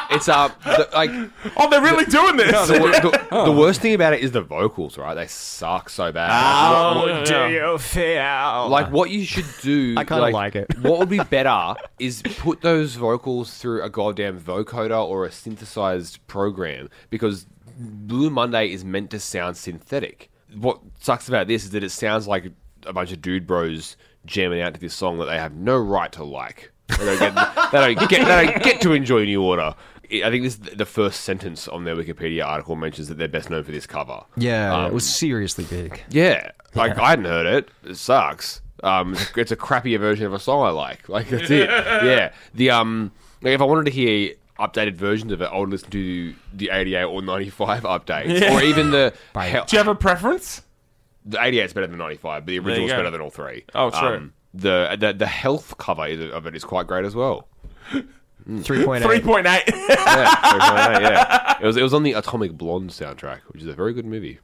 It's 0.08 0.28
uh, 0.28 0.48
the, 0.64 0.88
like 0.94 1.10
Oh, 1.56 1.68
they're 1.68 1.82
really 1.82 2.04
doing 2.04 2.36
this. 2.36 2.68
the, 2.68 2.74
the, 3.30 3.44
the 3.46 3.52
worst 3.52 3.80
thing 3.80 3.92
about 3.92 4.12
it 4.14 4.20
is 4.20 4.30
the 4.30 4.40
vocals, 4.40 4.96
right? 4.96 5.14
They 5.14 5.26
suck 5.26 5.90
so 5.90 6.12
bad. 6.12 6.30
Oh, 6.30 7.00
What- 7.00 7.28
yeah. 7.28 7.48
you 7.48 7.76
feel? 7.78 8.68
Like 8.70 8.90
what 8.92 9.10
you 9.10 9.24
should 9.24 9.44
do, 9.62 9.94
I 9.96 10.04
kinda 10.04 10.28
like 10.30 10.54
it. 10.54 10.78
what 10.78 11.00
would 11.00 11.08
be 11.08 11.18
better 11.30 11.74
is 11.98 12.22
put 12.38 12.60
those 12.60 12.94
vocals 12.94 13.58
through 13.58 13.82
a 13.82 13.90
goddamn 13.90 14.38
vocoder 14.40 15.04
or 15.04 15.26
a 15.26 15.32
synthesized 15.32 16.24
program 16.28 16.88
because 17.10 17.46
Blue 17.76 18.30
Monday 18.30 18.72
is 18.72 18.84
meant 18.84 19.10
to 19.10 19.20
sound 19.20 19.56
synthetic. 19.56 20.30
What 20.54 20.80
sucks 21.00 21.28
about 21.28 21.46
this 21.48 21.64
is 21.64 21.70
that 21.70 21.84
it 21.84 21.90
sounds 21.90 22.26
like 22.26 22.50
a 22.86 22.92
bunch 22.92 23.12
of 23.12 23.20
dude 23.20 23.46
bros 23.46 23.96
jamming 24.24 24.60
out 24.62 24.74
to 24.74 24.80
this 24.80 24.94
song 24.94 25.18
that 25.18 25.26
they 25.26 25.38
have 25.38 25.54
no 25.54 25.76
right 25.78 26.10
to 26.12 26.24
like. 26.24 26.72
They 26.88 27.04
don't 27.04 27.18
get, 27.18 27.34
they 27.72 27.94
don't 27.94 28.08
get, 28.08 28.26
they 28.26 28.46
don't 28.52 28.62
get 28.62 28.80
to 28.82 28.92
enjoy 28.92 29.24
New 29.24 29.42
Order. 29.42 29.74
I 30.12 30.30
think 30.30 30.44
this 30.44 30.54
the 30.56 30.86
first 30.86 31.22
sentence 31.22 31.66
on 31.66 31.82
their 31.84 31.96
Wikipedia 31.96 32.46
article 32.46 32.76
mentions 32.76 33.08
that 33.08 33.18
they're 33.18 33.26
best 33.26 33.50
known 33.50 33.64
for 33.64 33.72
this 33.72 33.86
cover. 33.86 34.20
yeah, 34.36 34.72
Um, 34.74 34.86
it 34.86 34.92
was 34.92 35.04
seriously 35.08 35.64
big. 35.64 36.00
yeah, 36.10 36.52
like 36.76 36.96
I 36.96 37.10
hadn't 37.10 37.24
heard 37.24 37.46
it. 37.46 37.70
It 37.84 37.96
sucks. 37.96 38.62
Um, 38.84 39.14
it's 39.14 39.30
a- 39.36 39.40
it's 39.40 39.50
a 39.52 39.56
crappier 39.56 39.98
version 39.98 40.26
of 40.26 40.32
a 40.32 40.38
song 40.38 40.64
I 40.64 40.70
like. 40.70 41.08
Like 41.08 41.28
that's 41.28 41.50
it. 41.50 41.68
Yeah. 42.04 42.32
The 42.54 42.70
um, 42.70 43.10
like 43.42 43.54
if 43.54 43.60
I 43.60 43.64
wanted 43.64 43.86
to 43.86 43.90
hear 43.90 44.34
updated 44.58 44.94
versions 44.94 45.32
of 45.32 45.40
it, 45.42 45.46
I 45.52 45.58
would 45.58 45.70
listen 45.70 45.90
to 45.90 46.34
the 46.54 46.70
88 46.72 47.04
or 47.04 47.22
95 47.22 47.82
updates, 47.84 48.50
or 48.50 48.62
even 48.62 48.90
the 48.90 49.12
hell, 49.34 49.64
Do 49.66 49.76
you 49.76 49.78
have 49.78 49.88
a 49.88 49.94
preference? 49.94 50.62
the 51.24 51.42
88 51.42 51.64
is 51.64 51.72
better 51.72 51.86
than 51.88 51.98
95, 51.98 52.42
but 52.42 52.46
the 52.46 52.54
you 52.54 52.62
original's 52.62 52.90
go. 52.92 52.96
better 52.98 53.10
than 53.10 53.20
all 53.20 53.30
three. 53.30 53.64
Oh, 53.74 53.90
true. 53.90 54.08
Um, 54.16 54.32
the, 54.54 54.96
the 54.98 55.12
the 55.12 55.26
health 55.26 55.76
cover 55.76 56.06
is- 56.06 56.30
of 56.32 56.46
it 56.46 56.54
is 56.56 56.64
quite 56.64 56.86
great 56.86 57.04
as 57.04 57.14
well. 57.14 57.48
3.8. 58.48 59.02
3.8. 59.02 59.44
Yeah, 59.44 61.00
yeah. 61.00 61.56
It 61.60 61.66
was 61.66 61.76
it 61.76 61.82
was 61.82 61.92
on 61.92 62.04
the 62.04 62.12
Atomic 62.12 62.52
Blonde 62.52 62.90
soundtrack, 62.90 63.40
which 63.48 63.60
is 63.62 63.66
a 63.68 63.74
very 63.74 63.92
good 63.92 64.06
movie. 64.06 64.38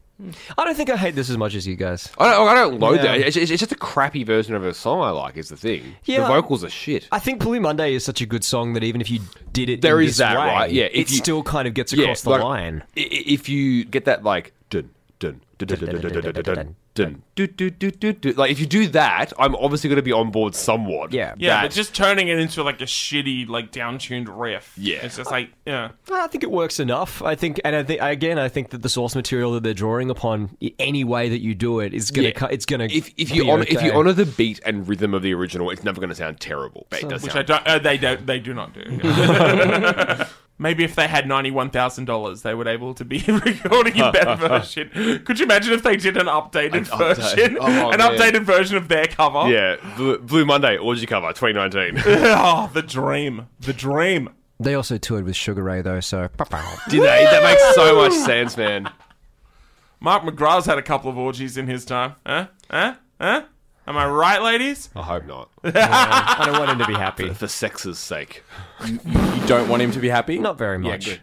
I 0.59 0.65
don't 0.65 0.75
think 0.75 0.91
I 0.91 0.97
hate 0.97 1.15
this 1.15 1.29
as 1.31 1.37
much 1.39 1.55
as 1.55 1.67
you 1.67 1.77
guys. 1.77 2.11
I 2.19 2.31
don't, 2.31 2.49
I 2.49 2.55
don't 2.55 2.79
load 2.81 2.97
Yeah. 2.97 3.03
that. 3.03 3.21
It's, 3.21 3.37
it's, 3.37 3.51
it's 3.51 3.61
just 3.61 3.73
a 3.73 3.77
crappy 3.77 4.25
version 4.25 4.55
of 4.55 4.65
a 4.65 4.73
song 4.75 5.01
I 5.03 5.11
like. 5.11 5.37
Is 5.37 5.49
the 5.49 5.57
thing. 5.57 5.95
Yeah. 6.05 6.21
The 6.21 6.27
vocals 6.29 6.63
are 6.65 6.71
shit. 6.71 7.09
I 7.13 7.19
think 7.19 7.41
Blue 7.41 7.61
Monday 7.61 7.95
is 7.95 8.05
such 8.05 8.21
a 8.21 8.27
good 8.27 8.45
song 8.45 8.75
that 8.75 8.85
even 8.85 9.01
if 9.01 9.11
you 9.11 9.21
did 9.53 9.69
it, 9.69 9.83
There 9.83 10.01
in 10.01 10.07
is 10.07 10.13
this 10.13 10.19
that, 10.19 10.39
way, 10.39 10.47
right? 10.47 10.71
Yeah, 10.71 10.85
if 10.85 11.09
it 11.09 11.11
you- 11.13 11.17
still 11.19 11.43
kind 11.43 11.67
of 11.69 11.75
gets 11.75 11.93
across 11.93 12.23
the 12.23 12.31
like, 12.31 12.43
line. 12.43 12.83
i- 12.97 13.01
i- 13.01 13.25
If 13.27 13.49
you 13.49 13.85
get 13.85 14.05
that 14.05 14.23
like 14.25 14.53
dun 14.71 14.91
dun 15.19 15.41
dun 15.59 15.69
dun 15.69 15.79
dun 15.79 16.01
dun 16.01 16.13
dun 16.13 16.23
dun 16.23 16.33
dun 16.43 16.55
dun 16.55 16.77
dun 16.95 17.23
do 17.35 17.47
do 17.47 17.71
do 17.71 17.91
do 17.91 18.13
do 18.13 18.33
like 18.33 18.51
if 18.51 18.61
you 18.61 18.67
do 18.67 18.87
that, 18.89 19.33
I'm 19.39 19.55
obviously 19.57 19.89
going 19.89 19.97
to 19.97 20.03
be 20.03 20.13
on 20.13 20.31
board 20.31 20.55
somewhat. 20.55 21.13
Yeah. 21.13 21.35
Yeah, 21.39 21.55
That- 21.57 21.63
but 21.63 21.71
just 21.73 21.95
turning 21.95 22.29
it 22.29 22.39
into 22.39 22.63
like 22.63 22.81
a 22.81 22.85
shitty, 22.85 23.49
like 23.49 23.71
down-tuned 23.73 24.29
riff. 24.29 24.75
Yeah. 24.77 24.99
it's 25.03 25.17
just 25.17 25.31
like 25.31 25.51
yeah. 25.65 25.93
I 26.13 26.27
think 26.27 26.45
it 26.45 26.51
works 26.51 26.79
enough. 26.79 27.23
I 27.23 27.35
think, 27.35 27.61
and 27.65 27.75
I 27.75 27.83
think 27.83 28.01
again, 28.03 28.39
I 28.39 28.49
think 28.49 28.71
that 28.71 28.83
the 28.83 28.89
source 28.91 29.15
material 29.17 29.53
that 29.53 29.63
they're 29.63 29.73
drawing 29.75 30.11
upon, 30.11 30.57
i- 30.63 30.75
any 30.79 31.05
way 31.05 31.29
that 31.31 31.41
you 31.41 31.55
do 31.55 31.81
it, 31.81 31.95
is 31.95 32.11
gonna, 32.11 32.29
Yeah. 32.29 32.35
cu- 32.35 32.47
it's 32.51 32.67
gonna. 32.67 32.85
if 32.85 33.11
if 33.17 33.35
you 33.35 33.45
be 33.45 33.51
honor, 33.51 33.65
if 33.69 33.81
you 33.83 33.93
honor 33.93 34.13
the 34.13 34.27
beat 34.27 34.61
and 34.67 34.87
rhythm 34.87 35.15
of 35.15 35.23
the 35.23 35.33
original, 35.33 35.71
it's 35.71 35.85
never 35.85 36.01
going 36.01 36.11
to 36.11 36.15
sound 36.17 36.41
terrible. 36.41 36.87
But 36.91 37.03
it 37.05 37.09
does 37.09 37.23
Which 37.23 37.33
sound 37.33 37.51
I 37.51 37.57
don't. 37.57 37.67
Uh, 37.67 37.79
they 37.79 37.97
don't. 37.97 38.27
They 38.27 38.39
do 38.41 38.53
not 38.53 38.75
do. 38.75 38.83
Maybe 40.63 40.85
if 40.85 40.95
they 40.95 41.09
had 41.09 41.27
ninety-one 41.27 41.71
thousand 41.71 42.05
dollars, 42.05 42.43
they 42.43 42.55
would 42.55 42.69
able 42.69 42.95
to 42.95 43.05
be 43.05 43.19
recording 43.27 44.01
a 44.01 44.13
better 44.13 44.37
version. 44.49 44.91
Could 45.25 45.39
you 45.41 45.45
imagine 45.45 45.73
if 45.75 45.83
they 45.83 45.97
did 45.97 46.17
an 46.17 46.27
updated 46.27 46.75
An 46.75 46.85
update. 46.85 47.17
version, 47.17 47.59
Oh, 47.61 47.91
an 47.91 47.99
man. 47.99 48.01
updated 48.01 48.45
version 48.45 48.77
of 48.77 48.87
their 48.89 49.07
cover? 49.07 49.51
Yeah, 49.51 49.77
Blue, 49.97 50.19
Blue 50.19 50.45
Monday 50.47 50.77
orgy 50.79 51.05
cover 51.05 51.33
2019. 51.33 52.03
oh, 52.07 52.33
ah, 52.37 52.71
the 52.73 52.81
dream, 52.83 53.49
the 53.61 53.73
dream. 53.73 54.31
they 54.61 54.75
also 54.75 54.97
toured 54.99 55.25
with 55.25 55.35
Sugar 55.37 55.63
Ray 55.65 55.83
though, 55.83 56.01
so 56.01 56.29
Did 56.89 57.01
they? 57.03 57.25
That 57.25 57.43
makes 57.43 57.75
so 57.75 57.97
much 57.97 58.13
sense, 58.13 58.57
man. 58.57 58.89
Mark 60.01 60.23
McGrath's 60.23 60.67
had 60.67 60.79
a 60.79 60.83
couple 60.83 61.11
of 61.11 61.19
orgies 61.19 61.57
in 61.57 61.67
his 61.67 61.85
time. 61.85 62.15
Huh? 62.25 62.47
Huh? 62.71 62.95
Huh? 63.21 63.43
Am 63.87 63.97
I 63.97 64.07
right, 64.07 64.41
ladies? 64.41 64.91
I 64.95 65.03
hope 65.03 65.27
not. 65.27 65.51
I 65.65 66.45
don't 66.47 66.59
want 66.59 66.71
him 66.71 66.79
to 66.79 66.87
be 66.87 66.95
happy. 66.95 67.31
For 67.35 67.49
sex's 67.49 67.99
sake. 67.99 68.45
You 68.87 68.99
don't 69.47 69.69
want 69.69 69.83
him 69.83 69.91
to 69.93 69.99
be 69.99 70.09
happy? 70.09 70.39
Not 70.39 70.57
very 70.57 70.79
much. 70.79 71.07
good. 71.07 71.19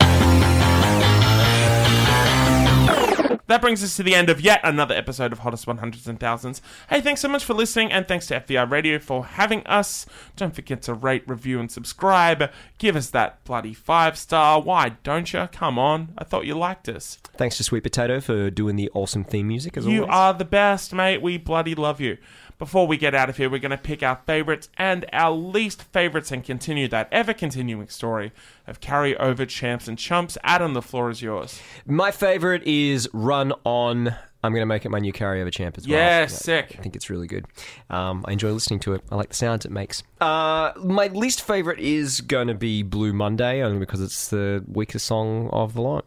That 3.48 3.62
brings 3.62 3.84
us 3.84 3.96
to 3.96 4.04
the 4.04 4.14
end 4.14 4.30
of 4.30 4.40
yet 4.42 4.60
another 4.64 4.94
episode 4.94 5.32
of 5.34 5.40
Hottest 5.40 5.66
100s 5.66 6.06
and 6.06 6.20
Thousands. 6.20 6.62
Hey, 6.88 7.02
thanks 7.02 7.20
so 7.20 7.28
much 7.28 7.44
for 7.44 7.56
listening, 7.56 7.92
and 7.92 8.08
thanks 8.08 8.28
to 8.28 8.40
FBI 8.40 8.70
Radio 8.70 9.00
for 9.00 9.26
having 9.26 9.66
us. 9.66 10.06
Don't 10.36 10.54
forget 10.54 10.84
to 10.84 10.94
rate, 10.94 11.24
review, 11.26 11.60
and 11.60 11.72
subscribe. 11.72 12.52
Give 12.78 12.96
us 12.96 13.10
that 13.10 13.44
bloody 13.46 13.74
five 13.74 14.20
star. 14.20 14.62
Why 14.62 14.90
don't 15.04 15.34
you? 15.34 15.48
Come 15.52 15.80
on. 15.80 16.10
I 16.16 16.26
thought 16.26 16.46
you 16.46 16.56
liked 16.56 16.88
us. 16.90 17.18
Thanks 17.38 17.58
to 17.58 17.64
Sweet 17.64 17.82
Potato 17.82 18.20
for 18.20 18.52
doing 18.52 18.76
the 18.76 18.92
awesome 18.94 19.24
theme 19.24 19.48
music 19.48 19.78
as 19.78 19.88
You 19.88 20.02
always. 20.04 20.14
are 20.16 20.34
the 20.36 20.46
best, 20.46 20.94
mate. 20.94 21.20
We 21.24 21.38
bloody 21.40 21.74
love 21.74 22.00
you. 22.00 22.18
Before 22.60 22.86
we 22.88 22.98
get 22.98 23.16
out 23.16 23.30
of 23.30 23.38
here, 23.38 23.50
we're 23.50 23.60
going 23.60 23.72
to 23.72 23.78
pick 23.78 24.04
our 24.04 24.20
favorites 24.26 24.68
and 24.78 25.06
our 25.14 25.32
least 25.32 25.82
favorites 25.82 26.30
and 26.30 26.44
continue 26.44 26.90
that 26.90 27.08
ever 27.10 27.34
continuing 27.34 27.88
story 27.88 28.34
of 28.68 28.82
carryover 28.82 29.48
champs 29.48 29.88
and 29.88 29.98
chumps. 29.98 30.38
Adam, 30.44 30.74
the 30.74 30.82
floor 30.82 31.10
is 31.10 31.22
yours. 31.22 31.62
My 31.86 32.12
favorite 32.12 32.64
is 32.64 33.08
Run 33.14 33.54
On. 33.64 34.14
I'm 34.44 34.52
going 34.52 34.62
to 34.62 34.66
make 34.66 34.84
it 34.84 34.90
my 34.90 35.00
new 35.00 35.14
carryover 35.14 35.54
champ 35.54 35.78
as 35.78 35.88
well. 35.88 35.98
Yeah, 35.98 36.26
sick. 36.26 36.76
I 36.78 36.82
think 36.82 36.98
it's 36.98 37.10
really 37.10 37.28
good. 37.28 37.46
Um, 37.90 38.26
I 38.28 38.34
enjoy 38.34 38.52
listening 38.52 38.82
to 38.82 38.94
it. 38.94 39.04
I 39.10 39.16
like 39.16 39.30
the 39.30 39.36
sounds 39.36 39.64
it 39.64 39.72
makes. 39.72 40.04
Uh, 40.20 40.74
my 40.84 41.08
least 41.08 41.42
favorite 41.42 41.80
is 41.80 42.20
going 42.20 42.50
to 42.50 42.56
be 42.56 42.84
Blue 42.84 43.14
Monday, 43.14 43.62
only 43.62 43.80
because 43.80 44.02
it's 44.02 44.28
the 44.28 44.66
weakest 44.68 45.06
song 45.06 45.50
of 45.54 45.76
the 45.76 45.82
lot. 45.82 46.04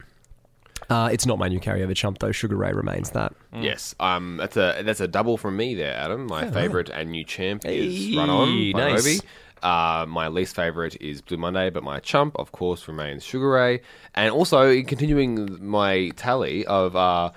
Uh, 0.93 1.09
it's 1.09 1.26
not 1.26 1.38
my 1.38 1.49
new 1.49 1.59
carryover 1.61 1.95
chump 1.97 2.18
though. 2.18 2.32
Sugar 2.32 2.57
Ray 2.57 2.72
remains 2.72 3.11
that. 3.11 3.32
Yes, 3.55 3.95
um, 3.99 4.36
that's 4.36 4.57
a 4.57 4.82
that's 4.84 5.01
a 5.01 5.09
double 5.09 5.36
from 5.36 5.57
me 5.57 5.74
there, 5.74 5.95
Adam. 5.97 6.26
My 6.26 6.51
favourite 6.51 6.88
and 6.90 7.11
new 7.11 7.24
champ 7.24 7.64
is 7.64 7.97
Hey, 8.11 8.16
Run 8.16 8.30
On 8.30 8.72
by 8.72 8.78
nice. 8.78 9.05
Moby. 9.05 9.28
Uh, 9.62 10.05
my 10.09 10.26
least 10.26 10.57
favourite 10.57 11.01
is 11.01 11.20
Blue 11.20 11.36
Monday, 11.36 11.70
but 11.70 11.84
my 11.84 12.01
chump, 12.01 12.34
of 12.36 12.51
course, 12.51 12.88
remains 12.88 13.22
Sugar 13.22 13.49
Ray. 13.49 13.80
And 14.14 14.32
also, 14.32 14.68
in 14.68 14.84
continuing 14.86 15.64
my 15.64 16.11
tally 16.16 16.66
of 16.66 16.97
uh, 16.97 17.30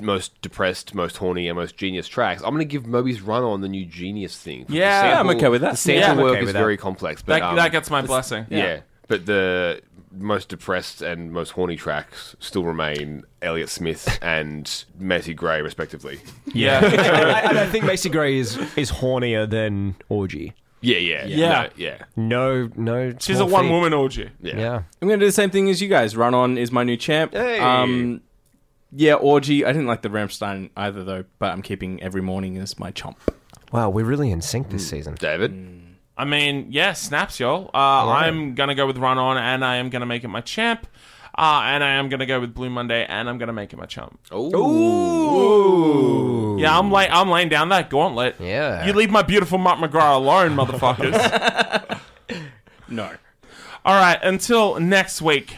most 0.00 0.40
depressed, 0.40 0.94
most 0.94 1.16
horny, 1.16 1.48
and 1.48 1.58
most 1.58 1.76
genius 1.76 2.06
tracks, 2.06 2.42
I'm 2.42 2.50
going 2.50 2.60
to 2.60 2.64
give 2.64 2.86
Moby's 2.86 3.20
Run 3.22 3.42
On 3.42 3.60
the 3.60 3.68
new 3.68 3.84
genius 3.86 4.38
thing. 4.38 4.66
The 4.68 4.74
Yeah, 4.74 5.04
Yeah, 5.10 5.20
I'm 5.20 5.28
okay 5.30 5.48
with 5.48 5.62
that. 5.62 5.72
The 5.72 5.76
sample 5.78 6.00
Yeah, 6.18 6.22
work 6.22 6.32
okay 6.36 6.46
is 6.46 6.52
that. 6.52 6.58
very 6.60 6.76
complex, 6.76 7.22
but 7.22 7.40
That, 7.40 7.42
um, 7.42 7.56
that 7.56 7.72
gets 7.72 7.90
my 7.90 8.02
blessing. 8.02 8.46
yeah. 8.50 8.80
But 9.08 9.26
the 9.26 9.82
most 10.16 10.48
depressed 10.48 11.02
and 11.02 11.32
most 11.32 11.50
horny 11.50 11.76
tracks 11.76 12.36
still 12.38 12.64
remain 12.64 13.24
Elliott 13.42 13.68
Smith 13.68 14.18
and 14.22 14.84
Macy 14.98 15.34
Gray, 15.34 15.62
respectively. 15.62 16.20
Yeah. 16.52 16.84
and 16.84 17.58
I 17.58 17.66
think 17.66 17.84
Macy 17.84 18.08
Gray 18.08 18.36
is 18.38 18.56
is 18.76 18.90
hornier 18.90 19.48
than 19.48 19.96
Orgy. 20.08 20.54
Yeah, 20.80 20.98
yeah, 20.98 21.24
Yeah. 21.26 21.48
no, 21.62 21.68
yeah. 21.76 22.04
No, 22.14 22.70
no. 22.76 23.14
She's 23.18 23.36
a 23.36 23.38
small 23.38 23.48
one 23.50 23.64
feat. 23.64 23.70
woman 23.70 23.92
orgy. 23.94 24.30
Yeah. 24.42 24.58
Yeah. 24.58 24.82
I'm 25.00 25.08
going 25.08 25.18
to 25.18 25.24
do 25.24 25.28
the 25.28 25.32
same 25.32 25.48
thing 25.48 25.70
as 25.70 25.80
you 25.80 25.88
guys. 25.88 26.14
Run 26.14 26.34
On 26.34 26.58
is 26.58 26.70
my 26.70 26.84
new 26.84 26.98
champ. 26.98 27.32
Hey. 27.32 27.58
Um, 27.58 28.20
yeah, 28.92 29.14
Orgy. 29.14 29.64
I 29.64 29.72
didn't 29.72 29.86
like 29.86 30.02
the 30.02 30.10
Rammstein 30.10 30.68
either, 30.76 31.02
though, 31.02 31.24
but 31.38 31.52
I'm 31.52 31.62
keeping 31.62 32.02
Every 32.02 32.20
Morning 32.20 32.58
as 32.58 32.78
my 32.78 32.92
chomp. 32.92 33.16
Wow, 33.72 33.88
we're 33.88 34.04
really 34.04 34.30
in 34.30 34.42
sync 34.42 34.68
this 34.68 34.86
season. 34.86 35.14
David? 35.14 35.52
I 36.16 36.24
mean, 36.24 36.68
yeah, 36.70 36.92
snaps, 36.92 37.40
y'all. 37.40 37.70
Uh, 37.74 38.08
I'm 38.08 38.54
going 38.54 38.68
to 38.68 38.74
go 38.74 38.86
with 38.86 38.98
Run 38.98 39.18
On, 39.18 39.36
and 39.36 39.64
I 39.64 39.76
am 39.76 39.90
going 39.90 40.00
to 40.00 40.06
make 40.06 40.24
it 40.24 40.28
my 40.28 40.40
champ. 40.40 40.86
Uh, 41.36 41.62
and 41.64 41.82
I 41.82 41.94
am 41.94 42.08
going 42.08 42.20
to 42.20 42.26
go 42.26 42.38
with 42.38 42.54
Blue 42.54 42.70
Monday, 42.70 43.04
and 43.04 43.28
I'm 43.28 43.38
going 43.38 43.48
to 43.48 43.52
make 43.52 43.72
it 43.72 43.76
my 43.76 43.86
chump. 43.86 44.20
Oh. 44.30 44.50
Yeah, 46.58 46.78
I'm, 46.78 46.92
lay- 46.92 47.08
I'm 47.08 47.28
laying 47.28 47.48
down 47.48 47.70
that 47.70 47.90
gauntlet. 47.90 48.36
Yeah. 48.38 48.86
You 48.86 48.92
leave 48.92 49.10
my 49.10 49.22
beautiful 49.22 49.58
Mark 49.58 49.80
McGrath 49.80 50.14
alone, 50.16 50.54
motherfuckers. 50.56 51.90
No. 52.86 53.10
All 53.84 53.94
right, 53.94 54.18
until 54.22 54.78
next 54.78 55.22
week, 55.22 55.56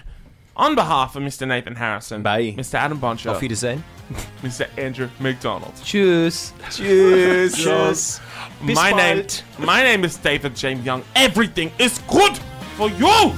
on 0.57 0.77
behalf 0.77 1.17
of 1.17 1.25
Mr. 1.25 1.47
Nathan 1.47 1.75
Harrison, 1.75 2.23
Bye. 2.23 2.55
Mr. 2.57 2.75
Adam 2.75 2.99
Boncher, 2.99 3.33
Auf 3.33 3.43
Wiedersehen. 3.43 3.83
Mr. 4.43 4.69
Andrew 4.79 5.09
McDonald. 5.19 5.73
Cheers. 5.83 6.53
Cheers. 6.71 7.57
Cheers. 7.57 8.21
my 8.63 8.93
name, 8.93 9.27
my 9.59 9.83
name 9.83 10.05
is 10.05 10.17
David 10.17 10.55
James 10.55 10.85
Young. 10.85 11.03
Everything 11.15 11.73
is 11.79 11.99
good 12.09 12.37
for 12.77 12.89
you. 12.91 13.33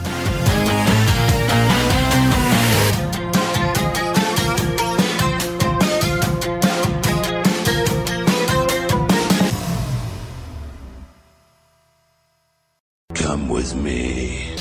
Come 13.14 13.48
with 13.48 13.74
me. 13.74 14.56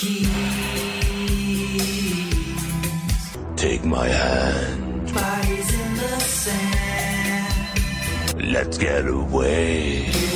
Take 0.00 0.47
my 3.88 4.06
hand. 4.06 5.14
Bodies 5.14 5.74
in 5.74 5.94
the 5.96 6.20
sand. 6.20 7.54
Let's 8.52 8.76
get 8.76 9.06
away. 9.06 10.27